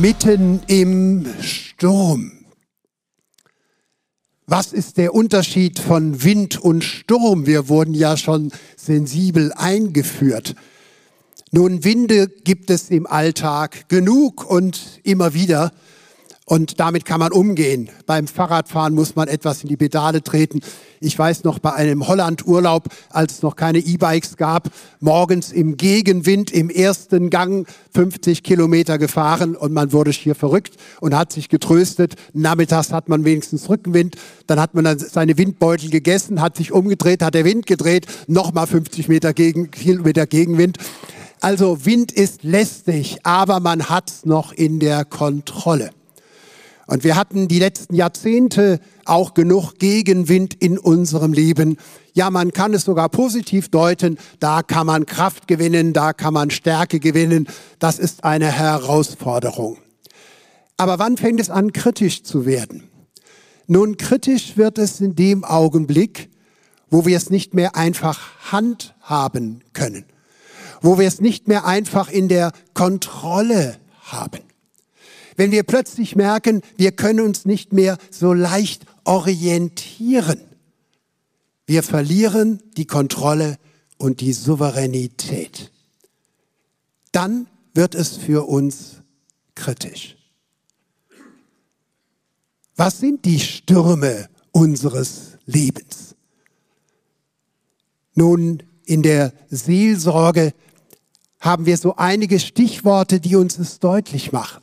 mitten 0.00 0.62
im 0.66 1.26
Sturm. 1.42 2.32
Was 4.46 4.72
ist 4.72 4.96
der 4.96 5.14
Unterschied 5.14 5.78
von 5.78 6.24
Wind 6.24 6.58
und 6.58 6.82
Sturm? 6.82 7.46
Wir 7.46 7.68
wurden 7.68 7.92
ja 7.92 8.16
schon 8.16 8.50
sensibel 8.76 9.52
eingeführt. 9.52 10.54
Nun, 11.50 11.84
Winde 11.84 12.28
gibt 12.28 12.70
es 12.70 12.88
im 12.88 13.06
Alltag 13.06 13.90
genug 13.90 14.48
und 14.48 15.00
immer 15.02 15.34
wieder. 15.34 15.70
Und 16.50 16.80
damit 16.80 17.04
kann 17.04 17.20
man 17.20 17.30
umgehen. 17.30 17.90
Beim 18.06 18.26
Fahrradfahren 18.26 18.92
muss 18.92 19.14
man 19.14 19.28
etwas 19.28 19.62
in 19.62 19.68
die 19.68 19.76
Pedale 19.76 20.20
treten. 20.20 20.58
Ich 20.98 21.16
weiß 21.16 21.44
noch 21.44 21.60
bei 21.60 21.72
einem 21.72 22.08
Holland-Urlaub, 22.08 22.88
als 23.08 23.34
es 23.34 23.42
noch 23.42 23.54
keine 23.54 23.78
E-Bikes 23.78 24.36
gab, 24.36 24.68
morgens 24.98 25.52
im 25.52 25.76
Gegenwind 25.76 26.50
im 26.50 26.68
ersten 26.68 27.30
Gang 27.30 27.68
50 27.94 28.42
Kilometer 28.42 28.98
gefahren 28.98 29.54
und 29.54 29.72
man 29.72 29.92
wurde 29.92 30.12
schier 30.12 30.34
verrückt 30.34 30.74
und 31.00 31.16
hat 31.16 31.32
sich 31.32 31.50
getröstet. 31.50 32.16
Nachmittags 32.32 32.92
hat 32.92 33.08
man 33.08 33.24
wenigstens 33.24 33.68
Rückenwind. 33.68 34.16
Dann 34.48 34.58
hat 34.58 34.74
man 34.74 34.82
dann 34.82 34.98
seine 34.98 35.38
Windbeutel 35.38 35.88
gegessen, 35.88 36.40
hat 36.40 36.56
sich 36.56 36.72
umgedreht, 36.72 37.22
hat 37.22 37.34
der 37.34 37.44
Wind 37.44 37.66
gedreht, 37.66 38.06
nochmal 38.26 38.66
50 38.66 39.06
Meter 39.06 39.34
gegen, 39.34 39.70
Kilometer 39.70 40.26
Gegenwind. 40.26 40.78
Also 41.40 41.86
Wind 41.86 42.10
ist 42.10 42.42
lästig, 42.42 43.18
aber 43.22 43.60
man 43.60 43.88
hat's 43.88 44.26
noch 44.26 44.52
in 44.52 44.80
der 44.80 45.04
Kontrolle. 45.04 45.90
Und 46.90 47.04
wir 47.04 47.14
hatten 47.14 47.46
die 47.46 47.60
letzten 47.60 47.94
Jahrzehnte 47.94 48.80
auch 49.04 49.34
genug 49.34 49.74
Gegenwind 49.78 50.54
in 50.54 50.76
unserem 50.76 51.32
Leben. 51.32 51.76
Ja, 52.14 52.30
man 52.30 52.50
kann 52.50 52.74
es 52.74 52.82
sogar 52.82 53.08
positiv 53.10 53.68
deuten. 53.68 54.18
Da 54.40 54.64
kann 54.64 54.88
man 54.88 55.06
Kraft 55.06 55.46
gewinnen, 55.46 55.92
da 55.92 56.12
kann 56.12 56.34
man 56.34 56.50
Stärke 56.50 56.98
gewinnen. 56.98 57.46
Das 57.78 58.00
ist 58.00 58.24
eine 58.24 58.50
Herausforderung. 58.50 59.78
Aber 60.78 60.98
wann 60.98 61.16
fängt 61.16 61.38
es 61.38 61.48
an, 61.48 61.72
kritisch 61.72 62.24
zu 62.24 62.44
werden? 62.44 62.90
Nun, 63.68 63.96
kritisch 63.96 64.56
wird 64.56 64.76
es 64.76 65.00
in 65.00 65.14
dem 65.14 65.44
Augenblick, 65.44 66.28
wo 66.90 67.06
wir 67.06 67.16
es 67.16 67.30
nicht 67.30 67.54
mehr 67.54 67.76
einfach 67.76 68.50
handhaben 68.50 69.62
können, 69.74 70.06
wo 70.82 70.98
wir 70.98 71.06
es 71.06 71.20
nicht 71.20 71.46
mehr 71.46 71.66
einfach 71.66 72.10
in 72.10 72.26
der 72.26 72.50
Kontrolle 72.74 73.76
haben 74.00 74.49
wenn 75.40 75.52
wir 75.52 75.62
plötzlich 75.62 76.16
merken, 76.16 76.60
wir 76.76 76.92
können 76.92 77.20
uns 77.20 77.46
nicht 77.46 77.72
mehr 77.72 77.96
so 78.10 78.34
leicht 78.34 78.84
orientieren. 79.04 80.38
Wir 81.64 81.82
verlieren 81.82 82.62
die 82.76 82.84
Kontrolle 82.84 83.56
und 83.96 84.20
die 84.20 84.34
Souveränität. 84.34 85.72
Dann 87.12 87.46
wird 87.72 87.94
es 87.94 88.18
für 88.18 88.46
uns 88.50 88.96
kritisch. 89.54 90.18
Was 92.76 93.00
sind 93.00 93.24
die 93.24 93.40
Stürme 93.40 94.28
unseres 94.52 95.38
Lebens? 95.46 96.16
Nun, 98.14 98.62
in 98.84 99.02
der 99.02 99.32
Seelsorge 99.48 100.52
haben 101.40 101.64
wir 101.64 101.78
so 101.78 101.96
einige 101.96 102.38
Stichworte, 102.38 103.20
die 103.20 103.36
uns 103.36 103.58
es 103.58 103.78
deutlich 103.78 104.32
machen 104.32 104.60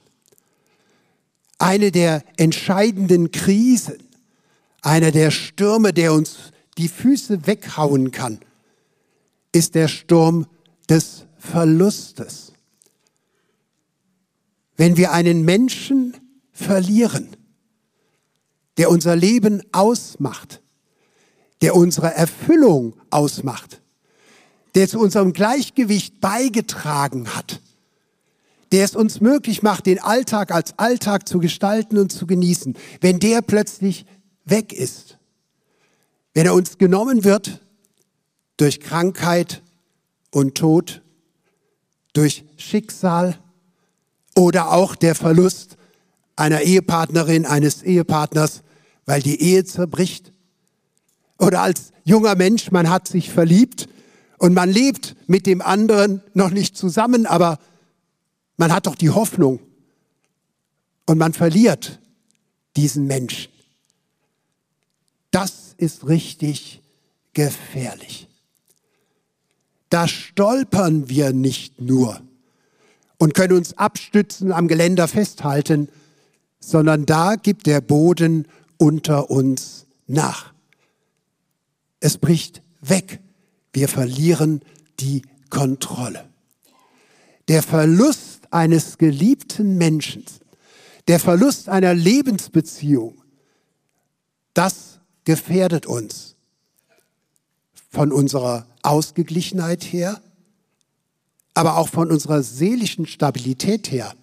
eine 1.57 1.91
der 1.91 2.23
entscheidenden 2.37 3.31
Krisen, 3.31 3.97
einer 4.81 5.11
der 5.11 5.31
Stürme, 5.31 5.93
der 5.93 6.13
uns 6.13 6.37
die 6.77 6.87
Füße 6.87 7.47
weghauen 7.47 8.11
kann, 8.11 8.39
ist 9.51 9.75
der 9.75 9.87
Sturm 9.87 10.47
des 10.89 11.25
Verlustes. 11.37 12.53
Wenn 14.75 14.97
wir 14.97 15.11
einen 15.11 15.43
Menschen 15.43 16.15
verlieren, 16.51 17.35
der 18.77 18.91
unser 18.91 19.15
Leben 19.15 19.63
ausmacht, 19.71 20.61
der 21.61 21.75
unsere 21.75 22.13
Erfüllung 22.13 22.93
ausmacht, 23.09 23.81
der 24.75 24.87
zu 24.87 24.99
unserem 24.99 25.33
Gleichgewicht 25.33 26.21
beigetragen 26.21 27.33
hat, 27.35 27.61
der 28.71 28.85
es 28.85 28.95
uns 28.95 29.21
möglich 29.21 29.63
macht, 29.63 29.85
den 29.85 29.99
Alltag 29.99 30.51
als 30.51 30.77
Alltag 30.77 31.27
zu 31.27 31.39
gestalten 31.39 31.97
und 31.97 32.11
zu 32.11 32.27
genießen, 32.27 32.75
wenn 33.01 33.19
der 33.19 33.41
plötzlich 33.41 34.05
weg 34.45 34.73
ist, 34.73 35.17
wenn 36.33 36.45
er 36.45 36.53
uns 36.53 36.77
genommen 36.77 37.23
wird 37.23 37.61
durch 38.57 38.79
Krankheit 38.79 39.61
und 40.31 40.55
Tod, 40.55 41.01
durch 42.13 42.43
Schicksal 42.57 43.37
oder 44.35 44.71
auch 44.71 44.95
der 44.95 45.15
Verlust 45.15 45.77
einer 46.35 46.61
Ehepartnerin, 46.61 47.45
eines 47.45 47.83
Ehepartners, 47.83 48.61
weil 49.05 49.21
die 49.21 49.41
Ehe 49.41 49.65
zerbricht. 49.65 50.31
Oder 51.39 51.61
als 51.61 51.91
junger 52.03 52.35
Mensch, 52.35 52.71
man 52.71 52.89
hat 52.89 53.07
sich 53.07 53.31
verliebt 53.31 53.87
und 54.37 54.53
man 54.53 54.69
lebt 54.69 55.15
mit 55.27 55.45
dem 55.45 55.61
anderen 55.61 56.21
noch 56.33 56.51
nicht 56.51 56.77
zusammen, 56.77 57.25
aber 57.25 57.59
man 58.57 58.73
hat 58.73 58.87
doch 58.87 58.95
die 58.95 59.11
Hoffnung 59.11 59.59
und 61.05 61.17
man 61.17 61.33
verliert 61.33 61.99
diesen 62.75 63.05
Menschen. 63.07 63.51
Das 65.31 65.75
ist 65.77 66.07
richtig 66.07 66.81
gefährlich. 67.33 68.27
Da 69.89 70.07
stolpern 70.07 71.07
wir 71.07 71.31
nicht 71.31 71.79
nur 71.79 72.21
und 73.17 73.33
können 73.33 73.57
uns 73.57 73.77
abstützen, 73.77 74.51
am 74.51 74.67
Geländer 74.67 75.07
festhalten, 75.07 75.89
sondern 76.59 77.05
da 77.05 77.35
gibt 77.35 77.67
der 77.67 77.81
Boden 77.81 78.47
unter 78.77 79.29
uns 79.29 79.85
nach. 80.07 80.53
Es 81.99 82.17
bricht 82.17 82.61
weg. 82.81 83.19
Wir 83.73 83.87
verlieren 83.87 84.61
die 84.99 85.21
Kontrolle. 85.49 86.25
Der 87.47 87.63
Verlust 87.63 88.36
eines 88.51 88.97
geliebten 88.97 89.77
Menschen, 89.77 90.23
der 91.07 91.19
Verlust 91.19 91.69
einer 91.69 91.93
Lebensbeziehung, 91.93 93.21
das 94.53 94.99
gefährdet 95.23 95.85
uns 95.85 96.35
von 97.89 98.11
unserer 98.11 98.67
Ausgeglichenheit 98.81 99.83
her, 99.83 100.21
aber 101.53 101.77
auch 101.77 101.89
von 101.89 102.11
unserer 102.11 102.43
seelischen 102.43 103.05
Stabilität 103.05 103.91
her. 103.91 104.13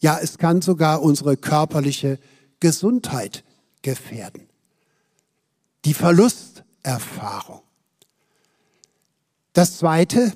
Ja, 0.00 0.18
es 0.18 0.38
kann 0.38 0.62
sogar 0.62 1.02
unsere 1.02 1.36
körperliche 1.36 2.18
Gesundheit 2.58 3.44
gefährden. 3.82 4.48
Die 5.84 5.94
Verlusterfahrung. 5.94 7.60
Das 9.52 9.78
Zweite, 9.78 10.32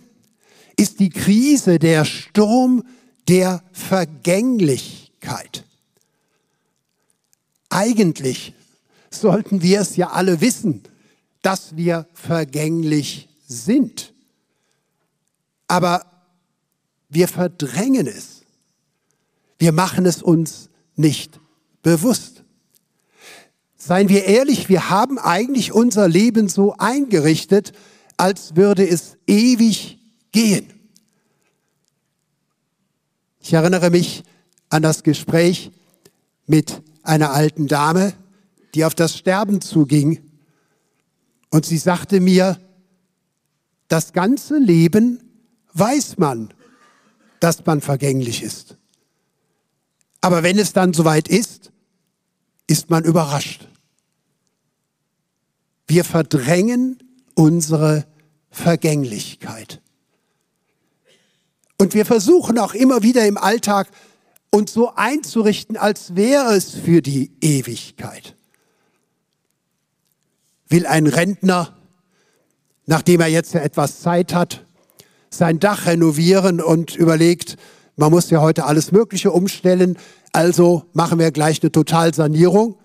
ist 0.76 1.00
die 1.00 1.10
Krise, 1.10 1.78
der 1.78 2.04
Sturm 2.04 2.84
der 3.28 3.62
Vergänglichkeit. 3.72 5.64
Eigentlich 7.70 8.54
sollten 9.10 9.62
wir 9.62 9.80
es 9.80 9.96
ja 9.96 10.10
alle 10.10 10.40
wissen, 10.40 10.82
dass 11.42 11.76
wir 11.76 12.06
vergänglich 12.12 13.28
sind. 13.46 14.12
Aber 15.66 16.04
wir 17.08 17.28
verdrängen 17.28 18.06
es. 18.06 18.42
Wir 19.58 19.72
machen 19.72 20.06
es 20.06 20.22
uns 20.22 20.68
nicht 20.96 21.40
bewusst. 21.82 22.44
Seien 23.76 24.08
wir 24.08 24.24
ehrlich, 24.24 24.68
wir 24.68 24.90
haben 24.90 25.18
eigentlich 25.18 25.72
unser 25.72 26.08
Leben 26.08 26.48
so 26.48 26.74
eingerichtet, 26.78 27.72
als 28.16 28.56
würde 28.56 28.88
es 28.88 29.16
ewig 29.26 29.98
gehen. 30.34 30.68
Ich 33.40 33.52
erinnere 33.52 33.90
mich 33.90 34.24
an 34.68 34.82
das 34.82 35.04
Gespräch 35.04 35.70
mit 36.46 36.82
einer 37.04 37.30
alten 37.30 37.68
Dame, 37.68 38.14
die 38.74 38.84
auf 38.84 38.96
das 38.96 39.16
Sterben 39.16 39.60
zuging. 39.60 40.28
Und 41.50 41.64
sie 41.64 41.78
sagte 41.78 42.20
mir, 42.20 42.58
das 43.86 44.12
ganze 44.12 44.58
Leben 44.58 45.20
weiß 45.72 46.18
man, 46.18 46.52
dass 47.38 47.64
man 47.64 47.80
vergänglich 47.80 48.42
ist. 48.42 48.76
Aber 50.20 50.42
wenn 50.42 50.58
es 50.58 50.72
dann 50.72 50.94
soweit 50.94 51.28
ist, 51.28 51.70
ist 52.66 52.90
man 52.90 53.04
überrascht. 53.04 53.68
Wir 55.86 56.02
verdrängen 56.02 56.98
unsere 57.34 58.04
Vergänglichkeit. 58.50 59.80
Und 61.84 61.92
wir 61.92 62.06
versuchen 62.06 62.58
auch 62.58 62.72
immer 62.72 63.02
wieder 63.02 63.26
im 63.26 63.36
Alltag 63.36 63.88
uns 64.50 64.72
so 64.72 64.94
einzurichten, 64.94 65.76
als 65.76 66.16
wäre 66.16 66.54
es 66.54 66.70
für 66.70 67.02
die 67.02 67.30
Ewigkeit. 67.42 68.36
Will 70.70 70.86
ein 70.86 71.06
Rentner, 71.06 71.76
nachdem 72.86 73.20
er 73.20 73.26
jetzt 73.26 73.52
ja 73.52 73.60
etwas 73.60 74.00
Zeit 74.00 74.32
hat, 74.32 74.64
sein 75.28 75.60
Dach 75.60 75.84
renovieren 75.84 76.62
und 76.62 76.96
überlegt, 76.96 77.58
Man 77.96 78.10
muss 78.10 78.30
ja 78.30 78.40
heute 78.40 78.64
alles 78.64 78.90
Mögliche 78.90 79.30
umstellen, 79.30 79.98
also 80.32 80.84
machen 80.94 81.18
wir 81.18 81.32
gleich 81.32 81.62
eine 81.62 81.70
Totalsanierung. 81.70 82.78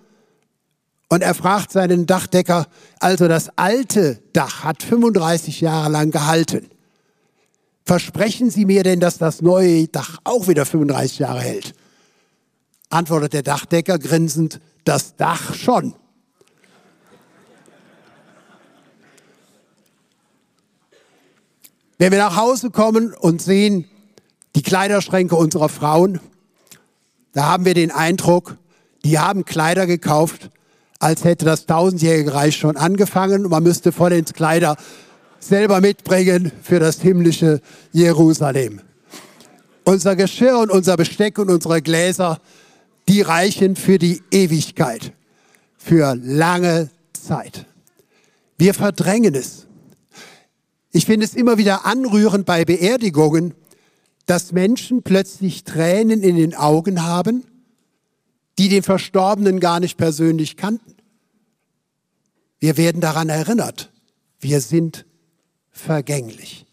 Und 1.08 1.24
er 1.24 1.36
fragt 1.36 1.72
seinen 1.72 2.06
Dachdecker, 2.06 2.68
also 3.00 3.30
das 3.30 3.50
alte 3.58 4.22
Dach 4.34 4.66
hat 4.66 4.84
35 4.84 5.62
Jahre 5.62 5.90
lang 5.90 6.12
gehalten. 6.12 6.70
Versprechen 7.86 8.50
Sie 8.50 8.66
mir 8.66 8.84
denn, 8.84 9.00
dass 9.00 9.18
das 9.18 9.42
neue 9.42 9.88
Dach 9.88 10.20
auch 10.24 10.48
wieder 10.48 10.66
35 10.66 11.20
Jahre 11.20 11.42
hält? 11.42 11.74
Antwortet 12.90 13.34
der 13.34 13.44
Dachdecker 13.44 14.00
grinsend, 14.00 14.60
das 14.84 15.16
Dach 15.16 15.54
schon. 15.56 15.94
Wenn 21.98 22.12
wir 22.14 22.20
nach 22.20 22.38
Hause 22.38 22.70
kommen 22.72 23.14
und 23.14 23.42
sehen 23.42 23.86
die 24.56 24.62
Kleiderschränke 24.62 25.36
unserer 25.36 25.68
Frauen, 25.68 26.22
da 27.34 27.48
haben 27.48 27.66
wir 27.66 27.74
den 27.74 27.92
Eindruck, 27.92 28.58
die 29.04 29.20
haben 29.20 29.46
Kleider 29.46 29.86
gekauft, 29.86 30.50
als 31.00 31.24
hätte 31.24 31.46
das 31.46 31.66
tausendjährige 31.66 32.34
Reich 32.34 32.56
schon 32.56 32.78
angefangen 32.78 33.46
und 33.46 33.52
man 33.52 33.64
müsste 33.64 33.92
voll 33.92 34.14
ins 34.14 34.34
Kleider 34.34 34.78
selber 35.40 35.82
mitbringen 35.82 36.52
für 36.62 36.80
das 36.80 37.02
himmlische 37.02 37.62
Jerusalem. 37.92 38.82
Unser 39.84 40.16
Geschirr 40.16 40.60
und 40.60 40.70
unser 40.70 40.98
Besteck 40.98 41.40
und 41.40 41.50
unsere 41.50 41.82
Gläser, 41.82 42.40
die 43.08 43.22
reichen 43.22 43.76
für 43.76 43.98
die 43.98 44.22
Ewigkeit, 44.32 45.14
für 45.78 46.16
lange 46.16 46.90
Zeit. 47.14 47.66
Wir 48.58 48.74
verdrängen 48.74 49.36
es. 49.36 49.66
Ich 50.92 51.06
finde 51.06 51.26
es 51.26 51.34
immer 51.34 51.58
wieder 51.58 51.86
anrührend 51.86 52.46
bei 52.46 52.66
Beerdigungen, 52.66 53.54
dass 54.26 54.52
Menschen 54.52 55.02
plötzlich 55.02 55.64
Tränen 55.64 56.22
in 56.22 56.36
den 56.36 56.54
Augen 56.56 57.04
haben, 57.04 57.44
die 58.60 58.70
den 58.70 58.84
Verstorbenen 58.84 59.60
gar 59.60 59.80
nicht 59.80 59.98
persönlich 59.98 60.58
kannten. 60.58 60.96
Wir 62.60 62.78
werden 62.78 63.02
daran 63.02 63.30
erinnert, 63.30 63.92
wir 64.40 64.62
sind 64.62 65.06
vergänglich. 65.80 66.66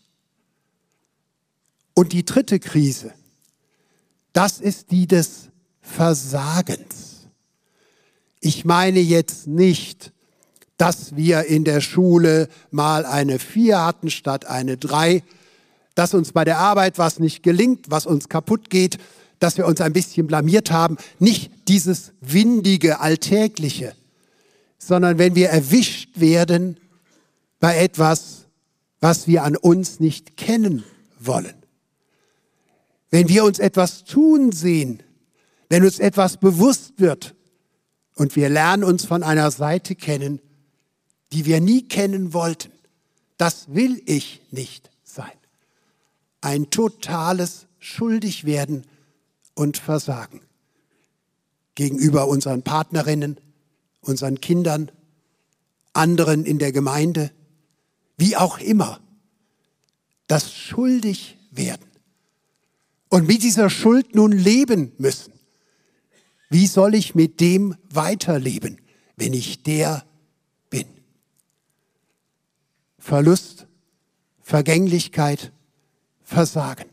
Und 1.94 2.12
die 2.12 2.24
dritte 2.24 2.58
Krise, 2.58 3.12
das 4.32 4.60
ist 4.60 4.90
die 4.90 5.06
des 5.06 5.48
Versagens. 5.80 7.28
Ich 8.40 8.64
meine 8.64 9.00
jetzt 9.00 9.46
nicht, 9.46 10.12
dass 10.76 11.16
wir 11.16 11.44
in 11.44 11.64
der 11.64 11.80
Schule 11.80 12.48
mal 12.70 13.06
eine 13.06 13.38
Vier 13.38 13.82
hatten 13.82 14.10
statt 14.10 14.44
eine 14.44 14.76
Drei, 14.76 15.22
dass 15.94 16.12
uns 16.12 16.32
bei 16.32 16.44
der 16.44 16.58
Arbeit 16.58 16.98
was 16.98 17.18
nicht 17.18 17.42
gelingt, 17.42 17.86
was 17.88 18.04
uns 18.04 18.28
kaputt 18.28 18.68
geht, 18.68 18.98
dass 19.38 19.56
wir 19.56 19.66
uns 19.66 19.80
ein 19.80 19.92
bisschen 19.92 20.26
blamiert 20.26 20.70
haben. 20.70 20.98
Nicht 21.18 21.50
dieses 21.68 22.12
windige, 22.20 23.00
alltägliche, 23.00 23.94
sondern 24.78 25.18
wenn 25.18 25.34
wir 25.34 25.48
erwischt 25.48 26.20
werden 26.20 26.78
bei 27.58 27.78
etwas, 27.78 28.45
was 29.06 29.28
wir 29.28 29.44
an 29.44 29.56
uns 29.56 30.00
nicht 30.00 30.36
kennen 30.36 30.82
wollen. 31.20 31.54
Wenn 33.08 33.28
wir 33.28 33.44
uns 33.44 33.60
etwas 33.60 34.02
tun 34.02 34.50
sehen, 34.50 35.00
wenn 35.68 35.84
uns 35.84 36.00
etwas 36.00 36.38
bewusst 36.38 36.94
wird 36.96 37.36
und 38.16 38.34
wir 38.34 38.48
lernen 38.48 38.82
uns 38.82 39.04
von 39.04 39.22
einer 39.22 39.52
Seite 39.52 39.94
kennen, 39.94 40.40
die 41.32 41.44
wir 41.44 41.60
nie 41.60 41.86
kennen 41.86 42.32
wollten, 42.32 42.72
das 43.36 43.72
will 43.72 44.02
ich 44.06 44.42
nicht 44.50 44.90
sein. 45.04 45.38
Ein 46.40 46.70
totales 46.70 47.68
Schuldigwerden 47.78 48.88
und 49.54 49.76
Versagen 49.76 50.40
gegenüber 51.76 52.26
unseren 52.26 52.64
Partnerinnen, 52.64 53.38
unseren 54.00 54.40
Kindern, 54.40 54.90
anderen 55.92 56.44
in 56.44 56.58
der 56.58 56.72
Gemeinde, 56.72 57.30
wie 58.16 58.36
auch 58.36 58.58
immer, 58.58 59.00
das 60.26 60.52
schuldig 60.52 61.38
werden 61.50 61.86
und 63.08 63.26
mit 63.26 63.42
dieser 63.42 63.70
Schuld 63.70 64.14
nun 64.14 64.32
leben 64.32 64.92
müssen. 64.98 65.32
Wie 66.48 66.66
soll 66.66 66.94
ich 66.94 67.14
mit 67.14 67.40
dem 67.40 67.76
weiterleben, 67.90 68.78
wenn 69.16 69.32
ich 69.32 69.62
der 69.62 70.04
bin? 70.70 70.86
Verlust, 72.98 73.66
Vergänglichkeit, 74.42 75.52
Versagen. 76.22 76.86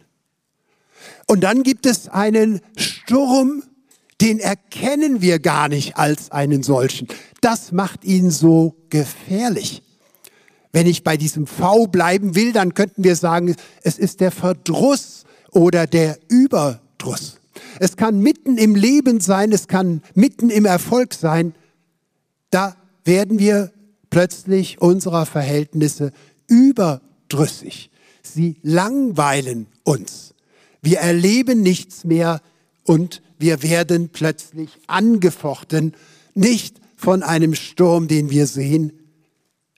Und 1.27 1.41
dann 1.41 1.63
gibt 1.63 1.85
es 1.85 2.07
einen 2.07 2.61
Sturm, 2.77 3.63
den 4.21 4.39
erkennen 4.39 5.21
wir 5.21 5.39
gar 5.39 5.67
nicht 5.69 5.97
als 5.97 6.31
einen 6.31 6.63
solchen. 6.63 7.07
Das 7.41 7.71
macht 7.71 8.05
ihn 8.05 8.31
so 8.31 8.75
gefährlich. 8.89 9.83
Wenn 10.73 10.87
ich 10.87 11.03
bei 11.03 11.15
diesem 11.17 11.47
V 11.47 11.85
bleiben 11.85 12.35
will, 12.35 12.51
dann 12.51 12.73
könnten 12.73 13.03
wir 13.03 13.15
sagen, 13.15 13.55
es 13.83 13.97
ist 13.99 14.19
der 14.19 14.31
Verdruss 14.31 15.23
oder 15.51 15.85
der 15.87 16.17
Überdruss. 16.27 17.39
Es 17.79 17.95
kann 17.95 18.19
mitten 18.19 18.57
im 18.57 18.75
Leben 18.75 19.19
sein, 19.19 19.51
es 19.51 19.67
kann 19.67 20.01
mitten 20.15 20.49
im 20.49 20.65
Erfolg 20.65 21.13
sein. 21.13 21.53
Da 22.49 22.75
werden 23.05 23.37
wir 23.37 23.71
plötzlich 24.09 24.81
unserer 24.81 25.27
Verhältnisse 25.27 26.11
überdrüssig. 26.47 27.91
Sie 28.23 28.57
langweilen 28.63 29.67
uns. 29.83 30.33
Wir 30.81 30.99
erleben 30.99 31.61
nichts 31.61 32.03
mehr 32.03 32.41
und 32.83 33.21
wir 33.37 33.61
werden 33.61 34.09
plötzlich 34.09 34.69
angefochten, 34.87 35.93
nicht 36.33 36.77
von 36.95 37.21
einem 37.21 37.53
Sturm, 37.53 38.07
den 38.07 38.31
wir 38.31 38.47
sehen. 38.47 38.93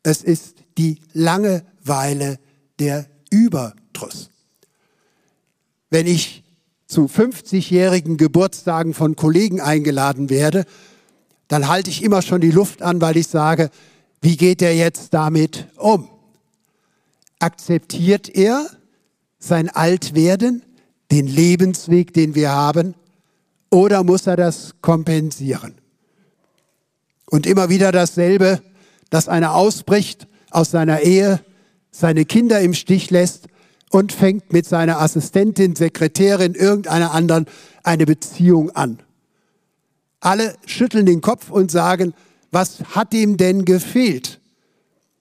Es 0.04 0.22
ist 0.24 0.55
die 0.78 1.00
Langeweile 1.14 2.40
der 2.80 3.06
Überdruss. 3.30 4.30
Wenn 5.90 6.08
ich 6.08 6.44
zu 6.88 7.06
50-jährigen 7.06 8.18
Geburtstagen 8.18 8.94
von 8.94 9.16
Kollegen 9.16 9.62
eingeladen 9.62 10.30
werde, 10.30 10.66
dann 11.48 11.68
halte 11.68 11.90
ich 11.90 12.04
immer 12.04 12.22
schon 12.22 12.42
die 12.42 12.52
Luft 12.52 12.82
an, 12.82 13.02
weil 13.02 13.18
ich 13.18 13.28
sage, 13.28 13.70
wie 14.22 14.38
geht 14.38 14.62
er 14.62 14.76
jetzt 14.76 15.14
damit 15.14 15.68
um? 15.78 16.10
Akzeptiert 17.40 18.30
er 18.30 18.68
sein 19.40 19.70
Altwerden, 19.70 20.64
den 21.12 21.28
Lebensweg, 21.28 22.14
den 22.14 22.34
wir 22.34 22.52
haben, 22.52 22.96
oder 23.70 24.04
muss 24.04 24.26
er 24.26 24.38
das 24.38 24.76
kompensieren? 24.82 25.76
Und 27.28 27.46
immer 27.46 27.70
wieder 27.70 27.92
dasselbe, 27.92 28.62
dass 29.10 29.28
einer 29.28 29.54
ausbricht 29.54 30.28
aus 30.56 30.72
seiner 30.72 31.02
Ehe, 31.02 31.42
seine 31.92 32.26
Kinder 32.26 32.62
im 32.62 32.74
Stich 32.74 33.12
lässt 33.12 33.48
und 33.90 34.14
fängt 34.14 34.54
mit 34.54 34.66
seiner 34.66 35.02
Assistentin, 35.02 35.76
Sekretärin, 35.76 36.56
irgendeiner 36.56 37.12
anderen 37.12 37.46
eine 37.84 38.06
Beziehung 38.06 38.72
an. 38.72 39.00
Alle 40.22 40.56
schütteln 40.66 41.06
den 41.06 41.22
Kopf 41.22 41.52
und 41.52 41.72
sagen, 41.72 42.14
was 42.52 42.80
hat 42.96 43.14
ihm 43.14 43.38
denn 43.38 43.66
gefehlt? 43.66 44.40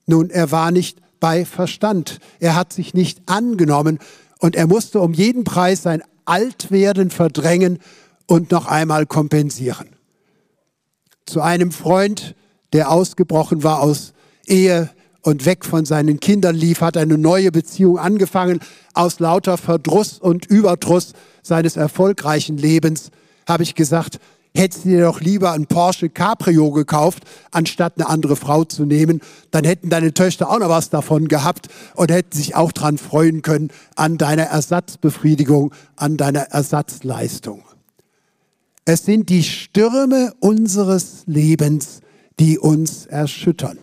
Nun, 0.06 0.30
er 0.30 0.50
war 0.52 0.70
nicht 0.70 1.00
bei 1.18 1.44
Verstand. 1.44 2.20
Er 2.38 2.54
hat 2.54 2.72
sich 2.72 2.94
nicht 2.94 3.22
angenommen 3.26 3.98
und 4.38 4.54
er 4.54 4.66
musste 4.66 5.00
um 5.00 5.12
jeden 5.12 5.42
Preis 5.42 5.82
sein 5.82 6.02
Altwerden 6.26 7.10
verdrängen 7.10 7.80
und 8.26 8.52
noch 8.52 8.66
einmal 8.66 9.04
kompensieren. 9.04 9.88
Zu 11.26 11.40
einem 11.40 11.72
Freund, 11.72 12.34
der 12.72 12.90
ausgebrochen 12.90 13.62
war 13.62 13.80
aus 13.80 14.12
Ehe, 14.46 14.90
und 15.24 15.46
weg 15.46 15.64
von 15.64 15.84
seinen 15.84 16.20
Kindern 16.20 16.54
lief, 16.54 16.82
hat 16.82 16.96
eine 16.96 17.18
neue 17.18 17.50
Beziehung 17.50 17.98
angefangen. 17.98 18.60
Aus 18.92 19.18
lauter 19.18 19.56
Verdruss 19.56 20.18
und 20.18 20.46
Überdruss 20.46 21.14
seines 21.42 21.76
erfolgreichen 21.76 22.58
Lebens 22.58 23.10
habe 23.48 23.62
ich 23.62 23.74
gesagt, 23.74 24.20
hättest 24.54 24.84
du 24.84 24.90
dir 24.90 25.04
doch 25.04 25.20
lieber 25.20 25.52
ein 25.52 25.66
Porsche 25.66 26.10
Cabrio 26.10 26.70
gekauft, 26.70 27.24
anstatt 27.50 27.94
eine 27.96 28.08
andere 28.08 28.36
Frau 28.36 28.64
zu 28.64 28.84
nehmen. 28.84 29.20
Dann 29.50 29.64
hätten 29.64 29.88
deine 29.88 30.12
Töchter 30.12 30.50
auch 30.50 30.58
noch 30.58 30.68
was 30.68 30.90
davon 30.90 31.26
gehabt 31.26 31.68
und 31.94 32.10
hätten 32.10 32.36
sich 32.36 32.54
auch 32.54 32.70
dran 32.70 32.98
freuen 32.98 33.40
können 33.40 33.70
an 33.96 34.18
deiner 34.18 34.44
Ersatzbefriedigung, 34.44 35.72
an 35.96 36.18
deiner 36.18 36.50
Ersatzleistung. 36.50 37.62
Es 38.84 39.06
sind 39.06 39.30
die 39.30 39.42
Stürme 39.42 40.34
unseres 40.40 41.22
Lebens, 41.24 42.00
die 42.38 42.58
uns 42.58 43.06
erschüttern 43.06 43.78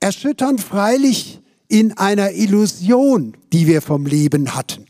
erschüttern 0.00 0.58
freilich 0.58 1.40
in 1.68 1.96
einer 1.96 2.32
Illusion, 2.32 3.36
die 3.52 3.66
wir 3.66 3.80
vom 3.82 4.06
Leben 4.06 4.54
hatten. 4.54 4.86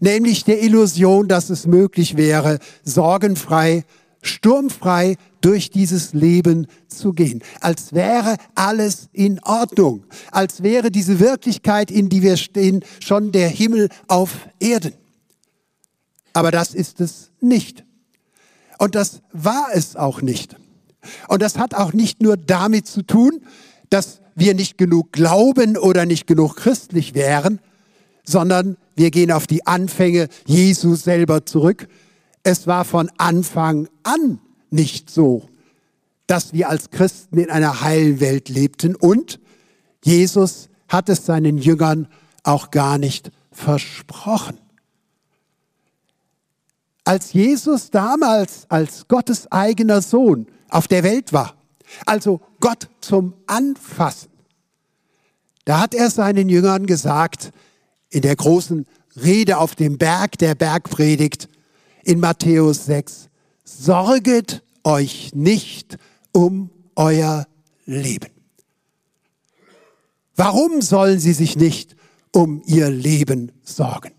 Nämlich 0.00 0.44
der 0.44 0.62
Illusion, 0.62 1.28
dass 1.28 1.50
es 1.50 1.66
möglich 1.66 2.16
wäre, 2.16 2.58
sorgenfrei, 2.82 3.84
sturmfrei 4.22 5.16
durch 5.40 5.70
dieses 5.70 6.12
Leben 6.12 6.66
zu 6.88 7.12
gehen. 7.12 7.42
Als 7.60 7.92
wäre 7.92 8.36
alles 8.54 9.08
in 9.12 9.40
Ordnung. 9.44 10.04
Als 10.30 10.62
wäre 10.62 10.90
diese 10.90 11.20
Wirklichkeit, 11.20 11.90
in 11.90 12.08
die 12.08 12.22
wir 12.22 12.36
stehen, 12.36 12.84
schon 13.00 13.32
der 13.32 13.48
Himmel 13.48 13.88
auf 14.08 14.48
Erden. 14.58 14.94
Aber 16.32 16.50
das 16.50 16.74
ist 16.74 17.00
es 17.00 17.30
nicht. 17.40 17.84
Und 18.78 18.94
das 18.94 19.22
war 19.32 19.68
es 19.72 19.96
auch 19.96 20.22
nicht. 20.22 20.56
Und 21.28 21.42
das 21.42 21.58
hat 21.58 21.74
auch 21.74 21.92
nicht 21.92 22.22
nur 22.22 22.36
damit 22.36 22.86
zu 22.86 23.02
tun, 23.02 23.40
dass 23.90 24.20
wir 24.38 24.54
nicht 24.54 24.78
genug 24.78 25.12
glauben 25.12 25.76
oder 25.76 26.06
nicht 26.06 26.26
genug 26.26 26.56
christlich 26.56 27.14
wären, 27.14 27.60
sondern 28.24 28.76
wir 28.94 29.10
gehen 29.10 29.32
auf 29.32 29.46
die 29.46 29.66
Anfänge 29.66 30.28
Jesu 30.46 30.94
selber 30.94 31.44
zurück. 31.44 31.88
Es 32.42 32.66
war 32.66 32.84
von 32.84 33.10
Anfang 33.18 33.88
an 34.02 34.38
nicht 34.70 35.10
so, 35.10 35.48
dass 36.26 36.52
wir 36.52 36.68
als 36.68 36.90
Christen 36.90 37.38
in 37.38 37.50
einer 37.50 37.80
heilen 37.80 38.20
Welt 38.20 38.48
lebten 38.48 38.94
und 38.94 39.40
Jesus 40.04 40.68
hat 40.88 41.08
es 41.08 41.26
seinen 41.26 41.58
Jüngern 41.58 42.06
auch 42.44 42.70
gar 42.70 42.98
nicht 42.98 43.30
versprochen. 43.50 44.58
Als 47.04 47.32
Jesus 47.32 47.90
damals 47.90 48.66
als 48.68 49.08
Gottes 49.08 49.50
eigener 49.50 50.02
Sohn 50.02 50.46
auf 50.68 50.86
der 50.86 51.02
Welt 51.02 51.32
war, 51.32 51.57
also 52.06 52.40
Gott 52.60 52.88
zum 53.00 53.34
Anfassen, 53.46 54.30
da 55.64 55.80
hat 55.80 55.94
er 55.94 56.10
seinen 56.10 56.48
Jüngern 56.48 56.86
gesagt, 56.86 57.52
in 58.10 58.22
der 58.22 58.36
großen 58.36 58.86
Rede 59.22 59.58
auf 59.58 59.74
dem 59.74 59.98
Berg 59.98 60.38
der 60.38 60.54
Bergpredigt 60.54 61.48
in 62.04 62.20
Matthäus 62.20 62.86
6, 62.86 63.28
sorget 63.64 64.62
euch 64.84 65.34
nicht 65.34 65.98
um 66.32 66.70
euer 66.96 67.46
Leben. 67.84 68.30
Warum 70.36 70.80
sollen 70.80 71.18
sie 71.18 71.32
sich 71.32 71.56
nicht 71.56 71.96
um 72.32 72.62
ihr 72.64 72.90
Leben 72.90 73.52
sorgen? 73.62 74.12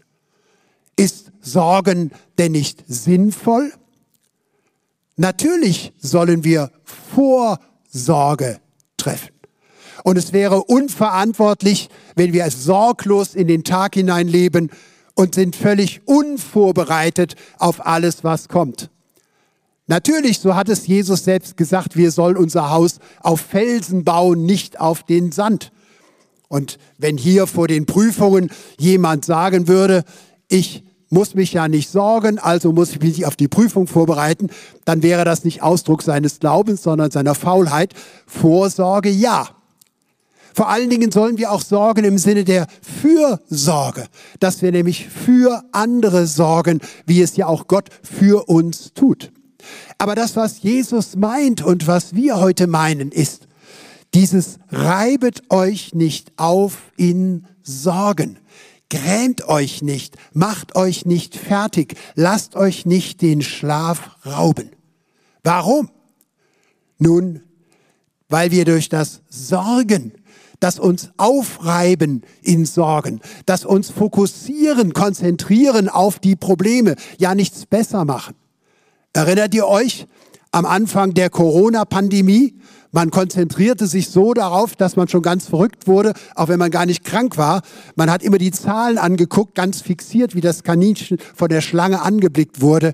Ist 0.95 1.29
Sorgen 1.41 2.11
denn 2.37 2.51
nicht 2.51 2.83
sinnvoll? 2.87 3.71
Natürlich 5.19 5.91
sollen 5.97 6.45
wir 6.45 6.71
Vorsorge 7.13 8.61
treffen. 8.95 9.33
Und 10.05 10.17
es 10.17 10.31
wäre 10.31 10.63
unverantwortlich, 10.63 11.89
wenn 12.15 12.31
wir 12.31 12.49
sorglos 12.49 13.35
in 13.35 13.49
den 13.49 13.65
Tag 13.65 13.95
hineinleben 13.95 14.71
und 15.15 15.35
sind 15.35 15.57
völlig 15.57 15.99
unvorbereitet 16.05 17.35
auf 17.57 17.85
alles, 17.85 18.23
was 18.23 18.47
kommt. 18.47 18.89
Natürlich, 19.87 20.39
so 20.39 20.55
hat 20.55 20.69
es 20.69 20.87
Jesus 20.87 21.25
selbst 21.25 21.57
gesagt, 21.57 21.97
wir 21.97 22.11
sollen 22.11 22.37
unser 22.37 22.69
Haus 22.69 22.99
auf 23.19 23.41
Felsen 23.41 24.05
bauen, 24.05 24.45
nicht 24.45 24.79
auf 24.79 25.03
den 25.03 25.33
Sand. 25.33 25.73
Und 26.47 26.77
wenn 26.97 27.17
hier 27.17 27.45
vor 27.45 27.67
den 27.67 27.85
Prüfungen 27.85 28.51
jemand 28.77 29.25
sagen 29.25 29.67
würde, 29.67 30.05
ich 30.47 30.85
muss 31.09 31.35
mich 31.35 31.53
ja 31.53 31.67
nicht 31.67 31.89
sorgen, 31.89 32.39
also 32.39 32.71
muss 32.71 32.91
ich 32.91 33.01
mich 33.01 33.25
auf 33.25 33.35
die 33.35 33.47
Prüfung 33.47 33.87
vorbereiten, 33.87 34.49
dann 34.85 35.03
wäre 35.03 35.25
das 35.25 35.43
nicht 35.43 35.61
Ausdruck 35.61 36.03
seines 36.03 36.39
Glaubens, 36.39 36.83
sondern 36.83 37.11
seiner 37.11 37.35
Faulheit. 37.35 37.93
Vorsorge, 38.25 39.09
ja. 39.09 39.49
Vor 40.53 40.69
allen 40.69 40.89
Dingen 40.89 41.11
sollen 41.11 41.37
wir 41.37 41.51
auch 41.51 41.61
sorgen 41.61 42.03
im 42.05 42.17
Sinne 42.17 42.43
der 42.43 42.67
Fürsorge, 42.81 44.07
dass 44.39 44.61
wir 44.61 44.71
nämlich 44.71 45.07
für 45.07 45.63
andere 45.71 46.27
sorgen, 46.27 46.79
wie 47.05 47.21
es 47.21 47.35
ja 47.37 47.47
auch 47.47 47.67
Gott 47.67 47.89
für 48.03 48.49
uns 48.49 48.93
tut. 48.93 49.31
Aber 49.97 50.15
das, 50.15 50.35
was 50.35 50.61
Jesus 50.61 51.15
meint 51.15 51.63
und 51.63 51.87
was 51.87 52.15
wir 52.15 52.39
heute 52.39 52.67
meinen, 52.67 53.11
ist 53.11 53.47
dieses 54.13 54.57
reibet 54.69 55.43
euch 55.49 55.93
nicht 55.93 56.31
auf 56.37 56.77
in 56.97 57.45
Sorgen. 57.61 58.39
Grämt 58.89 59.47
euch 59.47 59.81
nicht, 59.81 60.15
macht 60.33 60.75
euch 60.75 61.05
nicht 61.05 61.35
fertig, 61.35 61.95
lasst 62.15 62.55
euch 62.55 62.85
nicht 62.85 63.21
den 63.21 63.41
Schlaf 63.41 64.17
rauben. 64.25 64.71
Warum? 65.43 65.89
Nun, 66.97 67.41
weil 68.29 68.51
wir 68.51 68.65
durch 68.65 68.89
das 68.89 69.21
Sorgen 69.29 70.13
das 70.59 70.79
uns 70.79 71.09
aufreiben 71.17 72.23
in 72.41 72.65
Sorgen, 72.65 73.21
das 73.45 73.65
uns 73.65 73.89
fokussieren, 73.89 74.93
konzentrieren 74.93 75.89
auf 75.89 76.19
die 76.19 76.35
Probleme, 76.35 76.95
ja 77.17 77.35
nichts 77.35 77.65
besser 77.65 78.05
machen. 78.05 78.35
Erinnert 79.13 79.53
ihr 79.53 79.67
euch 79.67 80.07
am 80.51 80.65
Anfang 80.65 81.13
der 81.13 81.29
Corona-Pandemie? 81.29 82.55
Man 82.91 83.11
konzentrierte 83.11 83.85
sich 83.85 84.09
so 84.09 84.33
darauf, 84.33 84.75
dass 84.75 84.95
man 84.95 85.07
schon 85.07 85.21
ganz 85.21 85.47
verrückt 85.47 85.87
wurde, 85.87 86.13
auch 86.35 86.47
wenn 86.47 86.57
man 86.57 86.71
gar 86.71 86.87
nicht 86.87 87.03
krank 87.03 87.37
war. 87.37 87.61
Man 87.95 88.09
hat 88.09 88.23
immer 88.23 88.39
die 88.39 88.51
Zahlen 88.51 88.97
angeguckt, 88.97 89.53
ganz 89.53 89.81
fixiert, 89.81 90.33
wie 90.33 90.41
das 90.41 90.63
Kaninchen 90.63 91.17
von 91.35 91.49
der 91.49 91.61
Schlange 91.61 92.01
angeblickt 92.01 92.61
wurde. 92.61 92.93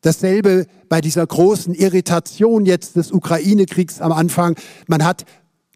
Dasselbe 0.00 0.66
bei 0.88 1.00
dieser 1.00 1.26
großen 1.26 1.74
Irritation 1.74 2.64
jetzt 2.64 2.96
des 2.96 3.12
Ukraine-Kriegs 3.12 4.00
am 4.00 4.12
Anfang. 4.12 4.56
Man 4.86 5.04
hat 5.04 5.24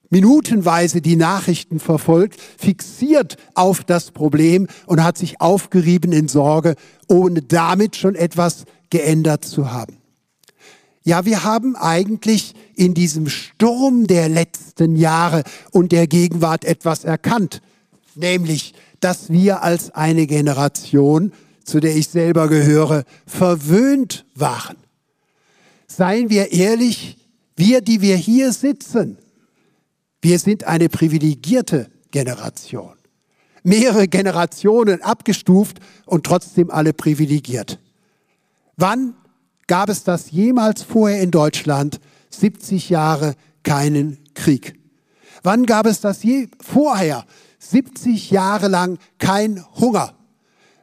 minutenweise 0.09 1.00
die 1.00 1.16
Nachrichten 1.16 1.80
verfolgt, 1.80 2.40
fixiert 2.40 3.37
auf 3.54 3.82
das 3.85 4.12
Problem 4.12 4.66
und 4.87 5.02
hat 5.02 5.18
sich 5.18 5.40
aufgerieben 5.40 6.12
in 6.12 6.28
Sorge, 6.28 6.76
ohne 7.09 7.42
damit 7.42 7.97
schon 7.97 8.14
etwas 8.14 8.64
geändert 8.90 9.44
zu 9.44 9.73
haben. 9.73 10.01
Ja, 11.04 11.25
wir 11.25 11.42
haben 11.42 11.75
eigentlich 11.75 12.54
in 12.76 12.94
diesem 12.94 13.28
Sturm 13.28 14.06
der 14.06 14.28
letzten 14.28 14.94
Jahre 14.94 15.42
und 15.73 15.90
der 15.90 16.06
Gegenwart 16.06 16.64
etwas 16.64 17.04
erkannt, 17.04 17.61
nämlich, 18.14 18.75
dass 19.00 19.30
wir 19.30 19.62
als 19.62 19.90
eine 19.90 20.28
Generation, 20.28 21.32
zu 21.64 21.80
der 21.80 21.97
ich 21.97 22.09
selber 22.09 22.49
gehöre, 22.49 23.04
verwöhnt 23.26 24.25
waren. 24.37 24.76
Seien 25.88 26.30
wir 26.30 26.52
ehrlich, 26.52 27.18
wir, 27.56 27.80
die 27.80 28.00
wir 28.00 28.16
hier 28.16 28.52
sitzen, 28.52 29.18
wir 30.21 30.38
sind 30.38 30.64
eine 30.64 30.88
privilegierte 30.88 31.90
Generation. 32.12 32.94
Mehrere 33.64 34.06
Generationen 34.06 35.02
abgestuft 35.02 35.80
und 36.06 36.25
trotzdem 36.25 36.71
alle 36.71 36.92
privilegiert. 36.92 37.80
Wann 38.76 39.14
gab 39.66 39.88
es 39.88 40.04
das 40.04 40.31
jemals 40.31 40.83
vorher 40.83 41.21
in 41.21 41.31
Deutschland? 41.31 42.00
70 42.31 42.90
Jahre 42.90 43.35
keinen 43.62 44.19
Krieg. 44.35 44.78
Wann 45.42 45.66
gab 45.66 45.87
es 45.87 46.00
das 46.00 46.23
je 46.23 46.49
vorher? 46.61 47.25
70 47.59 48.31
Jahre 48.31 48.69
lang 48.69 48.99
kein 49.19 49.64
Hunger. 49.76 50.14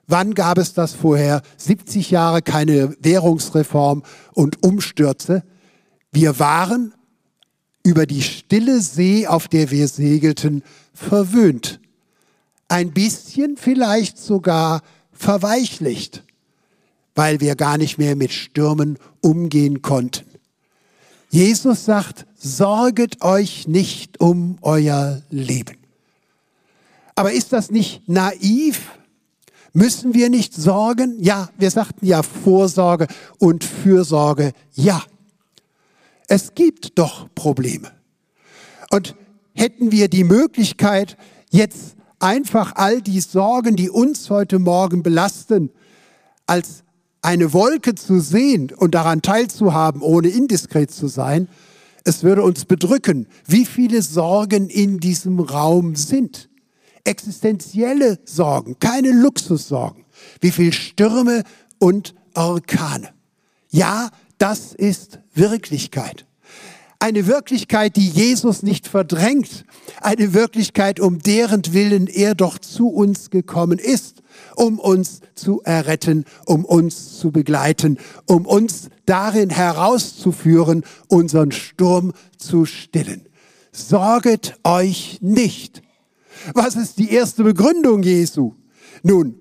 Wann 0.07 0.33
gab 0.33 0.57
es 0.57 0.73
das 0.73 0.93
vorher? 0.93 1.41
70 1.57 2.09
Jahre 2.11 2.41
keine 2.41 2.95
Währungsreform 2.99 4.03
und 4.33 4.63
Umstürze. 4.63 5.43
Wir 6.11 6.39
waren 6.39 6.93
über 7.83 8.05
die 8.05 8.21
stille 8.21 8.81
See, 8.81 9.27
auf 9.27 9.47
der 9.47 9.71
wir 9.71 9.87
segelten, 9.87 10.63
verwöhnt. 10.93 11.79
Ein 12.67 12.91
bisschen 12.91 13.57
vielleicht 13.57 14.17
sogar 14.17 14.81
verweichlicht, 15.11 16.23
weil 17.19 17.41
wir 17.41 17.57
gar 17.57 17.77
nicht 17.77 17.97
mehr 17.97 18.15
mit 18.15 18.31
Stürmen 18.31 18.97
umgehen 19.19 19.81
konnten. 19.81 20.23
Jesus 21.29 21.83
sagt, 21.83 22.25
sorget 22.37 23.21
euch 23.21 23.67
nicht 23.67 24.21
um 24.21 24.57
euer 24.61 25.21
Leben. 25.29 25.75
Aber 27.15 27.33
ist 27.33 27.51
das 27.51 27.71
nicht 27.71 28.07
naiv? 28.07 28.91
Müssen 29.73 30.13
wir 30.13 30.29
nicht 30.29 30.53
sorgen? 30.53 31.17
Ja, 31.19 31.49
wir 31.57 31.69
sagten 31.71 32.05
ja 32.05 32.23
Vorsorge 32.23 33.07
und 33.37 33.65
Fürsorge. 33.65 34.53
Ja, 34.73 35.03
es 36.29 36.55
gibt 36.55 36.97
doch 36.97 37.27
Probleme. 37.35 37.91
Und 38.91 39.13
hätten 39.53 39.91
wir 39.91 40.07
die 40.07 40.23
Möglichkeit, 40.23 41.17
jetzt 41.49 41.97
einfach 42.19 42.77
all 42.77 43.01
die 43.01 43.19
Sorgen, 43.19 43.75
die 43.75 43.89
uns 43.89 44.29
heute 44.29 44.57
Morgen 44.57 45.03
belasten, 45.03 45.69
als 46.45 46.85
eine 47.21 47.53
Wolke 47.53 47.95
zu 47.95 48.19
sehen 48.19 48.71
und 48.75 48.95
daran 48.95 49.21
teilzuhaben, 49.21 50.01
ohne 50.01 50.29
indiskret 50.29 50.91
zu 50.91 51.07
sein, 51.07 51.47
es 52.05 52.23
würde 52.23 52.43
uns 52.43 52.65
bedrücken, 52.65 53.27
wie 53.45 53.65
viele 53.65 54.01
Sorgen 54.01 54.69
in 54.69 54.99
diesem 54.99 55.39
Raum 55.39 55.95
sind. 55.95 56.49
Existenzielle 57.03 58.19
Sorgen, 58.25 58.77
keine 58.79 59.11
Luxussorgen. 59.11 60.05
Wie 60.41 60.51
viele 60.51 60.73
Stürme 60.73 61.43
und 61.77 62.15
Orkane. 62.33 63.09
Ja, 63.69 64.09
das 64.37 64.73
ist 64.73 65.19
Wirklichkeit. 65.33 66.25
Eine 66.99 67.27
Wirklichkeit, 67.27 67.95
die 67.95 68.09
Jesus 68.09 68.63
nicht 68.63 68.87
verdrängt. 68.87 69.65
Eine 70.01 70.33
Wirklichkeit, 70.33 70.99
um 70.99 71.19
deren 71.19 71.73
Willen 71.73 72.07
er 72.07 72.35
doch 72.35 72.59
zu 72.59 72.89
uns 72.89 73.29
gekommen 73.29 73.79
ist, 73.79 74.21
um 74.55 74.79
uns 74.79 75.21
zu 75.35 75.61
erretten, 75.63 76.25
um 76.45 76.65
uns 76.65 77.17
zu 77.17 77.31
begleiten, 77.31 77.97
um 78.25 78.45
uns 78.45 78.89
darin 79.05 79.49
herauszuführen, 79.49 80.83
unseren 81.07 81.51
Sturm 81.51 82.13
zu 82.37 82.65
stillen. 82.65 83.27
Sorget 83.71 84.57
euch 84.63 85.19
nicht. 85.21 85.81
Was 86.53 86.75
ist 86.75 86.97
die 86.97 87.11
erste 87.11 87.43
Begründung 87.43 88.03
Jesu? 88.03 88.53
Nun, 89.03 89.35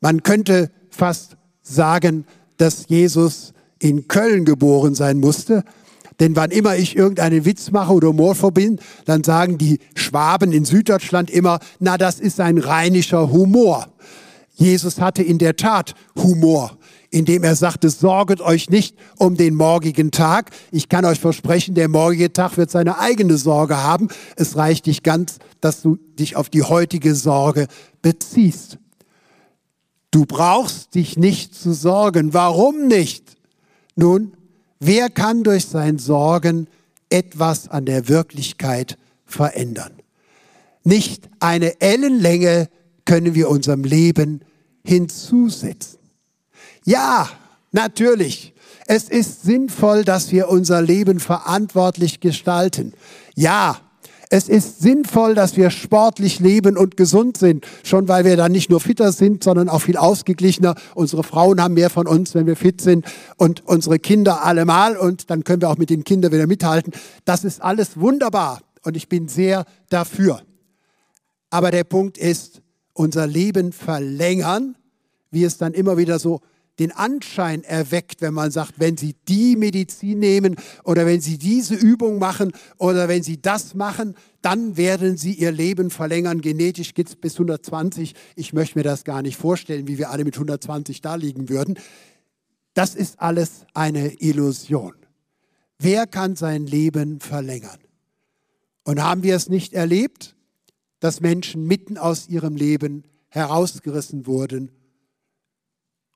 man 0.00 0.22
könnte 0.22 0.70
fast 0.90 1.36
sagen, 1.62 2.26
dass 2.56 2.88
Jesus 2.88 3.52
in 3.78 4.08
Köln 4.08 4.44
geboren 4.44 4.94
sein 4.94 5.18
musste. 5.18 5.64
Denn 6.20 6.34
wann 6.34 6.50
immer 6.50 6.76
ich 6.76 6.96
irgendeinen 6.96 7.44
Witz 7.44 7.70
mache 7.70 7.92
oder 7.92 8.08
Humor 8.08 8.34
verbinde, 8.34 8.82
dann 9.04 9.22
sagen 9.22 9.58
die 9.58 9.78
Schwaben 9.94 10.52
in 10.52 10.64
Süddeutschland 10.64 11.30
immer, 11.30 11.58
na, 11.78 11.98
das 11.98 12.20
ist 12.20 12.40
ein 12.40 12.58
rheinischer 12.58 13.30
Humor. 13.30 13.86
Jesus 14.54 15.00
hatte 15.00 15.22
in 15.22 15.36
der 15.36 15.56
Tat 15.56 15.94
Humor, 16.16 16.78
indem 17.10 17.44
er 17.44 17.54
sagte, 17.54 17.90
sorget 17.90 18.40
euch 18.40 18.70
nicht 18.70 18.96
um 19.18 19.36
den 19.36 19.54
morgigen 19.54 20.10
Tag. 20.10 20.50
Ich 20.72 20.88
kann 20.88 21.04
euch 21.04 21.20
versprechen, 21.20 21.74
der 21.74 21.88
morgige 21.88 22.32
Tag 22.32 22.56
wird 22.56 22.70
seine 22.70 22.98
eigene 22.98 23.36
Sorge 23.36 23.82
haben. 23.82 24.08
Es 24.36 24.56
reicht 24.56 24.86
nicht 24.86 25.04
ganz, 25.04 25.38
dass 25.60 25.82
du 25.82 25.98
dich 26.18 26.36
auf 26.36 26.48
die 26.48 26.62
heutige 26.62 27.14
Sorge 27.14 27.66
beziehst. 28.00 28.78
Du 30.10 30.24
brauchst 30.24 30.94
dich 30.94 31.18
nicht 31.18 31.54
zu 31.54 31.74
sorgen. 31.74 32.32
Warum 32.32 32.88
nicht? 32.88 33.36
Nun, 33.94 34.35
wer 34.80 35.10
kann 35.10 35.42
durch 35.42 35.66
sein 35.66 35.98
Sorgen 35.98 36.68
etwas 37.10 37.68
an 37.68 37.86
der 37.86 38.08
Wirklichkeit 38.08 38.98
verändern? 39.24 39.92
Nicht 40.84 41.28
eine 41.40 41.80
Ellenlänge 41.80 42.68
können 43.04 43.34
wir 43.34 43.48
unserem 43.48 43.84
Leben 43.84 44.42
hinzusetzen. 44.84 45.98
Ja, 46.84 47.28
natürlich. 47.72 48.54
Es 48.86 49.08
ist 49.08 49.42
sinnvoll, 49.42 50.04
dass 50.04 50.30
wir 50.30 50.48
unser 50.48 50.80
Leben 50.80 51.18
verantwortlich 51.18 52.20
gestalten. 52.20 52.92
Ja, 53.34 53.80
es 54.30 54.48
ist 54.48 54.80
sinnvoll, 54.80 55.34
dass 55.34 55.56
wir 55.56 55.70
sportlich 55.70 56.40
leben 56.40 56.76
und 56.76 56.96
gesund 56.96 57.36
sind, 57.36 57.66
schon 57.84 58.08
weil 58.08 58.24
wir 58.24 58.36
dann 58.36 58.52
nicht 58.52 58.70
nur 58.70 58.80
fitter 58.80 59.12
sind, 59.12 59.44
sondern 59.44 59.68
auch 59.68 59.82
viel 59.82 59.96
ausgeglichener. 59.96 60.74
Unsere 60.94 61.22
Frauen 61.22 61.62
haben 61.62 61.74
mehr 61.74 61.90
von 61.90 62.06
uns, 62.06 62.34
wenn 62.34 62.46
wir 62.46 62.56
fit 62.56 62.80
sind 62.80 63.06
und 63.36 63.64
unsere 63.66 63.98
Kinder 63.98 64.44
allemal 64.44 64.96
und 64.96 65.30
dann 65.30 65.44
können 65.44 65.62
wir 65.62 65.70
auch 65.70 65.78
mit 65.78 65.90
den 65.90 66.04
Kindern 66.04 66.32
wieder 66.32 66.46
mithalten. 66.46 66.92
Das 67.24 67.44
ist 67.44 67.62
alles 67.62 67.98
wunderbar 68.00 68.62
und 68.82 68.96
ich 68.96 69.08
bin 69.08 69.28
sehr 69.28 69.64
dafür. 69.90 70.42
Aber 71.50 71.70
der 71.70 71.84
Punkt 71.84 72.18
ist, 72.18 72.62
unser 72.92 73.26
Leben 73.26 73.72
verlängern, 73.72 74.76
wie 75.30 75.44
es 75.44 75.58
dann 75.58 75.72
immer 75.72 75.96
wieder 75.96 76.18
so 76.18 76.40
den 76.78 76.92
Anschein 76.92 77.64
erweckt, 77.64 78.20
wenn 78.20 78.34
man 78.34 78.50
sagt, 78.50 78.74
wenn 78.78 78.96
Sie 78.96 79.14
die 79.28 79.56
Medizin 79.56 80.18
nehmen 80.18 80.56
oder 80.84 81.06
wenn 81.06 81.20
Sie 81.20 81.38
diese 81.38 81.74
Übung 81.74 82.18
machen 82.18 82.52
oder 82.76 83.08
wenn 83.08 83.22
Sie 83.22 83.40
das 83.40 83.74
machen, 83.74 84.14
dann 84.42 84.76
werden 84.76 85.16
Sie 85.16 85.32
Ihr 85.32 85.52
Leben 85.52 85.90
verlängern. 85.90 86.40
Genetisch 86.40 86.92
geht 86.92 87.08
es 87.08 87.16
bis 87.16 87.34
120. 87.34 88.14
Ich 88.34 88.52
möchte 88.52 88.78
mir 88.78 88.82
das 88.82 89.04
gar 89.04 89.22
nicht 89.22 89.36
vorstellen, 89.36 89.88
wie 89.88 89.98
wir 89.98 90.10
alle 90.10 90.24
mit 90.24 90.34
120 90.34 91.00
da 91.00 91.14
liegen 91.14 91.48
würden. 91.48 91.78
Das 92.74 92.94
ist 92.94 93.20
alles 93.20 93.64
eine 93.72 94.20
Illusion. 94.20 94.94
Wer 95.78 96.06
kann 96.06 96.36
sein 96.36 96.66
Leben 96.66 97.20
verlängern? 97.20 97.78
Und 98.84 99.02
haben 99.02 99.22
wir 99.22 99.34
es 99.34 99.48
nicht 99.48 99.72
erlebt, 99.72 100.36
dass 101.00 101.20
Menschen 101.20 101.66
mitten 101.66 101.98
aus 101.98 102.28
ihrem 102.28 102.54
Leben 102.54 103.04
herausgerissen 103.28 104.26
wurden 104.26 104.70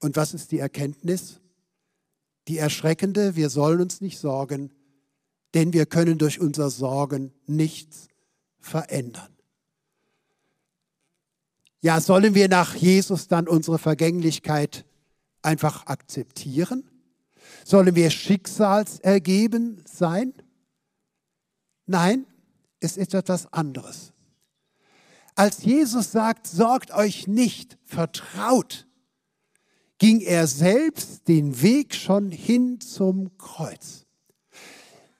und 0.00 0.16
was 0.16 0.35
ist 0.35 0.50
die 0.50 0.59
Erkenntnis? 0.59 1.40
Die 2.49 2.59
erschreckende, 2.59 3.37
wir 3.37 3.50
sollen 3.50 3.80
uns 3.80 4.00
nicht 4.00 4.19
sorgen, 4.19 4.73
denn 5.54 5.73
wir 5.73 5.87
können 5.87 6.19
durch 6.19 6.40
unser 6.40 6.71
Sorgen 6.71 7.33
nichts 7.47 8.09
verändern. 8.59 9.28
Ja, 11.83 12.00
sollen 12.00 12.35
wir 12.35 12.49
nach 12.49 12.75
Jesus 12.75 13.28
dann 13.28 13.49
unsere 13.49 13.78
Vergänglichkeit 13.78 14.85
einfach 15.42 15.87
akzeptieren? 15.87 16.85
Sollen 17.64 17.94
wir 17.94 18.11
schicksalsergeben 18.11 19.83
sein? 19.87 20.35
Nein, 21.87 22.27
es 22.81 22.96
ist 22.96 23.14
etwas 23.14 23.53
anderes. 23.53 24.12
Als 25.35 25.62
Jesus 25.64 26.12
sagt, 26.12 26.46
sorgt 26.46 26.90
euch 26.90 27.27
nicht, 27.27 27.79
vertraut, 27.85 28.87
ging 30.00 30.22
er 30.22 30.46
selbst 30.48 31.28
den 31.28 31.62
Weg 31.62 31.94
schon 31.94 32.32
hin 32.32 32.80
zum 32.80 33.36
Kreuz. 33.38 34.06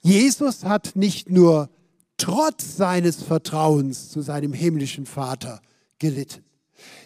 Jesus 0.01 0.65
hat 0.65 0.97
nicht 0.97 1.31
nur 1.31 1.69
trotz 2.17 2.77
seines 2.77 3.23
Vertrauens 3.23 4.09
zu 4.09 4.23
seinem 4.23 4.55
himmlischen 4.55 5.05
Vater 5.07 5.61
gelitten. 5.99 6.45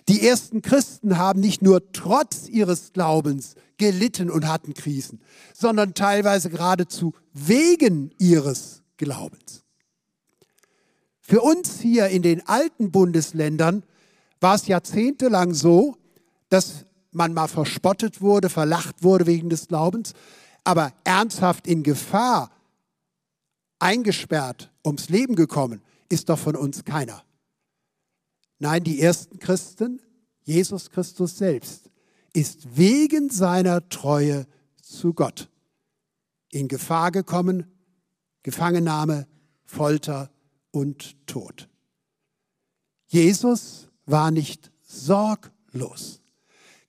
Die 0.09 0.25
ersten 0.25 0.63
Christen 0.63 1.19
haben 1.19 1.41
nicht 1.41 1.63
nur 1.63 1.91
trotz 1.91 2.49
ihres 2.49 2.93
Glaubens 2.93 3.57
gelitten 3.77 4.31
und 4.31 4.47
hatten 4.47 4.75
Krisen, 4.75 5.21
sondern 5.53 5.95
teilweise 5.95 6.51
geradezu 6.51 7.13
wegen 7.33 8.13
ihres 8.19 8.85
Glaubens. 8.99 9.65
Für 11.21 11.41
uns 11.41 11.81
hier 11.81 12.07
in 12.07 12.23
den 12.23 12.47
alten 12.47 12.93
Bundesländern 12.93 13.83
war 14.41 14.55
es 14.55 14.69
jahrzehntelang 14.69 15.55
so, 15.55 15.97
dass 16.51 16.87
man 17.15 17.33
mal 17.33 17.49
verspottet 17.49 18.21
wurde, 18.21 18.49
verlacht 18.49 19.03
wurde 19.03 19.27
wegen 19.27 19.49
des 19.49 19.69
Glaubens, 19.69 20.13
aber 20.65 20.93
ernsthaft 21.05 21.67
in 21.67 21.83
Gefahr, 21.83 22.51
eingesperrt, 23.79 24.73
ums 24.85 25.09
Leben 25.09 25.35
gekommen, 25.35 25.83
ist 26.09 26.29
doch 26.29 26.39
von 26.39 26.57
uns 26.57 26.85
keiner. 26.85 27.25
Nein, 28.59 28.85
die 28.85 29.01
ersten 29.01 29.39
Christen, 29.39 30.01
Jesus 30.43 30.91
Christus 30.91 31.37
selbst, 31.37 31.91
ist 32.33 32.77
wegen 32.77 33.31
seiner 33.31 33.89
Treue 33.89 34.47
zu 34.83 35.13
Gott 35.13 35.49
in 36.51 36.69
Gefahr 36.69 37.11
gekommen, 37.11 37.67
Gefangennahme, 38.43 39.27
Folter 39.65 40.31
und 40.71 41.27
Tod. 41.27 41.69
Jesus 43.07 43.89
war 44.07 44.31
nicht 44.31 44.71
sorglos. 44.83 46.24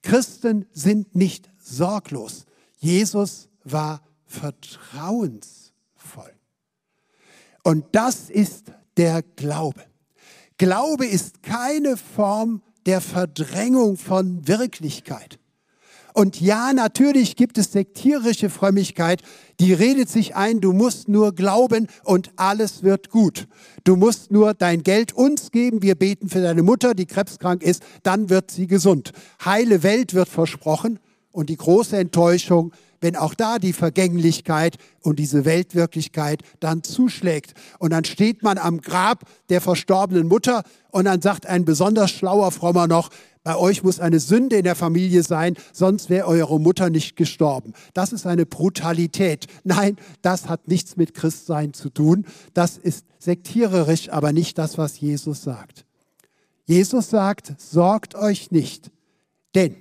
Christen 0.06 0.68
sind 0.72 1.16
nicht 1.16 1.50
sorglos. 1.58 2.46
Jesus 2.78 3.50
war 3.64 4.04
vertrauensvoll. 4.28 6.32
Und 7.64 7.88
das 7.94 8.30
ist 8.30 8.66
der 8.98 9.24
Glaube. 9.24 9.84
Glaube 10.58 11.08
ist 11.08 11.42
keine 11.42 11.98
Form 11.98 12.62
der 12.86 13.02
Verdrängung 13.02 13.98
von 13.98 14.48
Wirklichkeit. 14.48 15.40
Und 16.16 16.40
ja, 16.40 16.72
natürlich 16.72 17.36
gibt 17.36 17.58
es 17.58 17.74
sektierische 17.74 18.50
Frömmigkeit, 18.50 19.22
die 19.60 19.74
redet 19.74 20.08
sich 20.08 20.34
ein, 20.34 20.62
du 20.62 20.72
musst 20.72 21.10
nur 21.10 21.36
glauben 21.36 21.88
und 22.06 22.32
alles 22.38 22.84
wird 22.84 23.10
gut. 23.10 23.50
Du 23.84 23.98
musst 23.98 24.32
nur 24.32 24.54
dein 24.54 24.82
Geld 24.82 25.12
uns 25.12 25.52
geben, 25.52 25.82
wir 25.82 25.96
beten 25.96 26.30
für 26.30 26.42
deine 26.42 26.64
Mutter, 26.64 26.94
die 26.94 27.06
krebskrank 27.06 27.62
ist, 27.62 27.84
dann 28.04 28.30
wird 28.30 28.50
sie 28.50 28.66
gesund. 28.66 29.12
Heile 29.44 29.84
Welt 29.84 30.14
wird 30.14 30.30
versprochen 30.30 31.00
und 31.34 31.50
die 31.50 31.58
große 31.58 31.98
Enttäuschung, 31.98 32.72
wenn 33.06 33.16
auch 33.16 33.36
da 33.36 33.60
die 33.60 33.72
Vergänglichkeit 33.72 34.78
und 35.00 35.20
diese 35.20 35.46
Weltwirklichkeit 35.46 36.42
dann 36.60 36.82
zuschlägt. 36.82 37.54
Und 37.78 37.92
dann 37.92 38.04
steht 38.04 38.42
man 38.42 38.58
am 38.58 38.82
Grab 38.82 39.26
der 39.50 39.62
verstorbenen 39.62 40.28
Mutter 40.28 40.64
und 40.90 41.06
dann 41.06 41.22
sagt 41.22 41.46
ein 41.46 41.66
besonders 41.66 42.10
schlauer 42.10 42.50
Frommer 42.50 42.88
noch, 42.88 43.12
bei 43.44 43.56
euch 43.58 43.84
muss 43.84 44.00
eine 44.00 44.20
Sünde 44.20 44.56
in 44.56 44.64
der 44.64 44.74
Familie 44.74 45.22
sein, 45.22 45.56
sonst 45.72 46.10
wäre 46.10 46.26
eure 46.26 46.60
Mutter 46.60 46.90
nicht 46.90 47.16
gestorben. 47.16 47.74
Das 47.94 48.12
ist 48.12 48.26
eine 48.26 48.48
Brutalität. 48.48 49.46
Nein, 49.64 49.98
das 50.24 50.50
hat 50.50 50.68
nichts 50.68 50.98
mit 50.98 51.14
Christsein 51.14 51.76
zu 51.76 51.92
tun. 51.92 52.26
Das 52.56 52.76
ist 52.76 53.06
sektiererisch, 53.20 54.10
aber 54.10 54.34
nicht 54.34 54.58
das, 54.58 54.80
was 54.80 55.00
Jesus 55.00 55.44
sagt. 55.44 55.86
Jesus 56.64 57.12
sagt, 57.12 57.54
sorgt 57.62 58.16
euch 58.16 58.50
nicht, 58.50 58.90
denn 59.54 59.76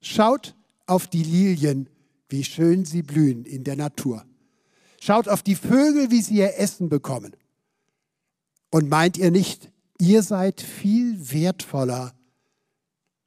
schaut 0.00 0.54
auf 0.86 1.08
die 1.08 1.24
Lilien, 1.24 1.88
wie 2.32 2.44
schön 2.44 2.84
sie 2.84 3.02
blühen 3.02 3.44
in 3.44 3.62
der 3.62 3.76
Natur. 3.76 4.24
Schaut 5.00 5.28
auf 5.28 5.42
die 5.42 5.54
Vögel, 5.54 6.10
wie 6.10 6.22
sie 6.22 6.36
ihr 6.36 6.58
Essen 6.58 6.88
bekommen. 6.88 7.36
Und 8.70 8.88
meint 8.88 9.18
ihr 9.18 9.30
nicht, 9.30 9.70
ihr 10.00 10.22
seid 10.22 10.60
viel 10.60 11.32
wertvoller 11.32 12.14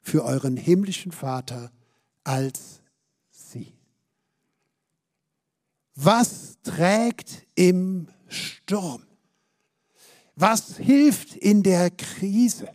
für 0.01 0.23
euren 0.23 0.57
himmlischen 0.57 1.11
Vater 1.11 1.71
als 2.23 2.81
sie. 3.29 3.73
Was 5.95 6.57
trägt 6.63 7.45
im 7.55 8.07
Sturm? 8.27 9.03
Was 10.35 10.77
hilft 10.77 11.35
in 11.35 11.63
der 11.63 11.91
Krise? 11.91 12.69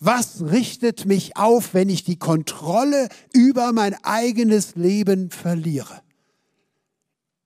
Was 0.00 0.42
richtet 0.42 1.06
mich 1.06 1.36
auf, 1.36 1.74
wenn 1.74 1.88
ich 1.88 2.04
die 2.04 2.18
Kontrolle 2.18 3.08
über 3.32 3.72
mein 3.72 3.94
eigenes 4.04 4.76
Leben 4.76 5.30
verliere? 5.30 6.02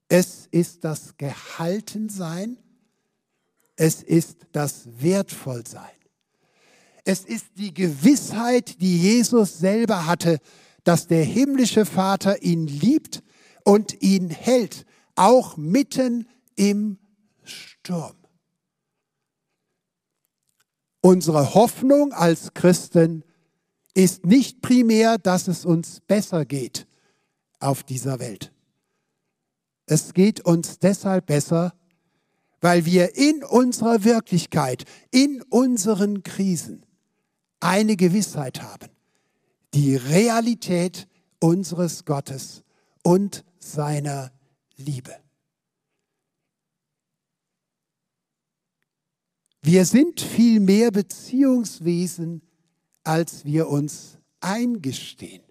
Es 0.08 0.46
ist 0.50 0.84
das 0.84 1.16
Gehaltensein, 1.16 2.58
es 3.76 4.02
ist 4.02 4.46
das 4.52 4.86
Wertvollsein. 5.00 5.90
Es 7.04 7.24
ist 7.24 7.46
die 7.56 7.72
Gewissheit, 7.72 8.80
die 8.80 8.98
Jesus 9.00 9.58
selber 9.58 10.06
hatte, 10.06 10.38
dass 10.84 11.06
der 11.06 11.24
himmlische 11.24 11.86
Vater 11.86 12.42
ihn 12.42 12.66
liebt 12.66 13.22
und 13.64 14.02
ihn 14.02 14.28
hält, 14.30 14.84
auch 15.14 15.56
mitten 15.56 16.28
im 16.56 16.98
Sturm. 17.44 18.21
Unsere 21.04 21.54
Hoffnung 21.54 22.12
als 22.12 22.54
Christen 22.54 23.24
ist 23.92 24.24
nicht 24.24 24.62
primär, 24.62 25.18
dass 25.18 25.48
es 25.48 25.64
uns 25.64 26.00
besser 26.00 26.44
geht 26.44 26.86
auf 27.58 27.82
dieser 27.82 28.20
Welt. 28.20 28.52
Es 29.86 30.14
geht 30.14 30.40
uns 30.44 30.78
deshalb 30.78 31.26
besser, 31.26 31.74
weil 32.60 32.84
wir 32.84 33.16
in 33.16 33.42
unserer 33.42 34.04
Wirklichkeit, 34.04 34.84
in 35.10 35.42
unseren 35.42 36.22
Krisen 36.22 36.86
eine 37.58 37.96
Gewissheit 37.96 38.62
haben, 38.62 38.88
die 39.74 39.96
Realität 39.96 41.08
unseres 41.40 42.04
Gottes 42.04 42.62
und 43.02 43.44
seiner 43.58 44.30
Liebe. 44.76 45.21
Wir 49.64 49.84
sind 49.84 50.20
viel 50.20 50.58
mehr 50.58 50.90
Beziehungswesen, 50.90 52.42
als 53.04 53.44
wir 53.44 53.68
uns 53.68 54.18
eingestehen. 54.40 55.42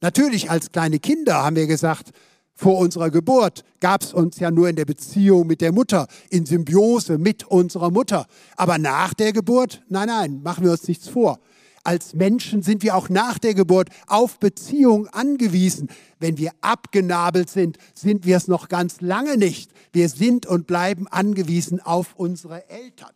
Natürlich 0.00 0.50
als 0.50 0.72
kleine 0.72 0.98
Kinder 0.98 1.42
haben 1.42 1.56
wir 1.56 1.66
gesagt, 1.66 2.12
vor 2.54 2.78
unserer 2.78 3.10
Geburt 3.10 3.64
gab 3.80 4.02
es 4.02 4.14
uns 4.14 4.38
ja 4.38 4.50
nur 4.50 4.68
in 4.68 4.76
der 4.76 4.86
Beziehung 4.86 5.46
mit 5.46 5.60
der 5.60 5.72
Mutter, 5.72 6.06
in 6.30 6.46
Symbiose 6.46 7.18
mit 7.18 7.44
unserer 7.44 7.90
Mutter. 7.90 8.26
Aber 8.56 8.78
nach 8.78 9.12
der 9.12 9.32
Geburt, 9.32 9.82
nein, 9.88 10.08
nein, 10.08 10.42
machen 10.42 10.64
wir 10.64 10.72
uns 10.72 10.88
nichts 10.88 11.08
vor. 11.08 11.38
Als 11.82 12.14
Menschen 12.14 12.62
sind 12.62 12.82
wir 12.82 12.94
auch 12.94 13.08
nach 13.08 13.38
der 13.38 13.54
Geburt 13.54 13.88
auf 14.06 14.38
Beziehung 14.38 15.08
angewiesen. 15.08 15.88
Wenn 16.18 16.36
wir 16.36 16.52
abgenabelt 16.60 17.48
sind, 17.48 17.78
sind 17.94 18.26
wir 18.26 18.36
es 18.36 18.48
noch 18.48 18.68
ganz 18.68 19.00
lange 19.00 19.38
nicht. 19.38 19.70
Wir 19.92 20.10
sind 20.10 20.44
und 20.46 20.66
bleiben 20.66 21.08
angewiesen 21.08 21.80
auf 21.80 22.14
unsere 22.16 22.68
Eltern. 22.68 23.12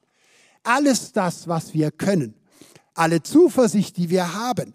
Alles 0.63 1.13
das, 1.13 1.47
was 1.47 1.75
wir 1.75 1.91
können, 1.91 2.35
alle 2.95 3.23
Zuversicht, 3.23 3.99
die 3.99 4.09
wir 4.09 4.33
haben, 4.33 4.73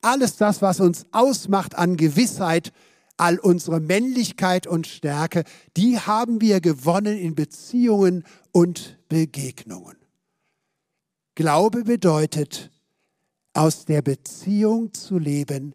alles 0.00 0.36
das, 0.36 0.60
was 0.62 0.80
uns 0.80 1.06
ausmacht 1.12 1.76
an 1.76 1.96
Gewissheit, 1.96 2.72
all 3.16 3.38
unsere 3.38 3.80
Männlichkeit 3.80 4.66
und 4.66 4.86
Stärke, 4.86 5.44
die 5.76 5.98
haben 5.98 6.40
wir 6.40 6.60
gewonnen 6.60 7.16
in 7.16 7.36
Beziehungen 7.36 8.24
und 8.50 8.98
Begegnungen. 9.08 9.96
Glaube 11.36 11.84
bedeutet, 11.84 12.70
aus 13.58 13.84
der 13.84 14.02
Beziehung 14.02 14.94
zu 14.94 15.18
leben, 15.18 15.74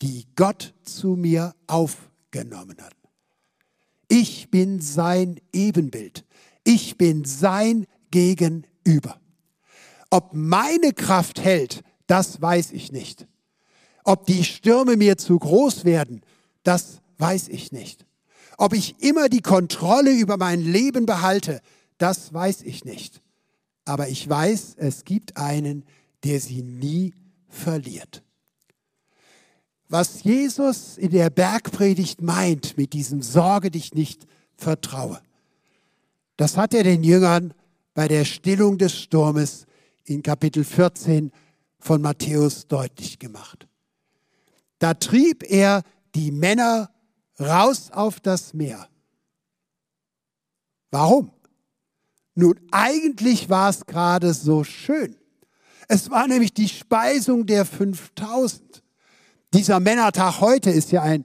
die 0.00 0.26
Gott 0.36 0.74
zu 0.84 1.16
mir 1.16 1.56
aufgenommen 1.66 2.76
hat. 2.80 2.94
Ich 4.06 4.48
bin 4.48 4.80
sein 4.80 5.40
Ebenbild. 5.52 6.24
Ich 6.62 6.96
bin 6.96 7.24
sein 7.24 7.86
Gegenüber. 8.12 9.20
Ob 10.10 10.34
meine 10.34 10.92
Kraft 10.92 11.40
hält, 11.40 11.82
das 12.06 12.40
weiß 12.40 12.70
ich 12.70 12.92
nicht. 12.92 13.26
Ob 14.04 14.26
die 14.26 14.44
Stürme 14.44 14.96
mir 14.96 15.18
zu 15.18 15.36
groß 15.36 15.84
werden, 15.84 16.22
das 16.62 17.00
weiß 17.18 17.48
ich 17.48 17.72
nicht. 17.72 18.06
Ob 18.56 18.72
ich 18.72 19.02
immer 19.02 19.28
die 19.28 19.42
Kontrolle 19.42 20.12
über 20.12 20.36
mein 20.36 20.60
Leben 20.60 21.06
behalte, 21.06 21.60
das 21.98 22.32
weiß 22.32 22.62
ich 22.62 22.84
nicht. 22.84 23.20
Aber 23.84 24.08
ich 24.08 24.28
weiß, 24.28 24.74
es 24.76 25.04
gibt 25.04 25.36
einen, 25.36 25.82
der 25.82 25.90
sie 26.40 26.62
nie 26.62 27.14
verliert. 27.48 28.22
Was 29.88 30.22
Jesus 30.22 30.98
in 30.98 31.10
der 31.10 31.30
Bergpredigt 31.30 32.22
meint 32.22 32.76
mit 32.76 32.92
diesem 32.92 33.22
Sorge 33.22 33.70
dich 33.70 33.92
nicht 33.94 34.26
vertraue, 34.56 35.20
das 36.36 36.56
hat 36.56 36.74
er 36.74 36.84
den 36.84 37.02
Jüngern 37.02 37.52
bei 37.92 38.06
der 38.08 38.24
Stillung 38.24 38.78
des 38.78 38.96
Sturmes 38.96 39.66
in 40.04 40.22
Kapitel 40.22 40.64
14 40.64 41.32
von 41.78 42.00
Matthäus 42.00 42.66
deutlich 42.66 43.18
gemacht. 43.18 43.66
Da 44.78 44.94
trieb 44.94 45.42
er 45.42 45.82
die 46.14 46.30
Männer 46.30 46.90
raus 47.38 47.90
auf 47.90 48.20
das 48.20 48.54
Meer. 48.54 48.88
Warum? 50.90 51.30
Nun, 52.34 52.58
eigentlich 52.70 53.48
war 53.50 53.70
es 53.70 53.86
gerade 53.86 54.34
so 54.34 54.64
schön. 54.64 55.16
Es 55.92 56.08
war 56.08 56.28
nämlich 56.28 56.54
die 56.54 56.68
Speisung 56.68 57.46
der 57.46 57.64
5000. 57.64 58.80
Dieser 59.52 59.80
Männertag 59.80 60.40
heute 60.40 60.70
ist 60.70 60.92
ja 60.92 61.02
ein 61.02 61.24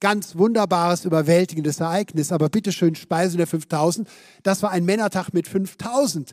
ganz 0.00 0.36
wunderbares, 0.36 1.06
überwältigendes 1.06 1.80
Ereignis, 1.80 2.30
aber 2.30 2.50
bitteschön, 2.50 2.94
Speisung 2.94 3.38
der 3.38 3.46
5000, 3.46 4.06
das 4.42 4.62
war 4.62 4.70
ein 4.70 4.84
Männertag 4.84 5.32
mit 5.32 5.48
5000. 5.48 6.32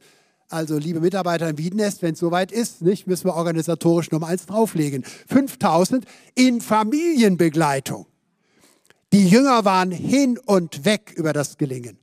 Also, 0.50 0.78
liebe 0.78 1.00
Mitarbeiter 1.00 1.48
im 1.48 1.58
Wiedenest, 1.58 2.02
wenn 2.02 2.16
es 2.16 2.20
soweit 2.20 2.52
ist, 2.52 2.82
nicht, 2.82 3.08
müssen 3.08 3.24
wir 3.24 3.36
organisatorisch 3.36 4.12
mal 4.12 4.26
eins 4.26 4.46
drauflegen. 4.46 5.06
5000 5.30 6.04
in 6.36 6.60
Familienbegleitung. 6.60 8.08
Die 9.14 9.26
Jünger 9.26 9.64
waren 9.64 9.92
hin 9.92 10.38
und 10.38 10.84
weg 10.84 11.14
über 11.16 11.32
das 11.32 11.58
Gelingen. 11.58 11.98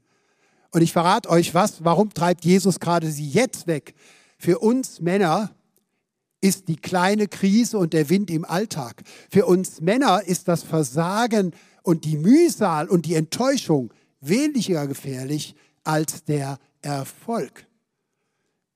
Und 0.70 0.80
ich 0.80 0.94
verrate 0.94 1.28
euch 1.28 1.52
was, 1.52 1.84
warum 1.84 2.14
treibt 2.14 2.46
Jesus 2.46 2.80
gerade 2.80 3.10
sie 3.10 3.28
jetzt 3.28 3.66
weg? 3.66 3.94
Für 4.38 4.60
uns 4.60 5.02
Männer 5.02 5.50
ist 6.46 6.68
die 6.68 6.76
kleine 6.76 7.26
Krise 7.26 7.76
und 7.76 7.92
der 7.92 8.08
Wind 8.08 8.30
im 8.30 8.44
Alltag. 8.44 9.02
Für 9.30 9.46
uns 9.46 9.80
Männer 9.80 10.22
ist 10.24 10.46
das 10.46 10.62
Versagen 10.62 11.52
und 11.82 12.04
die 12.04 12.16
Mühsal 12.16 12.88
und 12.88 13.04
die 13.04 13.14
Enttäuschung 13.14 13.92
weniger 14.20 14.86
gefährlich 14.86 15.56
als 15.82 16.22
der 16.22 16.58
Erfolg. 16.82 17.66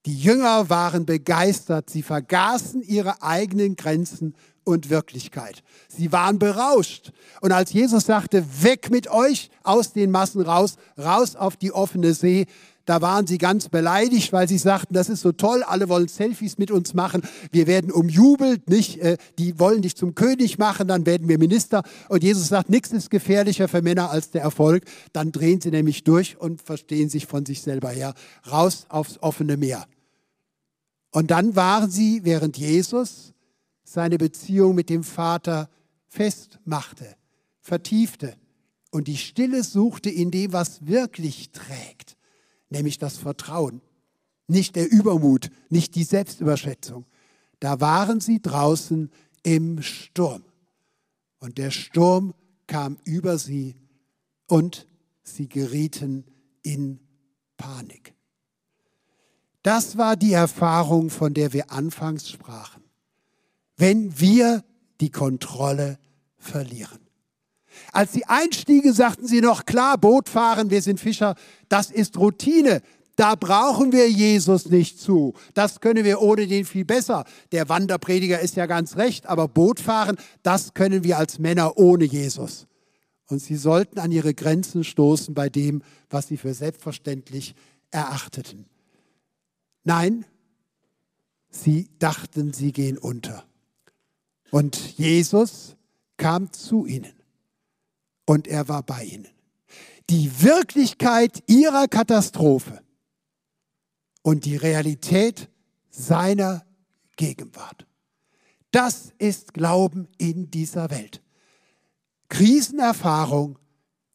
Die 0.04 0.16
Jünger 0.16 0.68
waren 0.68 1.06
begeistert, 1.06 1.90
sie 1.90 2.02
vergaßen 2.02 2.82
ihre 2.82 3.22
eigenen 3.22 3.76
Grenzen 3.76 4.34
und 4.64 4.90
Wirklichkeit. 4.90 5.62
Sie 5.88 6.10
waren 6.10 6.38
berauscht. 6.40 7.12
Und 7.40 7.52
als 7.52 7.72
Jesus 7.72 8.06
sagte, 8.06 8.44
weg 8.62 8.90
mit 8.90 9.08
euch 9.08 9.50
aus 9.62 9.92
den 9.92 10.10
Massen 10.10 10.42
raus, 10.42 10.76
raus 10.98 11.36
auf 11.36 11.56
die 11.56 11.72
offene 11.72 12.14
See, 12.14 12.46
da 12.86 13.00
waren 13.02 13.26
sie 13.26 13.38
ganz 13.38 13.68
beleidigt, 13.68 14.32
weil 14.32 14.48
sie 14.48 14.58
sagten, 14.58 14.94
das 14.94 15.08
ist 15.08 15.20
so 15.20 15.32
toll, 15.32 15.62
alle 15.62 15.88
wollen 15.88 16.08
Selfies 16.08 16.58
mit 16.58 16.70
uns 16.70 16.94
machen, 16.94 17.22
wir 17.52 17.66
werden 17.66 17.92
umjubelt, 17.92 18.68
nicht, 18.68 18.98
äh, 19.00 19.16
die 19.38 19.58
wollen 19.58 19.82
dich 19.82 19.96
zum 19.96 20.14
König 20.14 20.58
machen, 20.58 20.88
dann 20.88 21.06
werden 21.06 21.28
wir 21.28 21.38
Minister. 21.38 21.82
Und 22.08 22.22
Jesus 22.22 22.48
sagt, 22.48 22.70
nichts 22.70 22.90
ist 22.90 23.10
gefährlicher 23.10 23.68
für 23.68 23.82
Männer 23.82 24.10
als 24.10 24.30
der 24.30 24.42
Erfolg. 24.42 24.84
Dann 25.12 25.32
drehen 25.32 25.60
sie 25.60 25.70
nämlich 25.70 26.04
durch 26.04 26.38
und 26.38 26.62
verstehen 26.62 27.08
sich 27.08 27.26
von 27.26 27.44
sich 27.46 27.62
selber 27.62 27.90
her. 27.90 28.14
Raus 28.50 28.86
aufs 28.88 29.18
offene 29.20 29.56
Meer. 29.56 29.86
Und 31.12 31.30
dann 31.30 31.56
waren 31.56 31.90
sie, 31.90 32.24
während 32.24 32.56
Jesus 32.56 33.34
seine 33.84 34.16
Beziehung 34.16 34.74
mit 34.74 34.88
dem 34.88 35.02
Vater 35.02 35.68
festmachte, 36.06 37.16
vertiefte 37.60 38.34
und 38.90 39.06
die 39.06 39.16
Stille 39.16 39.64
suchte 39.64 40.10
in 40.10 40.30
dem, 40.30 40.52
was 40.52 40.86
wirklich 40.86 41.50
trägt 41.50 42.16
nämlich 42.70 42.98
das 42.98 43.18
Vertrauen, 43.18 43.82
nicht 44.46 44.76
der 44.76 44.90
Übermut, 44.90 45.50
nicht 45.68 45.94
die 45.94 46.04
Selbstüberschätzung. 46.04 47.06
Da 47.60 47.80
waren 47.80 48.20
sie 48.20 48.40
draußen 48.40 49.10
im 49.42 49.82
Sturm. 49.82 50.44
Und 51.38 51.58
der 51.58 51.70
Sturm 51.70 52.34
kam 52.66 52.98
über 53.04 53.38
sie 53.38 53.76
und 54.46 54.86
sie 55.22 55.48
gerieten 55.48 56.24
in 56.62 57.00
Panik. 57.56 58.14
Das 59.62 59.98
war 59.98 60.16
die 60.16 60.32
Erfahrung, 60.32 61.10
von 61.10 61.34
der 61.34 61.52
wir 61.52 61.70
anfangs 61.70 62.30
sprachen. 62.30 62.82
Wenn 63.76 64.18
wir 64.18 64.64
die 65.00 65.10
Kontrolle 65.10 65.98
verlieren. 66.38 67.09
Als 67.92 68.12
sie 68.12 68.24
einstiegen, 68.24 68.92
sagten 68.92 69.26
sie 69.26 69.40
noch, 69.40 69.66
klar, 69.66 69.98
Boot 69.98 70.28
fahren, 70.28 70.70
wir 70.70 70.82
sind 70.82 71.00
Fischer, 71.00 71.34
das 71.68 71.90
ist 71.90 72.16
Routine. 72.18 72.82
Da 73.16 73.34
brauchen 73.34 73.92
wir 73.92 74.10
Jesus 74.10 74.70
nicht 74.70 74.98
zu. 74.98 75.34
Das 75.52 75.80
können 75.80 76.04
wir 76.04 76.22
ohne 76.22 76.46
den 76.46 76.64
viel 76.64 76.86
besser. 76.86 77.24
Der 77.52 77.68
Wanderprediger 77.68 78.40
ist 78.40 78.56
ja 78.56 78.64
ganz 78.64 78.96
recht, 78.96 79.26
aber 79.26 79.46
Boot 79.46 79.78
fahren, 79.78 80.16
das 80.42 80.72
können 80.72 81.04
wir 81.04 81.18
als 81.18 81.38
Männer 81.38 81.76
ohne 81.76 82.04
Jesus. 82.04 82.66
Und 83.26 83.40
sie 83.40 83.56
sollten 83.56 83.98
an 83.98 84.10
ihre 84.10 84.32
Grenzen 84.32 84.84
stoßen 84.84 85.34
bei 85.34 85.48
dem, 85.50 85.82
was 86.08 86.28
sie 86.28 86.36
für 86.36 86.54
selbstverständlich 86.54 87.54
erachteten. 87.90 88.64
Nein, 89.84 90.24
sie 91.50 91.88
dachten, 91.98 92.52
sie 92.52 92.72
gehen 92.72 92.96
unter. 92.96 93.44
Und 94.50 94.76
Jesus 94.98 95.76
kam 96.16 96.52
zu 96.52 96.86
ihnen 96.86 97.19
und 98.30 98.46
er 98.46 98.68
war 98.68 98.84
bei 98.84 99.02
ihnen. 99.02 99.26
Die 100.08 100.40
Wirklichkeit 100.40 101.42
ihrer 101.48 101.88
Katastrophe 101.88 102.80
und 104.22 104.44
die 104.44 104.54
Realität 104.54 105.50
seiner 105.88 106.64
Gegenwart. 107.16 107.88
Das 108.70 109.12
ist 109.18 109.52
Glauben 109.52 110.06
in 110.16 110.48
dieser 110.48 110.90
Welt. 110.90 111.24
Krisenerfahrung 112.28 113.58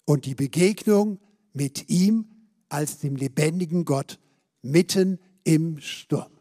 und 0.06 0.26
die 0.26 0.36
Begegnung 0.36 1.20
mit 1.52 1.90
ihm 1.90 2.26
als 2.70 3.00
dem 3.00 3.18
lebendigen 3.18 3.84
Gott 3.84 4.18
mitten 4.62 5.20
im 5.44 5.82
Sturm. 5.82 6.32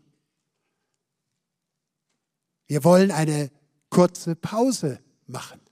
Wir 2.69 2.85
wollen 2.85 3.11
eine 3.11 3.51
kurze 3.91 4.37
Pause 4.37 5.01
machen 5.27 5.64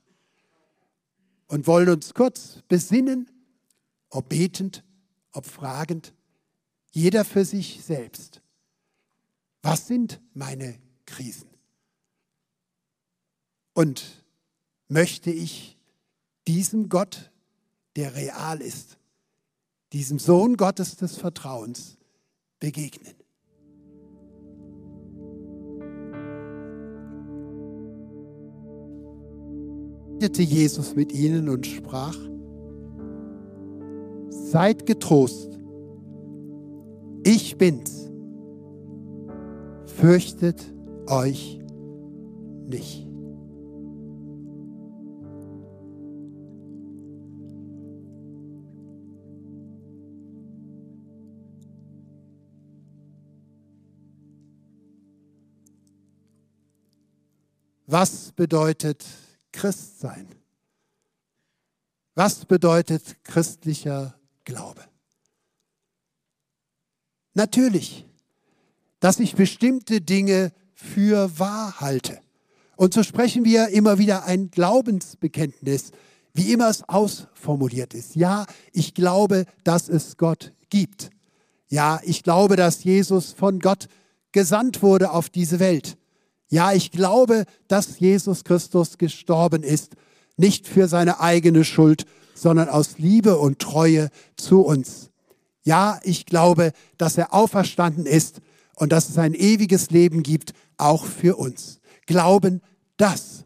und 1.53 1.67
wollen 1.67 1.89
uns 1.89 2.15
kurz 2.15 2.63
besinnen, 2.67 3.29
ob 4.09 4.29
betend, 4.29 4.83
ob 5.33 5.45
fragend, 5.45 6.11
jeder 6.89 7.23
für 7.23 7.45
sich 7.45 7.83
selbst. 7.83 8.41
Was 9.61 9.85
sind 9.85 10.19
meine 10.33 10.79
Krisen? 11.05 11.47
Und 13.73 14.25
möchte 14.87 15.29
ich 15.29 15.77
diesem 16.47 16.89
Gott, 16.89 17.31
der 17.97 18.15
real 18.15 18.59
ist, 18.59 18.97
diesem 19.91 20.17
Sohn 20.17 20.57
Gottes 20.57 20.95
des 20.95 21.17
Vertrauens 21.17 21.99
begegnen? 22.59 23.13
Redete 30.23 30.41
Jesus 30.41 30.95
mit 30.95 31.11
ihnen 31.11 31.49
und 31.49 31.67
sprach, 31.67 32.15
Seid 34.29 34.85
getrost, 34.85 35.59
ich 37.23 37.57
bin's, 37.57 38.09
fürchtet 39.85 40.61
euch 41.07 41.59
nicht. 42.67 43.05
Was 57.87 58.31
bedeutet 58.31 59.03
Christsein? 59.63 60.27
Was 62.15 62.43
bedeutet 62.43 63.23
christlicher 63.23 64.13
Glaube? 64.43 64.83
Natürlich, 67.33 68.05
dass 68.99 69.21
ich 69.21 69.35
bestimmte 69.35 70.01
Dinge 70.01 70.51
für 70.73 71.39
wahr 71.39 71.79
halte. 71.79 72.19
Und 72.75 72.93
so 72.93 73.03
sprechen 73.03 73.45
wir 73.45 73.69
immer 73.69 73.99
wieder 73.99 74.25
ein 74.25 74.51
Glaubensbekenntnis, 74.51 75.91
wie 76.33 76.51
immer 76.51 76.67
es 76.67 76.83
ausformuliert 76.89 77.93
ist. 77.93 78.17
Ja, 78.17 78.45
ich 78.73 78.93
glaube, 78.93 79.45
dass 79.63 79.87
es 79.87 80.17
Gott 80.17 80.51
gibt. 80.69 81.09
Ja, 81.69 82.01
ich 82.03 82.21
glaube, 82.23 82.57
dass 82.57 82.83
Jesus 82.83 83.31
von 83.31 83.59
Gott 83.59 83.87
gesandt 84.33 84.81
wurde 84.81 85.11
auf 85.11 85.29
diese 85.29 85.61
Welt. 85.61 85.95
Ja, 86.49 86.73
ich 86.73 86.91
glaube, 86.91 87.45
dass 87.67 87.99
Jesus 87.99 88.43
Christus 88.43 88.97
gestorben 88.97 89.63
ist, 89.63 89.95
nicht 90.37 90.67
für 90.67 90.87
seine 90.87 91.19
eigene 91.19 91.63
Schuld, 91.63 92.05
sondern 92.35 92.69
aus 92.69 92.97
Liebe 92.97 93.37
und 93.37 93.59
Treue 93.59 94.09
zu 94.35 94.61
uns. 94.61 95.09
Ja, 95.63 95.99
ich 96.03 96.25
glaube, 96.25 96.73
dass 96.97 97.17
er 97.17 97.33
auferstanden 97.33 98.05
ist 98.05 98.41
und 98.75 98.91
dass 98.91 99.09
es 99.09 99.17
ein 99.17 99.33
ewiges 99.33 99.91
Leben 99.91 100.23
gibt, 100.23 100.53
auch 100.77 101.05
für 101.05 101.37
uns. 101.37 101.79
Glauben 102.05 102.61
das. 102.97 103.45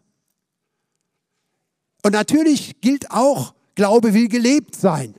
Und 2.04 2.14
natürlich 2.14 2.82
gilt 2.82 3.12
auch, 3.12 3.54
Glaube 3.76 4.14
will 4.14 4.28
gelebt 4.28 4.76
sein. 4.76 5.14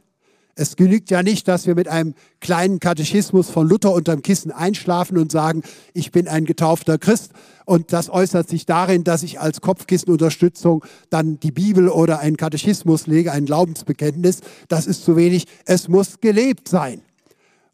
Es 0.58 0.74
genügt 0.74 1.08
ja 1.10 1.22
nicht, 1.22 1.46
dass 1.46 1.68
wir 1.68 1.76
mit 1.76 1.86
einem 1.86 2.14
kleinen 2.40 2.80
Katechismus 2.80 3.48
von 3.48 3.68
Luther 3.68 3.92
unterm 3.92 4.22
Kissen 4.22 4.50
einschlafen 4.50 5.16
und 5.16 5.30
sagen, 5.30 5.62
ich 5.94 6.10
bin 6.10 6.26
ein 6.26 6.46
getaufter 6.46 6.98
Christ. 6.98 7.30
Und 7.64 7.92
das 7.92 8.10
äußert 8.10 8.48
sich 8.48 8.66
darin, 8.66 9.04
dass 9.04 9.22
ich 9.22 9.38
als 9.38 9.60
Kopfkissenunterstützung 9.60 10.84
dann 11.10 11.38
die 11.38 11.52
Bibel 11.52 11.88
oder 11.88 12.18
einen 12.18 12.36
Katechismus 12.36 13.06
lege, 13.06 13.30
ein 13.30 13.44
Glaubensbekenntnis. 13.44 14.40
Das 14.66 14.88
ist 14.88 15.04
zu 15.04 15.14
wenig. 15.14 15.44
Es 15.64 15.86
muss 15.86 16.18
gelebt 16.20 16.66
sein. 16.66 17.02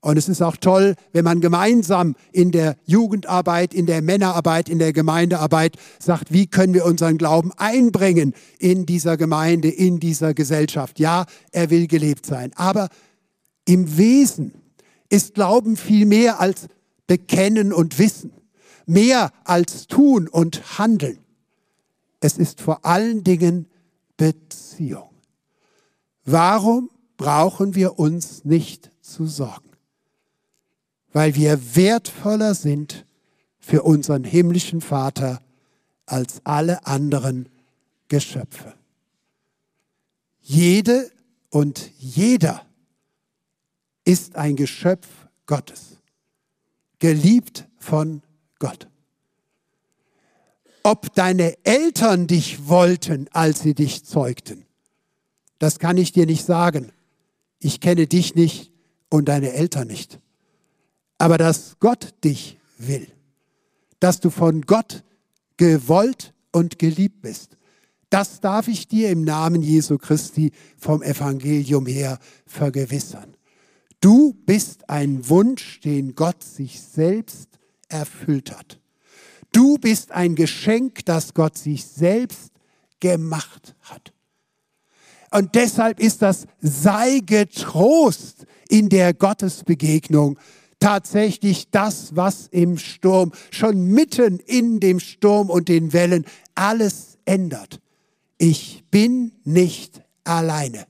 Und 0.05 0.19
es 0.19 0.29
ist 0.29 0.43
auch 0.43 0.59
toll, 0.59 0.97
wenn 1.15 1.25
man 1.25 1.41
gemeinsam 1.41 2.15
in 2.31 2.53
der 2.53 2.77
Jugendarbeit, 2.85 3.73
in 3.73 3.87
der 3.87 4.03
Männerarbeit, 4.03 4.69
in 4.69 4.79
der 4.79 4.93
Gemeindearbeit 4.93 5.79
sagt, 5.99 6.31
wie 6.31 6.47
können 6.47 6.75
wir 6.75 6.85
unseren 6.85 7.17
Glauben 7.17 7.53
einbringen 7.57 8.35
in 8.59 8.85
dieser 8.85 9.17
Gemeinde, 9.17 9.71
in 9.71 10.01
dieser 10.01 10.35
Gesellschaft. 10.35 10.99
Ja, 11.01 11.25
er 11.53 11.71
will 11.71 11.87
gelebt 11.87 12.27
sein. 12.27 12.51
Aber 12.55 12.91
im 13.65 13.97
Wesen 13.97 14.53
ist 15.09 15.33
Glauben 15.33 15.75
viel 15.75 16.05
mehr 16.05 16.39
als 16.39 16.67
Bekennen 17.07 17.73
und 17.73 17.99
Wissen, 17.99 18.33
mehr 18.85 19.33
als 19.45 19.87
Tun 19.87 20.29
und 20.29 20.79
Handeln. 20.79 21.17
Es 22.21 22.37
ist 22.37 22.61
vor 22.61 22.85
allen 22.85 23.25
Dingen 23.25 23.71
Beziehung. 24.19 25.09
Warum 26.27 26.91
brauchen 27.17 27.75
wir 27.75 27.99
uns 27.99 28.45
nicht 28.45 28.91
zu 29.01 29.25
sorgen? 29.25 29.74
Weil 31.15 31.37
wir 31.37 31.77
wertvoller 31.77 32.55
sind 32.55 33.07
für 33.59 33.85
unseren 33.85 34.25
himmlischen 34.25 34.83
Vater 34.83 35.41
als 36.07 36.43
alle 36.45 36.87
anderen 36.87 37.49
Geschöpfe. 38.09 38.75
Jede 40.41 41.11
und 41.51 41.91
jeder 41.99 42.67
ist 44.05 44.35
ein 44.35 44.57
Geschöpf 44.57 45.07
Gottes, 45.47 45.99
geliebt 46.99 47.67
von 47.79 48.21
Gott. 48.59 48.89
Ob 50.83 51.15
deine 51.15 51.57
Eltern 51.65 52.27
dich 52.27 52.69
wollten, 52.69 53.29
als 53.31 53.61
sie 53.61 53.75
dich 53.75 54.05
zeugten, 54.05 54.67
das 55.61 55.79
kann 55.79 55.97
ich 55.97 56.11
dir 56.13 56.27
nicht 56.27 56.45
sagen. 56.45 56.93
Ich 57.61 57.81
kenne 57.81 58.09
dich 58.09 58.35
nicht 58.35 58.73
und 59.09 59.29
deine 59.29 59.53
Eltern 59.53 59.87
nicht 59.87 60.19
aber 61.19 61.39
dass 61.39 61.77
Gott 61.81 62.15
dich 62.23 62.59
will, 62.79 63.07
dass 64.01 64.21
du 64.21 64.31
von 64.31 64.63
Gott 64.63 65.05
gewollt 65.57 66.35
und 66.53 66.79
geliebt 66.79 67.23
bist. 67.23 67.57
Das 68.11 68.41
darf 68.41 68.69
ich 68.69 68.87
dir 68.87 69.11
im 69.11 69.23
Namen 69.23 69.63
Jesu 69.63 69.99
Christi 69.99 70.53
vom 70.77 71.03
Evangelium 71.03 71.87
her 71.87 72.19
vergewissern. 72.47 73.37
Du 74.01 74.35
bist 74.45 74.89
ein 74.89 75.29
Wunsch, 75.29 75.81
den 75.81 76.15
Gott 76.15 76.43
sich 76.43 76.81
selbst 76.81 77.49
erfüllt 77.89 78.55
hat. 78.57 78.79
Du 79.51 79.79
bist 79.79 80.13
ein 80.13 80.35
Geschenk, 80.35 81.05
das 81.07 81.33
Gott 81.33 81.57
sich 81.57 81.85
selbst 81.87 82.53
gemacht 83.01 83.75
hat. 83.81 84.13
Und 85.31 85.55
deshalb 85.55 86.01
ist 86.01 86.23
das 86.23 86.47
sei 86.61 87.21
getrost 87.25 88.47
in 88.69 88.89
der 88.89 89.15
Gottesbegegnung 89.15 90.39
tatsächlich 90.85 91.71
das, 91.71 92.15
was 92.15 92.47
im 92.49 92.77
Sturm, 92.77 93.33
schon 93.51 93.87
mitten 93.87 94.39
in 94.39 94.81
dem 94.81 95.01
Sturm 95.01 95.49
und 95.49 95.71
den 95.71 95.95
Wellen 95.95 96.27
alles 96.55 97.17
ändert. 97.25 97.81
Ich 98.37 98.85
bin 98.91 99.33
nicht 99.45 100.03
alleine. 100.25 100.87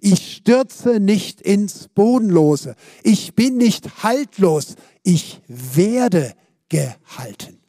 Ich 0.00 0.34
stürze 0.34 0.98
nicht 0.98 1.40
ins 1.40 1.86
Bodenlose. 1.86 2.74
Ich 3.04 3.36
bin 3.36 3.58
nicht 3.58 4.02
haltlos. 4.02 4.74
Ich 5.04 5.40
werde 5.46 6.34
gehalten. 6.68 7.60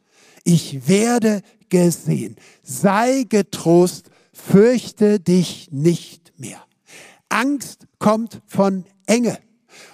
Ich 0.42 0.88
werde 0.88 1.40
gesehen. 1.68 2.34
Sei 2.64 3.26
getrost, 3.28 4.10
fürchte 4.32 5.20
dich 5.20 5.68
nicht 5.70 6.32
mehr. 6.36 6.64
Angst 7.28 7.86
kommt 8.00 8.42
von 8.48 8.86
Enge. 9.06 9.38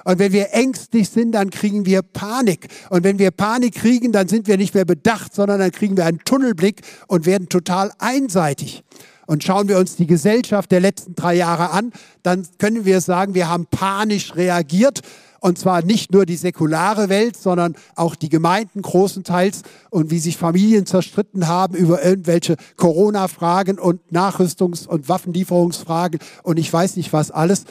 Und 0.05 0.19
wenn 0.19 0.33
wir 0.33 0.53
ängstlich 0.53 1.09
sind, 1.09 1.33
dann 1.33 1.51
kriegen 1.51 1.87
wir 1.87 2.03
Panik. 2.03 2.69
Und 2.91 3.05
wenn 3.05 3.19
wir 3.19 3.31
Panik 3.31 3.75
kriegen, 3.75 4.13
dann 4.13 4.29
sind 4.29 4.47
wir 4.47 4.57
nicht 4.57 4.75
mehr 4.75 4.85
bedacht, 4.85 5.35
sondern 5.35 5.61
dann 5.61 5.73
kriegen 5.73 5.97
wir 5.97 6.07
einen 6.07 6.21
Tunnelblick 6.25 6.83
und 7.09 7.27
werden 7.27 7.49
total 7.49 7.93
einseitig. 7.99 8.85
Und 9.27 9.43
schauen 9.43 9.69
wir 9.69 9.79
uns 9.79 9.97
die 9.97 10.07
Gesellschaft 10.07 10.71
der 10.71 10.81
letzten 10.81 11.15
drei 11.15 11.35
Jahre 11.35 11.71
an, 11.71 11.93
dann 12.23 12.47
können 12.59 12.85
wir 12.85 13.01
sagen, 13.01 13.35
wir 13.35 13.49
haben 13.49 13.67
panisch 13.67 14.37
reagiert. 14.37 15.01
Und 15.41 15.59
zwar 15.59 15.83
nicht 15.83 16.13
nur 16.13 16.27
die 16.27 16.37
säkulare 16.37 17.09
Welt, 17.09 17.37
sondern 17.37 17.77
auch 17.95 18.17
die 18.17 18.31
Gemeinden 18.31 18.83
großenteils 18.83 19.63
und 19.91 20.11
wie 20.11 20.19
sich 20.19 20.37
Familien 20.37 20.87
zerstritten 20.87 21.47
haben 21.47 21.77
über 21.77 22.05
irgendwelche 22.05 22.57
Corona-Fragen 22.77 23.79
und 23.79 24.01
Nachrüstungs- 24.11 24.89
und 24.89 25.09
Waffenlieferungsfragen 25.09 26.21
und 26.43 26.59
ich 26.59 26.73
weiß 26.73 26.97
nicht 26.97 27.13
was 27.13 27.31
alles. 27.31 27.65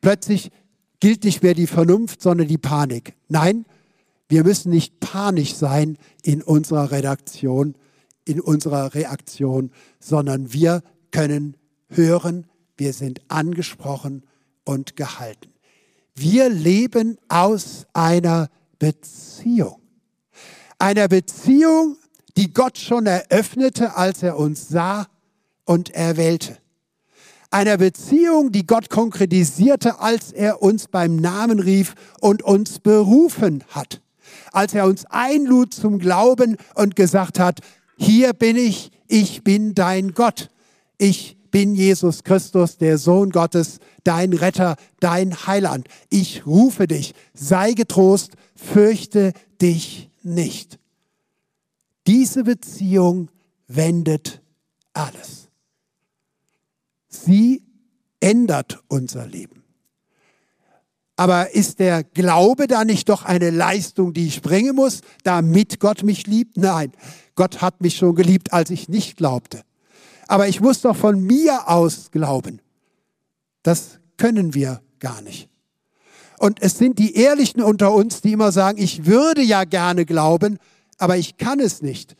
Plötzlich 0.00 0.50
gilt 1.02 1.24
nicht 1.24 1.42
mehr 1.42 1.54
die 1.54 1.66
Vernunft, 1.66 2.22
sondern 2.22 2.46
die 2.46 2.58
Panik. 2.58 3.14
Nein, 3.26 3.66
Wir 4.28 4.44
müssen 4.44 4.70
nicht 4.70 4.98
panisch 4.98 5.52
sein 5.52 5.98
in 6.22 6.42
unserer 6.42 6.90
Redaktion, 6.90 7.74
in 8.24 8.40
unserer 8.40 8.94
Reaktion, 8.94 9.72
sondern 10.00 10.54
wir 10.54 10.82
können 11.10 11.58
hören, 11.88 12.46
wir 12.78 12.94
sind 12.94 13.20
angesprochen 13.28 14.22
und 14.64 14.96
gehalten. 14.96 15.50
Wir 16.14 16.48
leben 16.48 17.18
aus 17.28 17.84
einer 17.92 18.48
Beziehung. 18.78 19.82
Einer 20.78 21.08
Beziehung, 21.08 21.98
die 22.38 22.54
Gott 22.54 22.78
schon 22.78 23.04
eröffnete, 23.04 23.96
als 23.96 24.22
er 24.22 24.38
uns 24.38 24.66
sah 24.66 25.08
und 25.66 25.90
erwählte. 25.90 26.61
Einer 27.52 27.76
Beziehung, 27.76 28.50
die 28.50 28.66
Gott 28.66 28.88
konkretisierte, 28.88 30.00
als 30.00 30.32
er 30.32 30.62
uns 30.62 30.88
beim 30.88 31.16
Namen 31.16 31.60
rief 31.60 31.94
und 32.18 32.42
uns 32.42 32.78
berufen 32.78 33.62
hat. 33.68 34.00
Als 34.52 34.72
er 34.72 34.86
uns 34.86 35.04
einlud 35.04 35.74
zum 35.74 35.98
Glauben 35.98 36.56
und 36.74 36.96
gesagt 36.96 37.38
hat, 37.38 37.60
hier 37.98 38.32
bin 38.32 38.56
ich, 38.56 38.90
ich 39.06 39.44
bin 39.44 39.74
dein 39.74 40.14
Gott. 40.14 40.48
Ich 40.96 41.36
bin 41.50 41.74
Jesus 41.74 42.24
Christus, 42.24 42.78
der 42.78 42.96
Sohn 42.96 43.28
Gottes, 43.28 43.80
dein 44.02 44.32
Retter, 44.32 44.76
dein 45.00 45.46
Heiland. 45.46 45.88
Ich 46.08 46.46
rufe 46.46 46.86
dich, 46.86 47.12
sei 47.34 47.74
getrost, 47.74 48.32
fürchte 48.56 49.34
dich 49.60 50.08
nicht. 50.22 50.78
Diese 52.06 52.44
Beziehung 52.44 53.28
wendet 53.68 54.40
alles. 54.94 55.41
Sie 57.12 57.64
ändert 58.20 58.82
unser 58.88 59.26
Leben. 59.26 59.62
Aber 61.16 61.54
ist 61.54 61.78
der 61.78 62.02
Glaube 62.02 62.66
da 62.66 62.84
nicht 62.84 63.08
doch 63.08 63.24
eine 63.24 63.50
Leistung, 63.50 64.12
die 64.12 64.26
ich 64.26 64.42
bringen 64.42 64.74
muss, 64.74 65.02
damit 65.24 65.78
Gott 65.78 66.02
mich 66.02 66.26
liebt? 66.26 66.56
Nein, 66.56 66.92
Gott 67.34 67.60
hat 67.60 67.80
mich 67.80 67.96
schon 67.96 68.14
geliebt, 68.14 68.52
als 68.52 68.70
ich 68.70 68.88
nicht 68.88 69.16
glaubte. 69.16 69.62
Aber 70.26 70.48
ich 70.48 70.60
muss 70.60 70.80
doch 70.80 70.96
von 70.96 71.20
mir 71.20 71.68
aus 71.68 72.10
glauben. 72.10 72.60
Das 73.62 74.00
können 74.16 74.54
wir 74.54 74.80
gar 74.98 75.20
nicht. 75.22 75.48
Und 76.38 76.60
es 76.62 76.78
sind 76.78 76.98
die 76.98 77.14
Ehrlichen 77.14 77.62
unter 77.62 77.92
uns, 77.92 78.20
die 78.20 78.32
immer 78.32 78.50
sagen, 78.50 78.78
ich 78.82 79.06
würde 79.06 79.42
ja 79.42 79.64
gerne 79.64 80.04
glauben, 80.04 80.58
aber 80.98 81.16
ich 81.16 81.36
kann 81.36 81.60
es 81.60 81.82
nicht. 81.82 82.16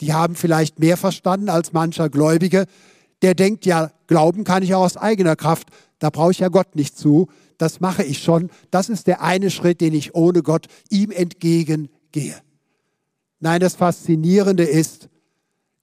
Die 0.00 0.12
haben 0.12 0.34
vielleicht 0.34 0.78
mehr 0.78 0.96
verstanden 0.96 1.48
als 1.48 1.72
mancher 1.72 2.10
Gläubige. 2.10 2.66
Der 3.22 3.34
denkt, 3.34 3.64
ja, 3.64 3.92
glauben 4.06 4.44
kann 4.44 4.62
ich 4.62 4.74
auch 4.74 4.84
aus 4.84 4.96
eigener 4.96 5.36
Kraft. 5.36 5.68
Da 5.98 6.10
brauche 6.10 6.32
ich 6.32 6.38
ja 6.40 6.48
Gott 6.48 6.76
nicht 6.76 6.96
zu. 6.96 7.28
Das 7.58 7.80
mache 7.80 8.02
ich 8.02 8.22
schon. 8.22 8.50
Das 8.70 8.88
ist 8.88 9.06
der 9.06 9.22
eine 9.22 9.50
Schritt, 9.50 9.80
den 9.80 9.94
ich 9.94 10.14
ohne 10.14 10.42
Gott 10.42 10.66
ihm 10.90 11.10
entgegengehe. 11.10 12.36
Nein, 13.40 13.60
das 13.60 13.74
Faszinierende 13.74 14.64
ist, 14.64 15.08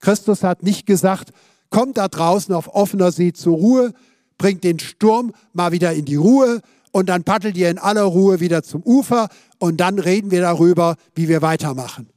Christus 0.00 0.42
hat 0.42 0.62
nicht 0.62 0.86
gesagt, 0.86 1.30
kommt 1.70 1.96
da 1.96 2.08
draußen 2.08 2.54
auf 2.54 2.74
offener 2.74 3.10
See 3.10 3.32
zur 3.32 3.56
Ruhe, 3.56 3.94
bringt 4.38 4.64
den 4.64 4.78
Sturm 4.78 5.32
mal 5.52 5.72
wieder 5.72 5.92
in 5.92 6.04
die 6.04 6.16
Ruhe 6.16 6.60
und 6.92 7.08
dann 7.08 7.24
paddelt 7.24 7.56
ihr 7.56 7.70
in 7.70 7.78
aller 7.78 8.02
Ruhe 8.02 8.40
wieder 8.40 8.62
zum 8.62 8.82
Ufer 8.82 9.28
und 9.58 9.78
dann 9.78 9.98
reden 9.98 10.30
wir 10.30 10.40
darüber, 10.40 10.96
wie 11.14 11.28
wir 11.28 11.42
weitermachen. 11.42 12.08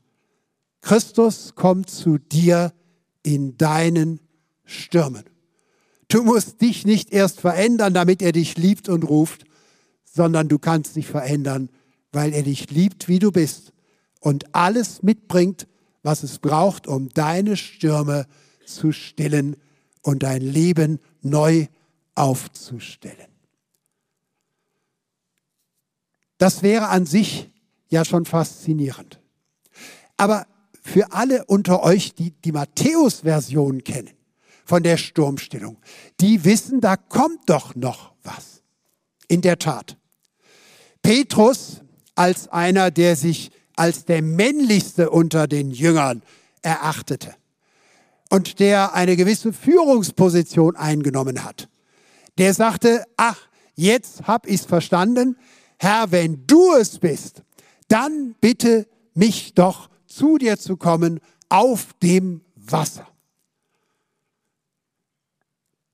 Christus 0.81 1.55
kommt 1.55 1.89
zu 1.89 2.17
dir 2.17 2.73
in 3.23 3.57
deinen 3.57 4.19
Stürmen. 4.63 5.23
Du 6.09 6.23
musst 6.23 6.61
dich 6.61 6.85
nicht 6.85 7.11
erst 7.11 7.41
verändern, 7.41 7.93
damit 7.93 8.21
er 8.21 8.31
dich 8.31 8.57
liebt 8.57 8.87
und 8.87 9.03
ruft, 9.03 9.43
sondern 10.05 10.47
du 10.47 10.57
kannst 10.57 10.95
dich 10.95 11.07
verändern, 11.07 11.69
weil 12.11 12.33
er 12.33 12.43
dich 12.43 12.69
liebt, 12.71 13.07
wie 13.07 13.19
du 13.19 13.31
bist 13.31 13.73
und 14.21 14.55
alles 14.55 15.03
mitbringt, 15.03 15.67
was 16.03 16.23
es 16.23 16.39
braucht, 16.39 16.87
um 16.87 17.09
deine 17.09 17.57
Stürme 17.57 18.25
zu 18.65 18.93
stillen 18.93 19.57
und 20.01 20.23
dein 20.23 20.41
Leben 20.41 20.99
neu 21.21 21.67
aufzustellen. 22.15 23.27
Das 26.37 26.63
wäre 26.63 26.87
an 26.87 27.05
sich 27.05 27.49
ja 27.89 28.05
schon 28.05 28.25
faszinierend. 28.25 29.19
Aber 30.15 30.47
für 30.81 31.11
alle 31.11 31.45
unter 31.45 31.83
euch, 31.83 32.13
die 32.13 32.31
die 32.31 32.51
Matthäus-Version 32.53 33.83
kennen 33.83 34.16
von 34.67 34.83
der 34.83 34.97
Sturmstellung, 34.97 35.77
die 36.19 36.43
wissen, 36.43 36.81
da 36.81 36.97
kommt 36.97 37.49
doch 37.49 37.73
noch 37.75 38.11
was. 38.23 38.61
In 39.29 39.41
der 39.41 39.57
Tat. 39.57 39.97
Petrus 41.01 41.81
als 42.15 42.49
einer, 42.49 42.91
der 42.91 43.15
sich 43.15 43.51
als 43.77 44.03
der 44.03 44.21
männlichste 44.21 45.09
unter 45.09 45.47
den 45.47 45.71
Jüngern 45.71 46.21
erachtete 46.61 47.33
und 48.29 48.59
der 48.59 48.93
eine 48.93 49.15
gewisse 49.15 49.53
Führungsposition 49.53 50.75
eingenommen 50.75 51.45
hat, 51.45 51.69
der 52.37 52.53
sagte, 52.53 53.05
ach, 53.15 53.47
jetzt 53.75 54.27
hab 54.27 54.47
ich's 54.47 54.65
verstanden, 54.65 55.37
Herr, 55.79 56.11
wenn 56.11 56.45
du 56.45 56.73
es 56.73 56.99
bist, 56.99 57.43
dann 57.87 58.35
bitte 58.41 58.85
mich 59.13 59.53
doch 59.53 59.89
zu 60.07 60.37
dir 60.37 60.57
zu 60.57 60.75
kommen 60.75 61.21
auf 61.47 61.93
dem 62.01 62.41
Wasser. 62.55 63.07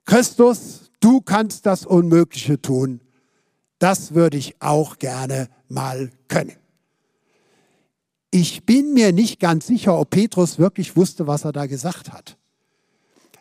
Christus, 0.06 0.92
du 1.00 1.22
kannst 1.22 1.66
das 1.66 1.86
Unmögliche 1.86 2.62
tun. 2.62 3.02
Das 3.80 4.14
würde 4.14 4.38
ich 4.38 4.62
auch 4.62 4.98
gerne 4.98 5.50
mal 5.68 6.12
können. 6.28 6.56
Ich 8.32 8.66
bin 8.66 8.94
mir 8.94 9.12
nicht 9.12 9.40
ganz 9.40 9.68
sicher, 9.68 9.98
ob 9.98 10.10
Petrus 10.10 10.58
wirklich 10.58 10.96
wusste, 10.96 11.28
was 11.28 11.46
er 11.46 11.52
da 11.52 11.66
gesagt 11.68 12.12
hat. 12.12 12.38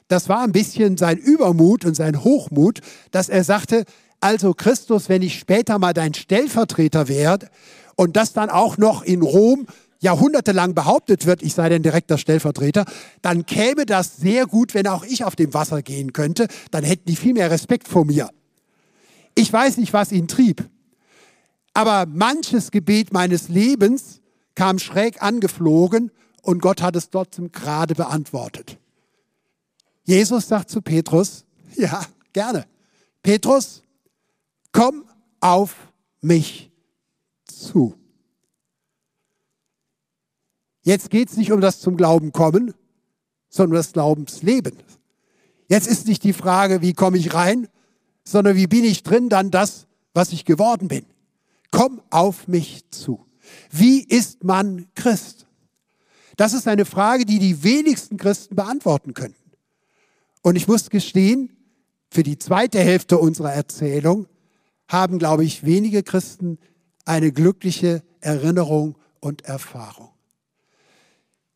Das 0.08 0.28
war 0.28 0.42
ein 0.42 0.52
bisschen 0.52 0.98
sein 0.98 1.16
Übermut 1.16 1.84
und 1.84 1.94
sein 1.94 2.22
Hochmut, 2.22 2.80
dass 3.10 3.30
er 3.30 3.44
sagte, 3.44 3.84
also 4.20 4.52
Christus, 4.52 5.08
wenn 5.08 5.22
ich 5.22 5.38
später 5.38 5.78
mal 5.78 5.94
dein 5.94 6.12
Stellvertreter 6.12 7.08
werde 7.08 7.48
und 7.96 8.16
das 8.16 8.32
dann 8.32 8.50
auch 8.50 8.76
noch 8.76 9.02
in 9.02 9.22
Rom 9.22 9.66
jahrhundertelang 10.02 10.74
behauptet 10.74 11.26
wird, 11.26 11.42
ich 11.42 11.54
sei 11.54 11.68
dein 11.68 11.82
direkter 11.82 12.18
Stellvertreter, 12.18 12.84
dann 13.22 13.46
käme 13.46 13.86
das 13.86 14.16
sehr 14.16 14.46
gut, 14.46 14.74
wenn 14.74 14.86
auch 14.88 15.04
ich 15.04 15.24
auf 15.24 15.36
dem 15.36 15.54
Wasser 15.54 15.80
gehen 15.82 16.12
könnte, 16.12 16.48
dann 16.70 16.84
hätten 16.84 17.06
die 17.06 17.16
viel 17.16 17.32
mehr 17.32 17.50
Respekt 17.50 17.88
vor 17.88 18.04
mir. 18.04 18.28
Ich 19.34 19.50
weiß 19.50 19.78
nicht, 19.78 19.92
was 19.92 20.12
ihn 20.12 20.28
trieb, 20.28 20.68
aber 21.72 22.04
manches 22.06 22.70
Gebet 22.70 23.12
meines 23.12 23.48
Lebens 23.48 24.20
kam 24.54 24.78
schräg 24.78 25.22
angeflogen 25.22 26.10
und 26.42 26.60
Gott 26.60 26.82
hat 26.82 26.96
es 26.96 27.08
trotzdem 27.08 27.52
gerade 27.52 27.94
beantwortet. 27.94 28.78
Jesus 30.04 30.48
sagt 30.48 30.68
zu 30.68 30.82
Petrus, 30.82 31.44
ja, 31.76 32.04
gerne. 32.32 32.66
Petrus, 33.22 33.82
komm 34.72 35.04
auf 35.40 35.76
mich 36.20 36.72
zu. 37.46 37.94
Jetzt 40.82 41.10
geht 41.10 41.30
es 41.30 41.36
nicht 41.36 41.52
um 41.52 41.60
das 41.60 41.80
zum 41.80 41.96
Glauben 41.96 42.32
kommen, 42.32 42.74
sondern 43.48 43.72
um 43.72 43.76
das 43.76 43.92
Glaubensleben. 43.92 44.76
Jetzt 45.68 45.86
ist 45.86 46.06
nicht 46.06 46.24
die 46.24 46.32
Frage, 46.32 46.82
wie 46.82 46.92
komme 46.92 47.18
ich 47.18 47.34
rein, 47.34 47.68
sondern 48.24 48.56
wie 48.56 48.66
bin 48.66 48.84
ich 48.84 49.02
drin, 49.02 49.28
dann 49.28 49.50
das, 49.50 49.86
was 50.12 50.32
ich 50.32 50.44
geworden 50.44 50.88
bin. 50.88 51.06
Komm 51.70 52.02
auf 52.10 52.48
mich 52.48 52.84
zu. 52.90 53.26
Wie 53.70 54.02
ist 54.02 54.44
man 54.44 54.86
Christ? 54.94 55.46
Das 56.36 56.52
ist 56.52 56.68
eine 56.68 56.84
Frage, 56.84 57.24
die 57.24 57.38
die 57.38 57.62
wenigsten 57.62 58.16
Christen 58.16 58.56
beantworten 58.56 59.14
könnten. 59.14 59.52
Und 60.42 60.56
ich 60.56 60.66
muss 60.68 60.90
gestehen, 60.90 61.50
für 62.10 62.22
die 62.22 62.38
zweite 62.38 62.78
Hälfte 62.78 63.18
unserer 63.18 63.52
Erzählung 63.52 64.26
haben, 64.88 65.18
glaube 65.18 65.44
ich, 65.44 65.64
wenige 65.64 66.02
Christen 66.02 66.58
eine 67.04 67.32
glückliche 67.32 68.02
Erinnerung 68.20 68.96
und 69.20 69.46
Erfahrung. 69.46 70.11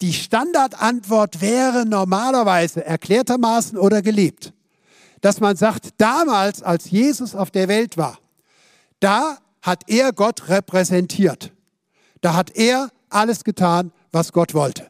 Die 0.02 0.12
Standardantwort 0.12 1.40
wäre 1.40 1.86
normalerweise 1.86 2.84
erklärtermaßen 2.84 3.78
oder 3.78 4.02
gelebt, 4.02 4.52
dass 5.22 5.40
man 5.40 5.56
sagt, 5.56 5.88
damals, 5.98 6.62
als 6.62 6.90
Jesus 6.90 7.34
auf 7.34 7.50
der 7.50 7.68
Welt 7.68 7.96
war, 7.96 8.18
da 9.00 9.38
hat 9.62 9.84
er 9.86 10.12
Gott 10.12 10.48
repräsentiert. 10.48 11.52
Da 12.20 12.34
hat 12.34 12.50
er 12.54 12.90
alles 13.08 13.44
getan, 13.44 13.92
was 14.12 14.32
Gott 14.32 14.54
wollte. 14.54 14.88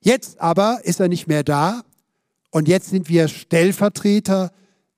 Jetzt 0.00 0.40
aber 0.40 0.80
ist 0.84 1.00
er 1.00 1.08
nicht 1.08 1.26
mehr 1.26 1.44
da 1.44 1.82
und 2.50 2.68
jetzt 2.68 2.90
sind 2.90 3.08
wir 3.08 3.28
Stellvertreter 3.28 4.50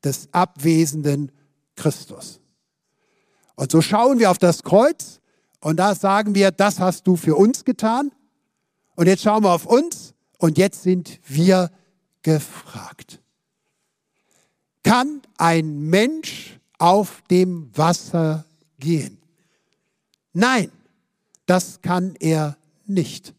des 0.02 0.28
abwesenden 0.32 1.32
Christus. 1.76 2.40
Und 3.54 3.70
so 3.70 3.80
schauen 3.80 4.18
wir 4.18 4.30
auf 4.30 4.38
das 4.38 4.62
Kreuz 4.62 5.20
und 5.60 5.76
da 5.76 5.94
sagen 5.94 6.34
wir, 6.34 6.50
das 6.50 6.80
hast 6.80 7.06
du 7.06 7.16
für 7.16 7.36
uns 7.36 7.64
getan. 7.64 8.10
Und 8.96 9.06
jetzt 9.06 9.22
schauen 9.22 9.42
wir 9.42 9.52
auf 9.52 9.66
uns 9.66 10.14
und 10.38 10.58
jetzt 10.58 10.82
sind 10.82 11.20
wir 11.26 11.70
gefragt. 12.22 13.20
Kann 14.82 15.22
ein 15.38 15.80
Mensch 15.88 16.58
auf 16.78 17.22
dem 17.30 17.70
Wasser 17.76 18.44
gehen? 18.78 19.18
Nein, 20.32 20.70
Das 21.46 21.80
kann 21.82 22.14
er 22.20 22.56
nicht. 22.86 23.34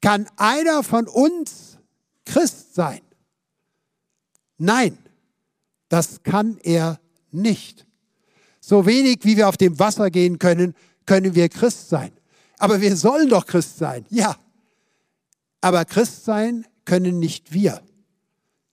Kann 0.00 0.28
einer 0.36 0.82
von 0.82 1.08
uns 1.08 1.78
Christ 2.24 2.74
sein? 2.74 3.00
Nein, 4.58 4.96
das 5.88 6.22
kann 6.22 6.58
er 6.62 6.98
nicht. 7.30 7.86
So 8.60 8.86
wenig 8.86 9.18
wie 9.22 9.36
wir 9.36 9.48
auf 9.48 9.56
dem 9.56 9.78
Wasser 9.78 10.10
gehen 10.10 10.38
können, 10.38 10.74
können 11.04 11.34
wir 11.34 11.48
Christ 11.48 11.88
sein. 11.88 12.12
Aber 12.58 12.80
wir 12.80 12.96
sollen 12.96 13.28
doch 13.28 13.46
Christ 13.46 13.78
sein, 13.78 14.06
ja. 14.08 14.36
Aber 15.60 15.84
Christ 15.84 16.24
sein 16.24 16.66
können 16.84 17.18
nicht 17.18 17.52
wir. 17.52 17.82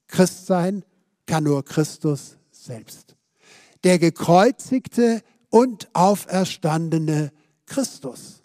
Christ 0.08 0.46
sein 0.46 0.86
kann 1.26 1.44
nur 1.44 1.64
Christus 1.66 2.38
selbst. 2.52 3.16
Der 3.84 4.00
gekreuzigte 4.00 5.22
und 5.50 5.90
auferstandene 5.94 7.32
Christus. 7.66 8.42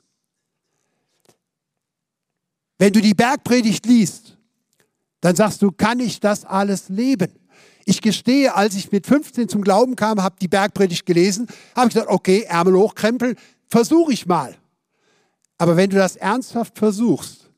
Wenn 2.78 2.92
du 2.92 3.00
die 3.00 3.14
Bergpredigt 3.14 3.86
liest, 3.86 4.36
dann 5.20 5.34
sagst 5.34 5.62
du, 5.62 5.72
kann 5.72 6.00
ich 6.00 6.20
das 6.20 6.44
alles 6.44 6.88
leben? 6.88 7.32
Ich 7.84 8.00
gestehe, 8.00 8.54
als 8.54 8.74
ich 8.74 8.92
mit 8.92 9.06
15 9.06 9.48
zum 9.48 9.62
Glauben 9.62 9.96
kam, 9.96 10.22
habe 10.22 10.36
die 10.40 10.48
Bergpredigt 10.48 11.06
gelesen, 11.06 11.48
habe 11.74 11.88
ich 11.88 11.94
gesagt, 11.94 12.10
okay, 12.10 12.42
Ärmel 12.42 12.76
hochkrempeln, 12.76 13.36
versuche 13.68 14.12
ich 14.12 14.26
mal. 14.26 14.56
Aber 15.58 15.76
wenn 15.76 15.90
du 15.90 15.96
das 15.96 16.16
ernsthaft 16.16 16.78
versuchst, 16.78 17.50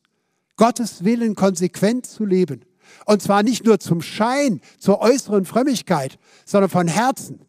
Gottes 0.56 1.04
Willen 1.04 1.34
konsequent 1.34 2.06
zu 2.06 2.24
leben, 2.24 2.64
und 3.06 3.22
zwar 3.22 3.42
nicht 3.42 3.64
nur 3.64 3.78
zum 3.78 4.02
Schein, 4.02 4.60
zur 4.78 5.00
äußeren 5.00 5.44
Frömmigkeit, 5.44 6.18
sondern 6.44 6.70
von 6.70 6.88
Herzen, 6.88 7.40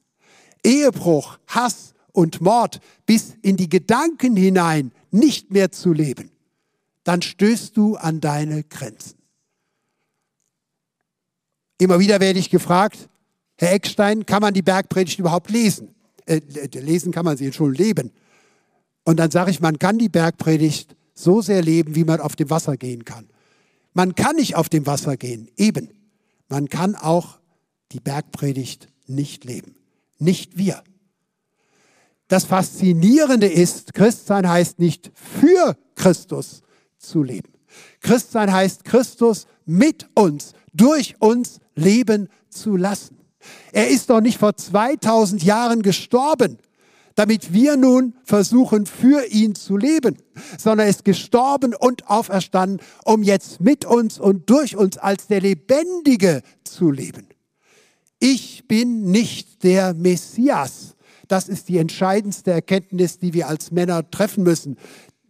Ehebruch, 0.63 1.39
Hass 1.47 1.93
und 2.11 2.41
Mord 2.41 2.79
bis 3.05 3.35
in 3.41 3.57
die 3.57 3.69
Gedanken 3.69 4.35
hinein 4.35 4.91
nicht 5.09 5.51
mehr 5.51 5.71
zu 5.71 5.93
leben, 5.93 6.31
dann 7.03 7.21
stößt 7.21 7.75
du 7.75 7.95
an 7.95 8.21
deine 8.21 8.63
Grenzen. 8.63 9.17
Immer 11.77 11.99
wieder 11.99 12.19
werde 12.19 12.37
ich 12.37 12.49
gefragt, 12.49 13.09
Herr 13.57 13.73
Eckstein, 13.73 14.25
kann 14.25 14.41
man 14.41 14.53
die 14.53 14.61
Bergpredigt 14.61 15.19
überhaupt 15.19 15.49
lesen? 15.49 15.95
Äh, 16.25 16.41
lesen 16.73 17.11
kann 17.11 17.25
man 17.25 17.37
sie 17.37 17.51
schon 17.51 17.73
leben. 17.73 18.11
Und 19.03 19.17
dann 19.17 19.31
sage 19.31 19.51
ich, 19.51 19.59
man 19.59 19.79
kann 19.79 19.97
die 19.97 20.09
Bergpredigt 20.09 20.95
so 21.13 21.41
sehr 21.41 21.61
leben, 21.61 21.95
wie 21.95 22.03
man 22.03 22.19
auf 22.19 22.35
dem 22.35 22.49
Wasser 22.49 22.77
gehen 22.77 23.05
kann. 23.05 23.27
Man 23.93 24.15
kann 24.15 24.35
nicht 24.35 24.55
auf 24.55 24.69
dem 24.69 24.85
Wasser 24.85 25.17
gehen, 25.17 25.49
eben. 25.57 25.89
Man 26.47 26.69
kann 26.69 26.95
auch 26.95 27.39
die 27.91 27.99
Bergpredigt 27.99 28.87
nicht 29.07 29.43
leben. 29.43 29.75
Nicht 30.17 30.57
wir. 30.57 30.83
Das 32.27 32.45
Faszinierende 32.45 33.47
ist, 33.47 33.93
Christsein 33.93 34.47
heißt 34.47 34.79
nicht 34.79 35.11
für 35.13 35.75
Christus 35.95 36.61
zu 36.97 37.23
leben. 37.23 37.51
Christsein 37.99 38.51
heißt 38.53 38.85
Christus 38.85 39.47
mit 39.65 40.07
uns, 40.13 40.53
durch 40.73 41.15
uns 41.19 41.59
leben 41.75 42.29
zu 42.49 42.77
lassen. 42.77 43.17
Er 43.71 43.89
ist 43.89 44.09
doch 44.09 44.21
nicht 44.21 44.37
vor 44.37 44.55
2000 44.55 45.43
Jahren 45.43 45.81
gestorben, 45.81 46.57
damit 47.15 47.53
wir 47.53 47.77
nun 47.77 48.15
versuchen, 48.23 48.85
für 48.85 49.25
ihn 49.27 49.55
zu 49.55 49.77
leben, 49.77 50.17
sondern 50.57 50.87
ist 50.87 51.05
gestorben 51.05 51.73
und 51.73 52.07
auferstanden, 52.09 52.79
um 53.05 53.23
jetzt 53.23 53.61
mit 53.61 53.85
uns 53.85 54.19
und 54.19 54.49
durch 54.49 54.75
uns 54.75 54.97
als 54.97 55.27
der 55.27 55.41
Lebendige 55.41 56.41
zu 56.63 56.91
leben. 56.91 57.27
Ich 58.19 58.67
bin 58.67 59.09
nicht 59.11 59.63
der 59.63 59.93
Messias. 59.93 60.95
Das 61.27 61.47
ist 61.47 61.69
die 61.69 61.77
entscheidendste 61.77 62.51
Erkenntnis, 62.51 63.17
die 63.17 63.33
wir 63.33 63.47
als 63.47 63.71
Männer 63.71 64.09
treffen 64.11 64.43
müssen 64.43 64.77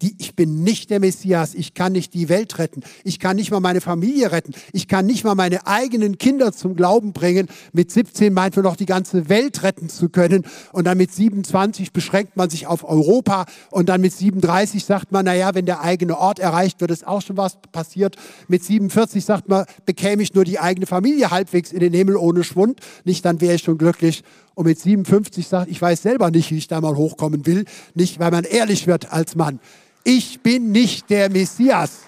die, 0.01 0.15
ich 0.17 0.35
bin 0.35 0.63
nicht 0.63 0.89
der 0.89 0.99
Messias, 0.99 1.53
ich 1.53 1.73
kann 1.73 1.91
nicht 1.93 2.13
die 2.13 2.29
Welt 2.29 2.57
retten, 2.57 2.81
ich 3.03 3.19
kann 3.19 3.35
nicht 3.35 3.51
mal 3.51 3.59
meine 3.59 3.81
Familie 3.81 4.31
retten, 4.31 4.53
ich 4.73 4.87
kann 4.87 5.05
nicht 5.05 5.23
mal 5.23 5.35
meine 5.35 5.67
eigenen 5.67 6.17
Kinder 6.17 6.51
zum 6.51 6.75
Glauben 6.75 7.13
bringen. 7.13 7.47
Mit 7.71 7.91
17 7.91 8.33
meint 8.33 8.55
man 8.55 8.63
noch 8.63 8.75
die 8.75 8.85
ganze 8.85 9.29
Welt 9.29 9.63
retten 9.63 9.89
zu 9.89 10.09
können. 10.09 10.45
Und 10.71 10.85
dann 10.85 10.97
mit 10.97 11.13
27 11.13 11.93
beschränkt 11.93 12.37
man 12.37 12.49
sich 12.49 12.67
auf 12.67 12.83
Europa. 12.83 13.45
Und 13.69 13.89
dann 13.89 14.01
mit 14.01 14.13
37 14.13 14.83
sagt 14.85 15.11
man, 15.11 15.25
naja, 15.25 15.53
wenn 15.53 15.65
der 15.65 15.81
eigene 15.81 16.17
Ort 16.17 16.39
erreicht 16.39 16.81
wird, 16.81 16.91
ist 16.91 17.05
auch 17.05 17.21
schon 17.21 17.37
was 17.37 17.57
passiert. 17.71 18.15
Mit 18.47 18.63
47 18.63 19.23
sagt 19.23 19.49
man, 19.49 19.65
bekäme 19.85 20.23
ich 20.23 20.33
nur 20.33 20.45
die 20.45 20.59
eigene 20.59 20.85
Familie 20.85 21.31
halbwegs 21.31 21.71
in 21.71 21.79
den 21.79 21.93
Himmel 21.93 22.15
ohne 22.15 22.43
Schwund, 22.43 22.79
nicht, 23.03 23.25
dann 23.25 23.41
wäre 23.41 23.55
ich 23.55 23.63
schon 23.63 23.77
glücklich. 23.77 24.23
Und 24.53 24.65
mit 24.65 24.79
57 24.79 25.47
sagt, 25.47 25.71
ich 25.71 25.81
weiß 25.81 26.01
selber 26.01 26.29
nicht, 26.29 26.51
wie 26.51 26.57
ich 26.57 26.67
da 26.67 26.81
mal 26.81 26.95
hochkommen 26.95 27.45
will, 27.45 27.65
nicht, 27.93 28.19
weil 28.19 28.31
man 28.31 28.43
ehrlich 28.43 28.87
wird 28.87 29.11
als 29.11 29.35
Mann 29.35 29.59
ich 30.03 30.41
bin 30.41 30.71
nicht 30.71 31.09
der 31.09 31.29
Messias. 31.29 32.01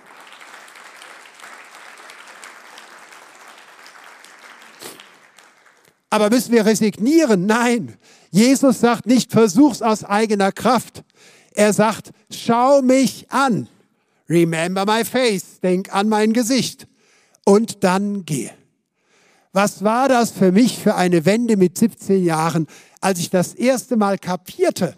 Aber 6.10 6.30
müssen 6.30 6.52
wir 6.52 6.66
resignieren? 6.66 7.48
Nein. 7.48 7.98
Jesus 8.30 8.80
sagt 8.80 9.08
nicht, 9.08 9.32
versuch's 9.32 9.82
aus 9.82 10.04
eigener 10.04 10.52
Kraft. 10.52 11.04
Er 11.56 11.74
sagt, 11.74 12.12
schau 12.30 12.82
mich 12.82 13.32
an. 13.32 13.68
Remember 14.30 14.86
my 14.86 15.04
face. 15.06 15.60
Denk 15.62 15.94
an 15.94 16.10
mein 16.10 16.34
Gesicht. 16.34 16.88
Und 17.46 17.84
dann 17.84 18.26
geh. 18.26 18.52
Was 19.54 19.84
war 19.84 20.08
das 20.10 20.32
für 20.32 20.52
mich 20.52 20.80
für 20.80 20.96
eine 20.96 21.26
Wende 21.26 21.58
mit 21.58 21.78
17 21.78 22.24
Jahren, 22.24 22.68
als 23.02 23.20
ich 23.20 23.30
das 23.30 23.54
erste 23.54 23.98
Mal 23.98 24.18
kapierte, 24.18 24.96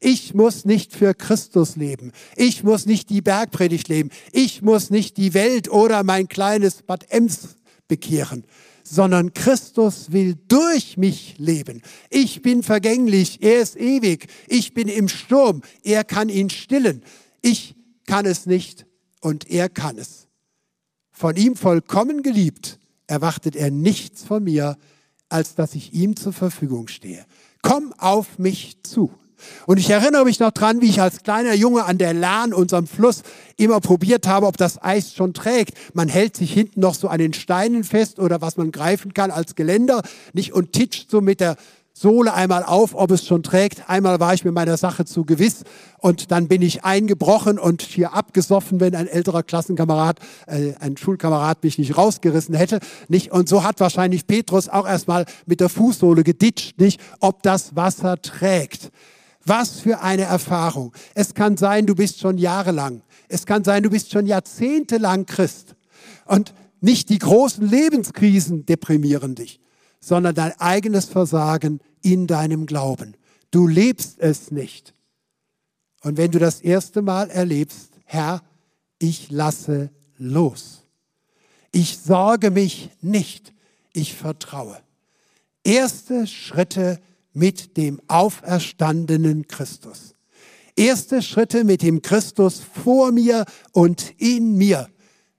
ich 0.00 0.34
muss 0.34 0.64
nicht 0.64 0.92
für 0.94 1.14
Christus 1.14 1.76
leben. 1.76 2.12
Ich 2.36 2.62
muss 2.62 2.86
nicht 2.86 3.10
die 3.10 3.20
Bergpredigt 3.20 3.88
leben. 3.88 4.10
Ich 4.32 4.62
muss 4.62 4.90
nicht 4.90 5.16
die 5.16 5.34
Welt 5.34 5.70
oder 5.70 6.04
mein 6.04 6.28
kleines 6.28 6.82
Bad 6.82 7.10
Ems 7.10 7.56
bekehren, 7.88 8.44
sondern 8.84 9.34
Christus 9.34 10.12
will 10.12 10.36
durch 10.48 10.96
mich 10.96 11.36
leben. 11.38 11.82
Ich 12.10 12.42
bin 12.42 12.62
vergänglich, 12.62 13.42
er 13.42 13.60
ist 13.60 13.76
ewig. 13.76 14.28
Ich 14.46 14.74
bin 14.74 14.88
im 14.88 15.08
Sturm, 15.08 15.62
er 15.82 16.04
kann 16.04 16.28
ihn 16.28 16.50
stillen. 16.50 17.02
Ich 17.42 17.74
kann 18.06 18.26
es 18.26 18.46
nicht 18.46 18.86
und 19.20 19.50
er 19.50 19.68
kann 19.68 19.98
es. 19.98 20.28
Von 21.10 21.36
ihm 21.36 21.56
vollkommen 21.56 22.22
geliebt, 22.22 22.78
erwartet 23.06 23.56
er 23.56 23.70
nichts 23.70 24.22
von 24.22 24.44
mir, 24.44 24.76
als 25.28 25.54
dass 25.54 25.74
ich 25.74 25.92
ihm 25.92 26.16
zur 26.16 26.32
Verfügung 26.32 26.88
stehe. 26.88 27.26
Komm 27.62 27.92
auf 27.94 28.38
mich 28.38 28.82
zu. 28.82 29.12
Und 29.66 29.78
ich 29.78 29.90
erinnere 29.90 30.24
mich 30.24 30.40
noch 30.40 30.50
dran, 30.50 30.80
wie 30.80 30.88
ich 30.88 31.00
als 31.00 31.22
kleiner 31.22 31.54
Junge 31.54 31.84
an 31.84 31.98
der 31.98 32.14
Lahn, 32.14 32.52
unserem 32.52 32.86
Fluss, 32.86 33.22
immer 33.56 33.80
probiert 33.80 34.26
habe, 34.26 34.46
ob 34.46 34.56
das 34.56 34.82
Eis 34.82 35.14
schon 35.14 35.34
trägt. 35.34 35.74
Man 35.94 36.08
hält 36.08 36.36
sich 36.36 36.52
hinten 36.52 36.80
noch 36.80 36.94
so 36.94 37.08
an 37.08 37.18
den 37.18 37.32
Steinen 37.32 37.84
fest 37.84 38.18
oder 38.18 38.40
was 38.40 38.56
man 38.56 38.72
greifen 38.72 39.14
kann 39.14 39.30
als 39.30 39.54
Geländer, 39.54 40.02
nicht 40.32 40.52
und 40.52 40.72
titscht 40.72 41.10
so 41.10 41.20
mit 41.20 41.40
der 41.40 41.56
Sohle 42.00 42.32
einmal 42.32 42.62
auf, 42.62 42.94
ob 42.94 43.10
es 43.10 43.26
schon 43.26 43.42
trägt. 43.42 43.90
Einmal 43.90 44.20
war 44.20 44.32
ich 44.32 44.44
mir 44.44 44.52
meiner 44.52 44.76
Sache 44.76 45.04
zu 45.04 45.24
gewiss 45.24 45.64
und 45.98 46.30
dann 46.30 46.46
bin 46.46 46.62
ich 46.62 46.84
eingebrochen 46.84 47.58
und 47.58 47.82
hier 47.82 48.14
abgesoffen, 48.14 48.78
wenn 48.78 48.94
ein 48.94 49.08
älterer 49.08 49.42
Klassenkamerad, 49.42 50.20
äh, 50.46 50.74
ein 50.78 50.96
Schulkamerad 50.96 51.64
mich 51.64 51.76
nicht 51.76 51.96
rausgerissen 51.96 52.54
hätte. 52.54 52.78
Nicht? 53.08 53.32
Und 53.32 53.48
so 53.48 53.64
hat 53.64 53.80
wahrscheinlich 53.80 54.28
Petrus 54.28 54.68
auch 54.68 54.86
erstmal 54.86 55.26
mit 55.46 55.58
der 55.58 55.68
Fußsohle 55.68 56.22
geditscht, 56.22 56.78
nicht, 56.78 57.00
ob 57.18 57.42
das 57.42 57.74
Wasser 57.74 58.22
trägt. 58.22 58.92
Was 59.48 59.80
für 59.80 60.00
eine 60.00 60.22
Erfahrung. 60.22 60.92
Es 61.14 61.34
kann 61.34 61.56
sein, 61.56 61.86
du 61.86 61.94
bist 61.94 62.20
schon 62.20 62.38
jahrelang. 62.38 63.02
Es 63.28 63.46
kann 63.46 63.64
sein, 63.64 63.82
du 63.82 63.90
bist 63.90 64.10
schon 64.10 64.26
jahrzehntelang 64.26 65.26
Christ. 65.26 65.74
Und 66.26 66.54
nicht 66.80 67.08
die 67.08 67.18
großen 67.18 67.66
Lebenskrisen 67.66 68.66
deprimieren 68.66 69.34
dich, 69.34 69.60
sondern 70.00 70.34
dein 70.34 70.52
eigenes 70.60 71.06
Versagen 71.06 71.80
in 72.02 72.26
deinem 72.26 72.66
Glauben. 72.66 73.16
Du 73.50 73.66
lebst 73.66 74.20
es 74.20 74.50
nicht. 74.50 74.94
Und 76.02 76.16
wenn 76.16 76.30
du 76.30 76.38
das 76.38 76.60
erste 76.60 77.02
Mal 77.02 77.30
erlebst, 77.30 77.90
Herr, 78.04 78.42
ich 78.98 79.30
lasse 79.30 79.90
los. 80.16 80.84
Ich 81.72 81.98
sorge 81.98 82.50
mich 82.50 82.90
nicht, 83.00 83.52
ich 83.92 84.14
vertraue. 84.14 84.78
Erste 85.64 86.26
Schritte 86.26 87.00
mit 87.32 87.76
dem 87.76 88.00
auferstandenen 88.08 89.46
Christus. 89.46 90.14
Erste 90.76 91.22
Schritte 91.22 91.64
mit 91.64 91.82
dem 91.82 92.02
Christus 92.02 92.60
vor 92.60 93.12
mir 93.12 93.44
und 93.72 94.14
in 94.18 94.56
mir. 94.56 94.88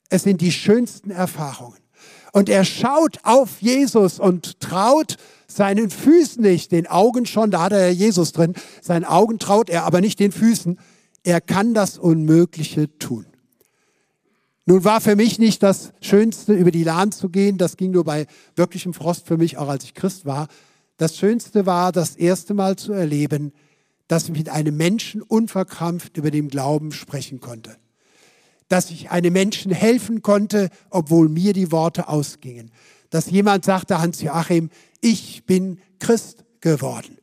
Es 0.10 0.24
sind 0.24 0.42
die 0.42 0.52
schönsten 0.52 1.12
Erfahrungen. 1.12 1.80
Und 2.32 2.50
er 2.50 2.66
schaut 2.66 3.20
auf 3.24 3.62
Jesus 3.62 4.20
und 4.20 4.60
traut 4.60 5.18
seinen 5.48 5.90
Füßen 5.90 6.44
nicht, 6.44 6.72
den 6.72 6.88
Augen 6.88 7.26
schon, 7.26 7.52
da 7.52 7.64
hat 7.64 7.72
er 7.72 7.88
ja 7.88 7.94
Jesus 7.94 8.34
drin, 8.34 8.54
seinen 8.82 9.06
Augen 9.06 9.40
traut 9.40 9.70
er, 9.70 9.86
aber 9.86 10.00
nicht 10.02 10.20
den 10.20 10.32
Füßen. 10.32 10.80
Er 11.24 11.42
kann 11.42 11.74
das 11.74 11.98
Unmögliche 11.98 12.98
tun. 13.00 13.26
Nun 14.66 14.84
war 14.84 15.02
für 15.02 15.16
mich 15.16 15.40
nicht 15.40 15.64
das 15.64 15.94
Schönste, 16.00 16.54
über 16.54 16.70
die 16.70 16.84
Lahn 16.84 17.12
zu 17.12 17.30
gehen. 17.30 17.58
Das 17.58 17.76
ging 17.76 17.90
nur 17.90 18.04
bei 18.04 18.28
wirklichem 18.56 18.94
Frost 18.94 19.26
für 19.26 19.36
mich, 19.36 19.58
auch 19.58 19.68
als 19.68 19.84
ich 19.84 19.96
Christ 19.96 20.26
war. 20.26 20.48
Das 21.00 21.16
Schönste 21.16 21.66
war, 21.66 21.94
das 21.94 22.18
erste 22.18 22.54
Mal 22.54 22.76
zu 22.76 22.92
erleben, 22.92 23.54
dass 24.10 24.26
ich 24.26 24.32
mit 24.32 24.50
einem 24.50 24.76
Menschen 24.76 25.22
unverkrampft 25.22 26.18
über 26.18 26.30
den 26.30 26.50
Glauben 26.50 26.92
sprechen 26.92 27.40
konnte. 27.40 27.78
Dass 28.68 28.92
ich 28.92 29.10
einem 29.10 29.32
Menschen 29.32 29.72
helfen 29.72 30.22
konnte, 30.22 30.70
obwohl 30.90 31.30
mir 31.30 31.54
die 31.54 31.72
Worte 31.72 32.10
ausgingen. 32.10 32.70
Dass 33.12 33.32
jemand 33.32 33.64
sagte, 33.64 34.00
Hans-Joachim, 34.00 34.72
ich 35.00 35.46
bin 35.46 35.80
Christ 36.00 36.44
geworden, 36.60 37.18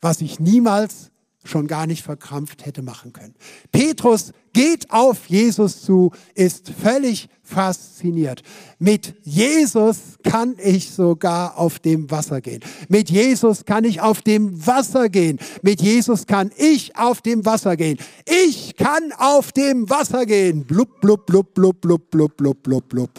was 0.00 0.20
ich 0.20 0.40
niemals 0.40 1.11
schon 1.44 1.66
gar 1.66 1.86
nicht 1.86 2.02
verkrampft 2.02 2.66
hätte 2.66 2.82
machen 2.82 3.12
können. 3.12 3.34
Petrus 3.72 4.32
geht 4.52 4.90
auf 4.90 5.26
Jesus 5.26 5.82
zu, 5.82 6.12
ist 6.34 6.70
völlig 6.70 7.28
fasziniert. 7.42 8.42
Mit 8.78 9.14
Jesus 9.22 10.18
kann 10.22 10.56
ich 10.62 10.90
sogar 10.90 11.58
auf 11.58 11.78
dem 11.78 12.10
Wasser 12.10 12.40
gehen. 12.40 12.60
Mit 12.88 13.10
Jesus 13.10 13.64
kann 13.64 13.84
ich 13.84 14.00
auf 14.00 14.22
dem 14.22 14.66
Wasser 14.66 15.08
gehen. 15.08 15.38
Mit 15.62 15.82
Jesus 15.82 16.26
kann 16.26 16.50
ich 16.56 16.96
auf 16.96 17.22
dem 17.22 17.44
Wasser 17.44 17.76
gehen. 17.76 17.98
Ich 18.26 18.76
kann 18.76 19.12
auf 19.18 19.52
dem 19.52 19.90
Wasser 19.90 20.26
gehen. 20.26 20.64
Blub, 20.64 21.00
blub, 21.00 21.26
blub, 21.26 21.54
blub, 21.54 21.80
blub, 21.80 22.10
blub, 22.10 22.36
blub, 22.36 22.62
blub, 22.62 22.88
blub. 22.88 23.10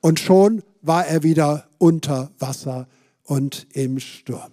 Und 0.00 0.18
schon 0.18 0.62
war 0.80 1.06
er 1.06 1.22
wieder 1.22 1.68
unter 1.78 2.32
Wasser 2.38 2.88
und 3.24 3.66
im 3.72 4.00
Sturm. 4.00 4.52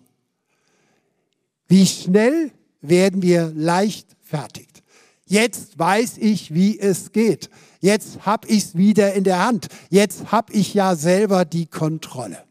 Wie 1.68 1.86
schnell 1.86 2.52
werden 2.82 3.22
wir 3.22 3.52
leichtfertigt. 3.56 4.84
Jetzt 5.26 5.78
weiß 5.78 6.18
ich, 6.18 6.54
wie 6.54 6.80
es 6.80 7.12
geht. 7.12 7.50
Jetzt 7.82 8.26
habe 8.26 8.48
ich 8.48 8.66
es 8.66 8.76
wieder 8.76 9.14
in 9.14 9.24
der 9.24 9.46
Hand. 9.46 9.68
Jetzt 9.90 10.32
habe 10.32 10.52
ich 10.54 10.74
ja 10.74 10.96
selber 10.96 11.46
die 11.46 11.68
Kontrolle. 11.68 12.44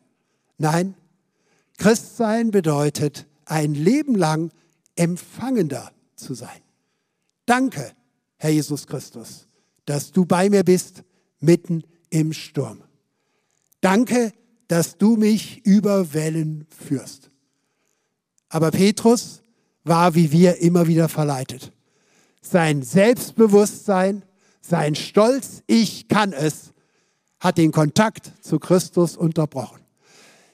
Nein, 0.59 0.95
Christsein 1.77 2.51
bedeutet, 2.51 3.27
ein 3.45 3.75
Leben 3.75 4.15
lang 4.15 4.53
empfangender 4.97 5.91
zu 6.17 6.35
sein. 6.35 6.61
Danke, 7.47 7.93
Herr 8.37 8.51
Jesus 8.51 8.87
Christus, 8.87 9.49
dass 9.85 10.13
du 10.13 10.25
bei 10.25 10.51
mir 10.51 10.65
bist 10.65 11.03
mitten 11.41 11.83
im 12.11 12.33
Sturm. 12.33 12.83
Danke, 13.81 14.33
dass 14.67 14.99
du 14.99 15.17
mich 15.17 15.65
über 15.65 16.13
Wellen 16.13 16.67
führst. 16.71 17.31
Aber 18.49 18.71
Petrus 18.71 19.43
war 19.89 20.15
wie 20.15 20.33
wir 20.33 20.59
immer 20.59 20.87
wieder 20.87 21.09
verleitet. 21.09 21.73
Sein 22.41 22.83
Selbstbewusstsein, 22.83 24.25
sein 24.61 24.95
Stolz, 24.95 25.63
ich 25.67 26.09
kann 26.09 26.33
es, 26.33 26.73
hat 27.41 27.59
den 27.59 27.73
Kontakt 27.73 28.33
zu 28.41 28.59
Christus 28.59 29.17
unterbrochen. 29.17 29.81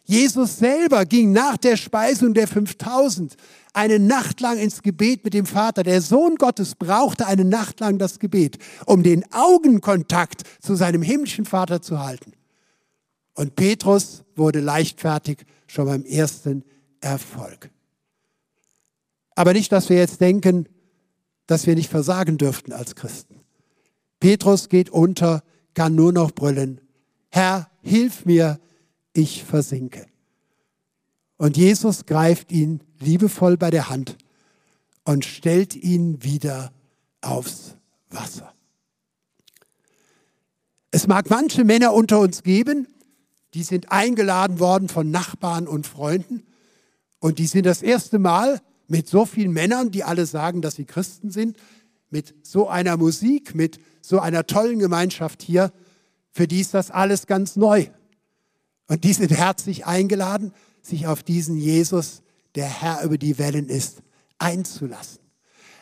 Jesus 0.07 0.59
selber 0.59 1.07
ging 1.07 1.33
nach 1.33 1.57
der 1.57 1.77
Speisung 1.77 2.35
der 2.35 2.47
5000 2.47 3.37
eine 3.73 3.99
Nacht 3.99 4.41
lang 4.41 4.59
ins 4.59 4.83
Gebet 4.83 5.25
mit 5.25 5.33
dem 5.33 5.47
Vater. 5.47 5.83
Der 5.83 6.03
Sohn 6.03 6.37
Gottes 6.37 6.75
brauchte 6.75 7.27
eine 7.27 7.45
Nacht 7.45 7.81
lang 7.81 7.99
das 7.99 8.19
Gebet, 8.19 8.59
um 8.85 9.03
den 9.03 9.25
Augenkontakt 9.33 10.43
zu 10.61 10.75
seinem 10.75 11.03
himmlischen 11.03 11.47
Vater 11.47 11.81
zu 11.81 12.01
halten. 12.01 12.33
Und 13.35 13.57
Petrus 13.57 14.23
wurde 14.37 14.61
leichtfertig 14.61 15.39
schon 15.67 15.87
beim 15.87 16.05
ersten 16.05 16.65
Erfolg. 17.01 17.71
Aber 19.35 19.53
nicht, 19.53 19.73
dass 19.73 19.89
wir 19.89 19.97
jetzt 19.97 20.21
denken, 20.21 20.69
dass 21.47 21.67
wir 21.67 21.75
nicht 21.75 21.91
versagen 21.91 22.39
dürften 22.39 22.73
als 22.73 22.95
Christen. 22.95 23.41
Petrus 24.21 24.69
geht 24.69 24.91
unter, 24.91 25.43
kann 25.75 25.95
nur 25.95 26.13
noch 26.13 26.31
brüllen, 26.31 26.81
Herr, 27.31 27.69
hilf 27.83 28.25
mir, 28.25 28.61
ich 29.13 29.43
versinke. 29.45 30.07
Und 31.37 31.57
Jesus 31.57 32.07
greift 32.07 32.53
ihn 32.53 32.81
liebevoll 33.01 33.57
bei 33.57 33.71
der 33.71 33.89
Hand 33.89 34.17
und 35.05 35.25
stellt 35.25 35.75
ihn 35.75 36.23
wieder 36.23 36.73
aufs 37.21 37.77
Wasser. 38.11 38.55
Es 40.91 41.09
mag 41.09 41.29
manche 41.29 41.65
Männer 41.65 41.93
unter 41.93 42.21
uns 42.21 42.45
geben, 42.45 42.87
die 43.53 43.65
sind 43.65 43.91
eingeladen 43.91 44.61
worden 44.61 44.89
von 44.89 45.11
Nachbarn 45.11 45.67
und 45.67 45.89
Freunden 45.89 46.45
und 47.19 47.41
die 47.41 47.47
sind 47.47 47.67
das 47.67 47.83
erste 47.83 48.21
Mal 48.21 48.61
mit 48.89 49.09
so 49.09 49.25
vielen 49.25 49.53
Männern, 49.53 49.91
die 49.91 50.05
alle 50.05 50.27
sagen, 50.27 50.63
dass 50.63 50.77
sie 50.77 50.85
Christen 50.85 51.31
sind, 51.31 51.57
mit 52.11 52.35
so 52.43 52.69
einer 52.69 52.97
Musik, 52.97 53.55
mit 53.55 53.79
so 54.01 54.21
einer 54.21 54.47
tollen 54.47 54.79
Gemeinschaft 54.79 55.43
hier, 55.43 55.73
für 56.31 56.47
die 56.49 56.61
ist 56.61 56.75
das 56.75 56.91
alles 56.91 57.27
ganz 57.27 57.57
neu. 57.57 57.87
Und 58.89 59.05
die 59.05 59.13
sind 59.13 59.31
herzlich 59.31 59.87
eingeladen, 59.87 60.53
sich 60.83 61.07
auf 61.07 61.23
diesen 61.23 61.57
Jesus, 61.57 62.23
der 62.55 62.67
Herr 62.67 63.03
über 63.03 63.19
die 63.19 63.39
Wellen 63.39 63.69
ist, 63.69 64.03
einzulassen. 64.39 65.21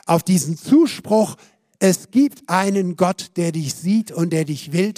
Auf 0.07 0.23
diesen 0.23 0.57
Zuspruch, 0.57 1.37
es 1.79 2.11
gibt 2.11 2.49
einen 2.49 2.97
Gott, 2.97 3.33
der 3.37 3.53
dich 3.53 3.75
sieht 3.75 4.13
und 4.13 4.33
der 4.33 4.45
dich 4.45 4.73
will. 4.73 4.95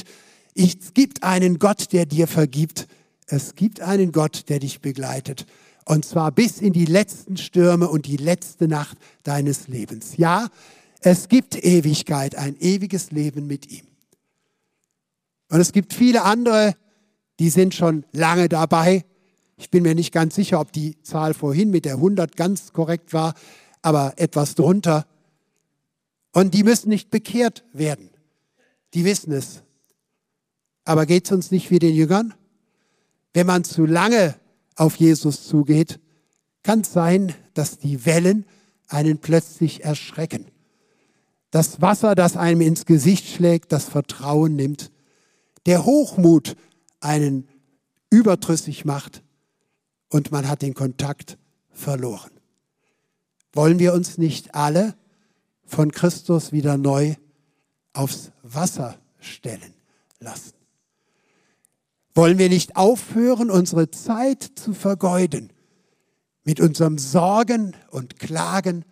Es 0.55 0.92
gibt 0.92 1.22
einen 1.22 1.59
Gott, 1.59 1.92
der 1.92 2.05
dir 2.07 2.26
vergibt. 2.26 2.86
Es 3.26 3.55
gibt 3.55 3.80
einen 3.80 4.12
Gott, 4.12 4.48
der 4.48 4.59
dich 4.59 4.80
begleitet. 4.80 5.46
Und 5.85 6.05
zwar 6.05 6.32
bis 6.32 6.61
in 6.61 6.72
die 6.72 6.87
letzten 6.87 7.37
Stürme 7.37 7.89
und 7.89 8.07
die 8.07 8.16
letzte 8.16 8.68
Nacht 8.68 8.97
deines 9.22 9.68
Lebens. 9.68 10.16
Ja, 10.16 10.49
es 11.01 11.28
gibt 11.28 11.62
Ewigkeit, 11.62 12.37
ein 12.37 12.57
ewiges 12.59 13.11
Leben 13.11 13.47
mit 13.47 13.70
ihm. 13.70 13.87
Und 15.51 15.61
es 15.61 15.72
gibt 15.72 15.93
viele 15.93 16.22
andere, 16.22 16.74
die 17.39 17.51
sind 17.51 17.74
schon 17.74 18.07
lange 18.12 18.49
dabei. 18.49 19.05
Ich 19.57 19.70
bin 19.70 19.82
mir 19.82 19.95
nicht 19.95 20.12
ganz 20.12 20.35
sicher, 20.35 20.61
ob 20.61 20.72
die 20.72 21.01
Zahl 21.03 21.35
vorhin 21.35 21.70
mit 21.70 21.85
der 21.85 21.97
100 21.97 22.37
ganz 22.37 22.72
korrekt 22.72 23.12
war, 23.12 23.35
aber 23.82 24.14
etwas 24.16 24.55
drunter. 24.55 25.07
Und 26.32 26.55
die 26.55 26.64
müssen 26.64 26.89
nicht 26.89 27.11
bekehrt 27.11 27.64
werden. 27.72 28.09
Die 28.95 29.05
wissen 29.05 29.32
es. 29.32 29.62
Aber 30.85 31.07
geht 31.07 31.26
es 31.26 31.32
uns 31.32 31.51
nicht 31.51 31.70
wie 31.70 31.78
den 31.78 31.95
Jüngern? 31.95 32.35
Wenn 33.35 33.47
man 33.47 33.64
zu 33.64 33.85
lange 33.85 34.37
auf 34.77 34.97
Jesus 34.97 35.47
zugeht, 35.47 36.01
kann 36.62 36.81
es 36.81 36.93
sein, 36.93 37.35
dass 37.55 37.79
die 37.79 38.07
Wellen 38.07 38.47
einen 38.89 39.18
plötzlich 39.18 39.85
erschrecken. 39.85 40.47
Das 41.51 41.81
Wasser, 41.81 42.14
das 42.14 42.37
einem 42.37 42.61
ins 42.61 42.85
Gesicht 42.85 43.27
schlägt, 43.29 43.70
das 43.70 43.85
Vertrauen 43.85 44.57
nimmt. 44.57 44.91
Der 45.66 45.85
Hochmut 45.85 46.57
einen 47.01 47.49
überdrüssig 48.11 48.85
macht 48.85 49.22
und 50.09 50.33
man 50.33 50.49
hat 50.49 50.62
den 50.62 50.75
Kontakt 50.75 51.39
verloren. 51.70 52.31
Wollen 53.53 53.79
wir 53.79 53.95
uns 53.95 54.18
nicht 54.18 54.55
alle 54.55 54.97
von 55.64 55.93
Christus 55.93 56.51
wieder 56.51 56.77
neu 56.77 57.14
aufs 57.93 58.33
Wasser 58.43 58.99
stellen 59.20 59.75
lassen? 60.18 60.53
Wollen 62.15 62.39
wir 62.39 62.49
nicht 62.49 62.77
aufhören, 62.77 63.51
unsere 63.51 63.91
Zeit 63.91 64.43
zu 64.55 64.73
vergeuden 64.73 65.53
mit 66.45 66.61
unserem 66.61 66.99
Sorgen 66.99 67.75
und 67.91 68.19
Klagen 68.19 68.85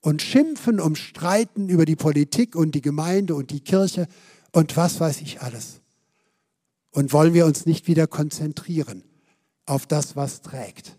und 0.00 0.22
Schimpfen 0.22 0.78
um 0.78 0.94
Streiten 0.94 1.68
über 1.68 1.84
die 1.84 1.96
Politik 1.96 2.54
und 2.54 2.74
die 2.74 2.82
Gemeinde 2.82 3.34
und 3.34 3.50
die 3.50 3.60
Kirche 3.60 4.06
und 4.52 4.76
was 4.76 5.00
weiß 5.00 5.22
ich 5.22 5.40
alles? 5.40 5.80
Und 6.90 7.12
wollen 7.12 7.34
wir 7.34 7.46
uns 7.46 7.64
nicht 7.64 7.88
wieder 7.88 8.06
konzentrieren 8.06 9.02
auf 9.64 9.86
das, 9.86 10.14
was 10.14 10.42
trägt? 10.42 10.98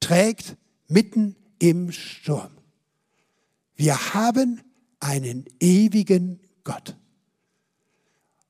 Trägt 0.00 0.56
mitten 0.88 1.36
im 1.58 1.92
Sturm. 1.92 2.50
Wir 3.76 4.14
haben 4.14 4.60
einen 5.00 5.44
ewigen 5.60 6.40
Gott. 6.62 6.96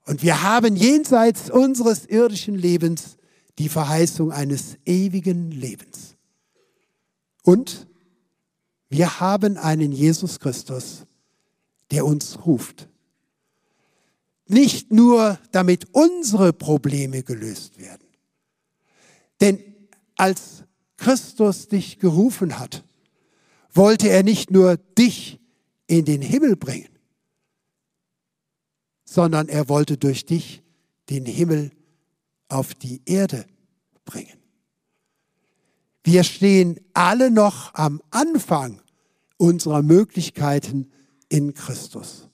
Und 0.07 0.23
wir 0.23 0.43
haben 0.43 0.77
jenseits 0.77 1.51
unseres 1.51 2.05
irdischen 2.07 2.55
Lebens 2.55 3.17
die 3.59 3.69
Verheißung 3.69 4.33
eines 4.33 4.77
ewigen 4.85 5.51
Lebens. 5.51 6.17
Und 7.43 7.87
wir 8.89 9.21
haben 9.21 9.57
einen 9.57 9.93
Jesus 9.93 10.41
Christus, 10.41 11.05
der 11.91 12.05
uns 12.05 12.45
ruft. 12.45 12.89
Nicht 14.47 14.93
nur, 14.93 15.39
damit 15.53 15.87
unsere 15.93 16.53
Probleme 16.53 17.23
gelöst 17.23 17.79
werden. 17.79 18.07
Denn 19.41 19.59
als 20.17 20.65
Christus 20.97 21.69
dich 21.69 21.99
gerufen 21.99 22.59
hat, 22.59 22.85
wollte 23.73 24.09
er 24.09 24.23
nicht 24.23 24.51
nur 24.51 24.77
dich 24.77 25.41
in 25.87 26.05
den 26.05 26.23
Himmel 26.23 26.57
bringen, 26.57 26.94
sondern 29.05 29.49
er 29.49 29.69
wollte 29.69 29.97
durch 29.97 30.27
dich 30.27 30.63
den 31.11 31.27
Himmel 31.27 31.71
auf 32.49 32.75
die 32.75 33.03
Erde 33.05 33.45
bringen. 34.05 34.39
Wir 36.03 36.25
stehen 36.25 36.79
alle 36.93 37.31
noch 37.31 37.75
am 37.75 38.03
Anfang 38.11 38.81
unserer 39.37 39.83
Möglichkeiten 39.83 40.91
in 41.29 41.55
Christus. 41.55 42.29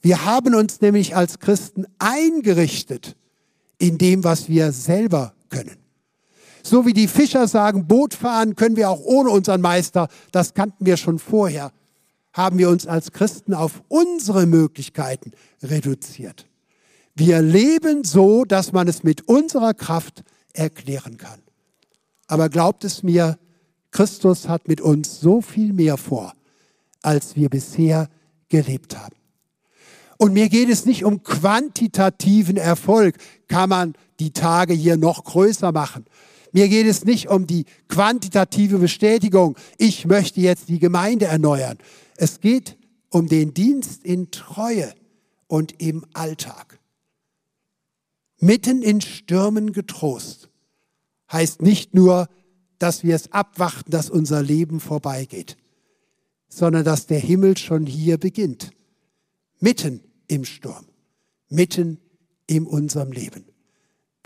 Wir 0.00 0.24
haben 0.24 0.54
uns 0.54 0.80
nämlich 0.80 1.16
als 1.16 1.38
Christen 1.38 1.86
eingerichtet 1.98 3.16
in 3.78 3.98
dem, 3.98 4.24
was 4.24 4.48
wir 4.48 4.72
selber 4.72 5.34
können. 5.50 5.76
So 6.62 6.86
wie 6.86 6.92
die 6.92 7.08
Fischer 7.08 7.46
sagen, 7.48 7.86
Boot 7.86 8.14
fahren 8.14 8.56
können 8.56 8.76
wir 8.76 8.90
auch 8.90 9.00
ohne 9.00 9.30
unseren 9.30 9.60
Meister, 9.60 10.08
das 10.32 10.54
kannten 10.54 10.86
wir 10.86 10.96
schon 10.96 11.18
vorher, 11.18 11.72
haben 12.32 12.58
wir 12.58 12.68
uns 12.68 12.86
als 12.86 13.12
Christen 13.12 13.54
auf 13.54 13.82
unsere 13.88 14.46
Möglichkeiten 14.46 15.32
reduziert. 15.62 16.46
Wir 17.14 17.42
leben 17.42 18.04
so, 18.04 18.44
dass 18.44 18.72
man 18.72 18.86
es 18.86 19.02
mit 19.02 19.26
unserer 19.26 19.74
Kraft 19.74 20.22
erklären 20.52 21.16
kann. 21.16 21.40
Aber 22.28 22.48
glaubt 22.48 22.84
es 22.84 23.02
mir, 23.02 23.38
Christus 23.90 24.48
hat 24.48 24.68
mit 24.68 24.80
uns 24.80 25.20
so 25.20 25.40
viel 25.40 25.72
mehr 25.72 25.96
vor, 25.96 26.34
als 27.02 27.34
wir 27.34 27.48
bisher 27.48 28.08
gelebt 28.48 28.96
haben. 28.96 29.16
Und 30.18 30.32
mir 30.32 30.48
geht 30.48 30.68
es 30.68 30.84
nicht 30.84 31.04
um 31.04 31.22
quantitativen 31.22 32.56
Erfolg. 32.56 33.16
Kann 33.46 33.68
man 33.68 33.94
die 34.20 34.32
Tage 34.32 34.74
hier 34.74 34.96
noch 34.96 35.24
größer 35.24 35.72
machen? 35.72 36.04
Mir 36.52 36.68
geht 36.68 36.86
es 36.86 37.04
nicht 37.04 37.28
um 37.28 37.46
die 37.46 37.66
quantitative 37.88 38.78
Bestätigung. 38.78 39.56
Ich 39.76 40.06
möchte 40.06 40.40
jetzt 40.40 40.68
die 40.68 40.78
Gemeinde 40.78 41.26
erneuern. 41.26 41.78
Es 42.20 42.40
geht 42.40 42.76
um 43.10 43.28
den 43.28 43.54
Dienst 43.54 44.04
in 44.04 44.32
Treue 44.32 44.92
und 45.46 45.80
im 45.80 46.04
Alltag. 46.14 46.80
Mitten 48.40 48.82
in 48.82 49.00
Stürmen 49.00 49.72
getrost 49.72 50.50
heißt 51.32 51.62
nicht 51.62 51.94
nur, 51.94 52.28
dass 52.78 53.04
wir 53.04 53.14
es 53.14 53.32
abwarten, 53.32 53.92
dass 53.92 54.10
unser 54.10 54.42
Leben 54.42 54.80
vorbeigeht, 54.80 55.56
sondern 56.48 56.84
dass 56.84 57.06
der 57.06 57.20
Himmel 57.20 57.56
schon 57.56 57.86
hier 57.86 58.18
beginnt. 58.18 58.72
Mitten 59.60 60.02
im 60.26 60.44
Sturm, 60.44 60.86
mitten 61.48 62.00
in 62.48 62.66
unserem 62.66 63.12
Leben. 63.12 63.44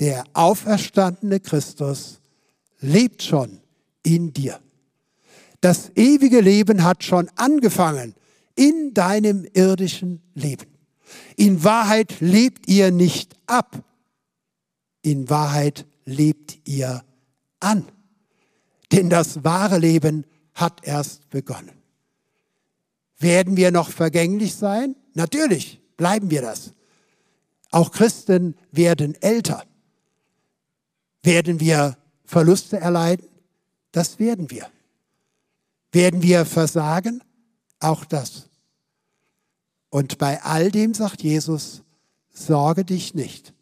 Der 0.01 0.25
auferstandene 0.33 1.41
Christus 1.41 2.21
lebt 2.81 3.23
schon 3.23 3.61
in 4.03 4.33
dir. 4.33 4.61
Das 5.63 5.93
ewige 5.95 6.41
Leben 6.41 6.83
hat 6.83 7.05
schon 7.05 7.31
angefangen 7.37 8.15
in 8.57 8.95
deinem 8.95 9.47
irdischen 9.55 10.21
Leben. 10.35 10.67
In 11.37 11.63
Wahrheit 11.63 12.21
lebt 12.21 12.69
ihr 12.69 12.91
nicht 12.91 13.37
ab. 13.47 13.83
In 15.03 15.31
Wahrheit 15.31 15.87
lebt 16.05 16.59
ihr 16.69 17.05
an. 17.61 17.87
Denn 18.91 19.09
das 19.09 19.45
wahre 19.45 19.79
Leben 19.79 20.27
hat 20.53 20.85
erst 20.85 21.31
begonnen. 21.31 21.71
Werden 23.19 23.57
wir 23.57 23.71
noch 23.71 23.91
vergänglich 23.91 24.57
sein? 24.57 24.97
Natürlich 25.15 25.81
bleiben 25.97 26.29
wir 26.31 26.43
das. 26.43 26.75
Auch 27.71 27.93
Christen 27.93 28.57
werden 28.73 29.15
älter. 29.23 29.65
Werden 31.23 31.61
wir 31.61 31.97
Verluste 32.25 32.79
erleiden? 32.81 33.29
Das 33.93 34.19
werden 34.19 34.51
wir. 34.51 34.69
Werden 35.93 36.23
wir 36.23 36.45
versagen? 36.47 37.23
Auch 37.79 38.05
das. 38.05 38.49
Und 39.91 40.19
bei 40.19 40.43
all 40.43 40.71
dem 40.71 40.95
sagt 40.95 41.23
Jesus, 41.23 41.83
sorge 42.31 42.85
dich 42.85 43.15
nicht. 43.15 43.53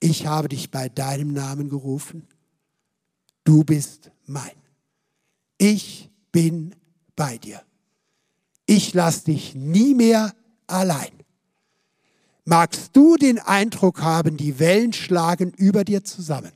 Ich 0.00 0.26
habe 0.26 0.48
dich 0.48 0.70
bei 0.70 0.88
deinem 0.88 1.32
Namen 1.32 1.68
gerufen. 1.68 2.26
Du 3.44 3.64
bist 3.64 4.10
mein. 4.26 4.52
Ich 5.58 6.08
bin 6.32 6.74
bei 7.16 7.36
dir. 7.36 7.62
Ich 8.64 8.94
lasse 8.94 9.24
dich 9.26 9.54
nie 9.54 9.94
mehr 9.94 10.34
allein. 10.66 11.12
Magst 12.44 12.96
du 12.96 13.16
den 13.16 13.38
Eindruck 13.38 14.00
haben, 14.00 14.38
die 14.38 14.58
Wellen 14.58 14.94
schlagen 14.94 15.52
über 15.52 15.84
dir 15.84 16.04
zusammen? 16.04 16.52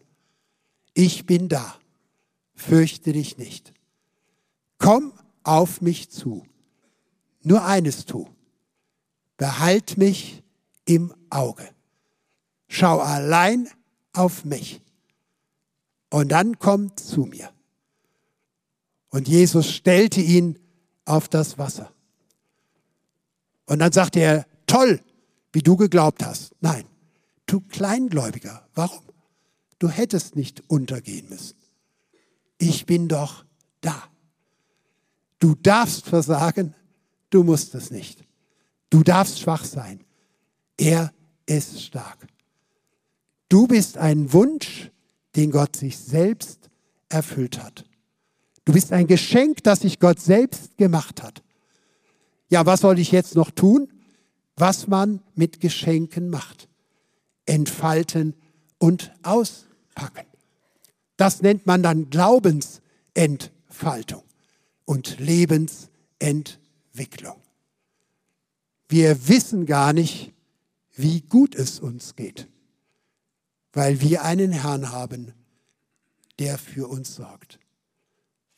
Ich 0.94 1.26
bin 1.26 1.48
da. 1.50 1.76
Fürchte 2.54 3.12
dich 3.12 3.36
nicht. 3.36 3.74
Komm 4.82 5.12
auf 5.44 5.80
mich 5.80 6.10
zu. 6.10 6.44
Nur 7.44 7.64
eines 7.64 8.04
tu. 8.04 8.26
Behalt 9.36 9.96
mich 9.96 10.42
im 10.84 11.14
Auge. 11.30 11.68
Schau 12.66 12.98
allein 12.98 13.68
auf 14.12 14.44
mich. 14.44 14.82
Und 16.10 16.30
dann 16.30 16.58
komm 16.58 16.96
zu 16.96 17.26
mir. 17.26 17.52
Und 19.10 19.28
Jesus 19.28 19.72
stellte 19.72 20.20
ihn 20.20 20.58
auf 21.04 21.28
das 21.28 21.58
Wasser. 21.58 21.92
Und 23.66 23.78
dann 23.78 23.92
sagte 23.92 24.18
er, 24.18 24.46
toll, 24.66 25.00
wie 25.52 25.62
du 25.62 25.76
geglaubt 25.76 26.24
hast. 26.24 26.56
Nein, 26.60 26.86
du 27.46 27.60
Kleingläubiger, 27.60 28.68
warum? 28.74 29.04
Du 29.78 29.88
hättest 29.88 30.34
nicht 30.34 30.68
untergehen 30.68 31.28
müssen. 31.28 31.56
Ich 32.58 32.84
bin 32.84 33.06
doch 33.06 33.44
da. 33.80 34.11
Du 35.42 35.54
darfst 35.56 36.06
versagen, 36.06 36.74
du 37.30 37.42
musst 37.42 37.74
es 37.74 37.90
nicht. 37.90 38.24
Du 38.90 39.02
darfst 39.02 39.40
schwach 39.40 39.64
sein. 39.64 40.04
Er 40.76 41.12
ist 41.46 41.82
stark. 41.82 42.28
Du 43.48 43.66
bist 43.66 43.98
ein 43.98 44.32
Wunsch, 44.32 44.92
den 45.34 45.50
Gott 45.50 45.74
sich 45.74 45.98
selbst 45.98 46.70
erfüllt 47.08 47.60
hat. 47.60 47.84
Du 48.64 48.72
bist 48.72 48.92
ein 48.92 49.08
Geschenk, 49.08 49.64
das 49.64 49.80
sich 49.80 49.98
Gott 49.98 50.20
selbst 50.20 50.78
gemacht 50.78 51.24
hat. 51.24 51.42
Ja, 52.48 52.64
was 52.64 52.82
soll 52.82 53.00
ich 53.00 53.10
jetzt 53.10 53.34
noch 53.34 53.50
tun? 53.50 53.88
Was 54.54 54.86
man 54.86 55.22
mit 55.34 55.58
Geschenken 55.58 56.30
macht. 56.30 56.68
Entfalten 57.46 58.36
und 58.78 59.12
auspacken. 59.24 60.28
Das 61.16 61.42
nennt 61.42 61.66
man 61.66 61.82
dann 61.82 62.10
Glaubensentfaltung 62.10 64.22
und 64.84 65.18
Lebensentwicklung. 65.18 67.40
Wir 68.88 69.28
wissen 69.28 69.66
gar 69.66 69.92
nicht, 69.92 70.32
wie 70.94 71.22
gut 71.22 71.54
es 71.54 71.80
uns 71.80 72.16
geht, 72.16 72.48
weil 73.72 74.00
wir 74.00 74.22
einen 74.22 74.52
Herrn 74.52 74.90
haben, 74.90 75.32
der 76.38 76.58
für 76.58 76.88
uns 76.88 77.14
sorgt. 77.14 77.58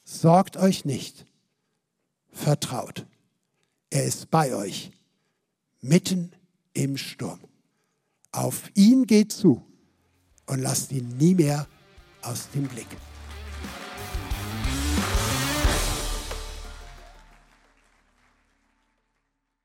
Sorgt 0.04 0.56
euch 0.56 0.84
nicht, 0.84 1.26
vertraut. 2.30 3.06
Er 3.90 4.04
ist 4.04 4.30
bei 4.30 4.54
euch, 4.54 4.90
mitten 5.80 6.32
im 6.72 6.96
Sturm. 6.96 7.40
Auf 8.32 8.70
ihn 8.74 9.06
geht 9.06 9.32
zu 9.32 9.64
und 10.46 10.60
lasst 10.60 10.92
ihn 10.92 11.16
nie 11.16 11.34
mehr 11.34 11.68
aus 12.22 12.50
dem 12.50 12.66
Blick. 12.66 12.88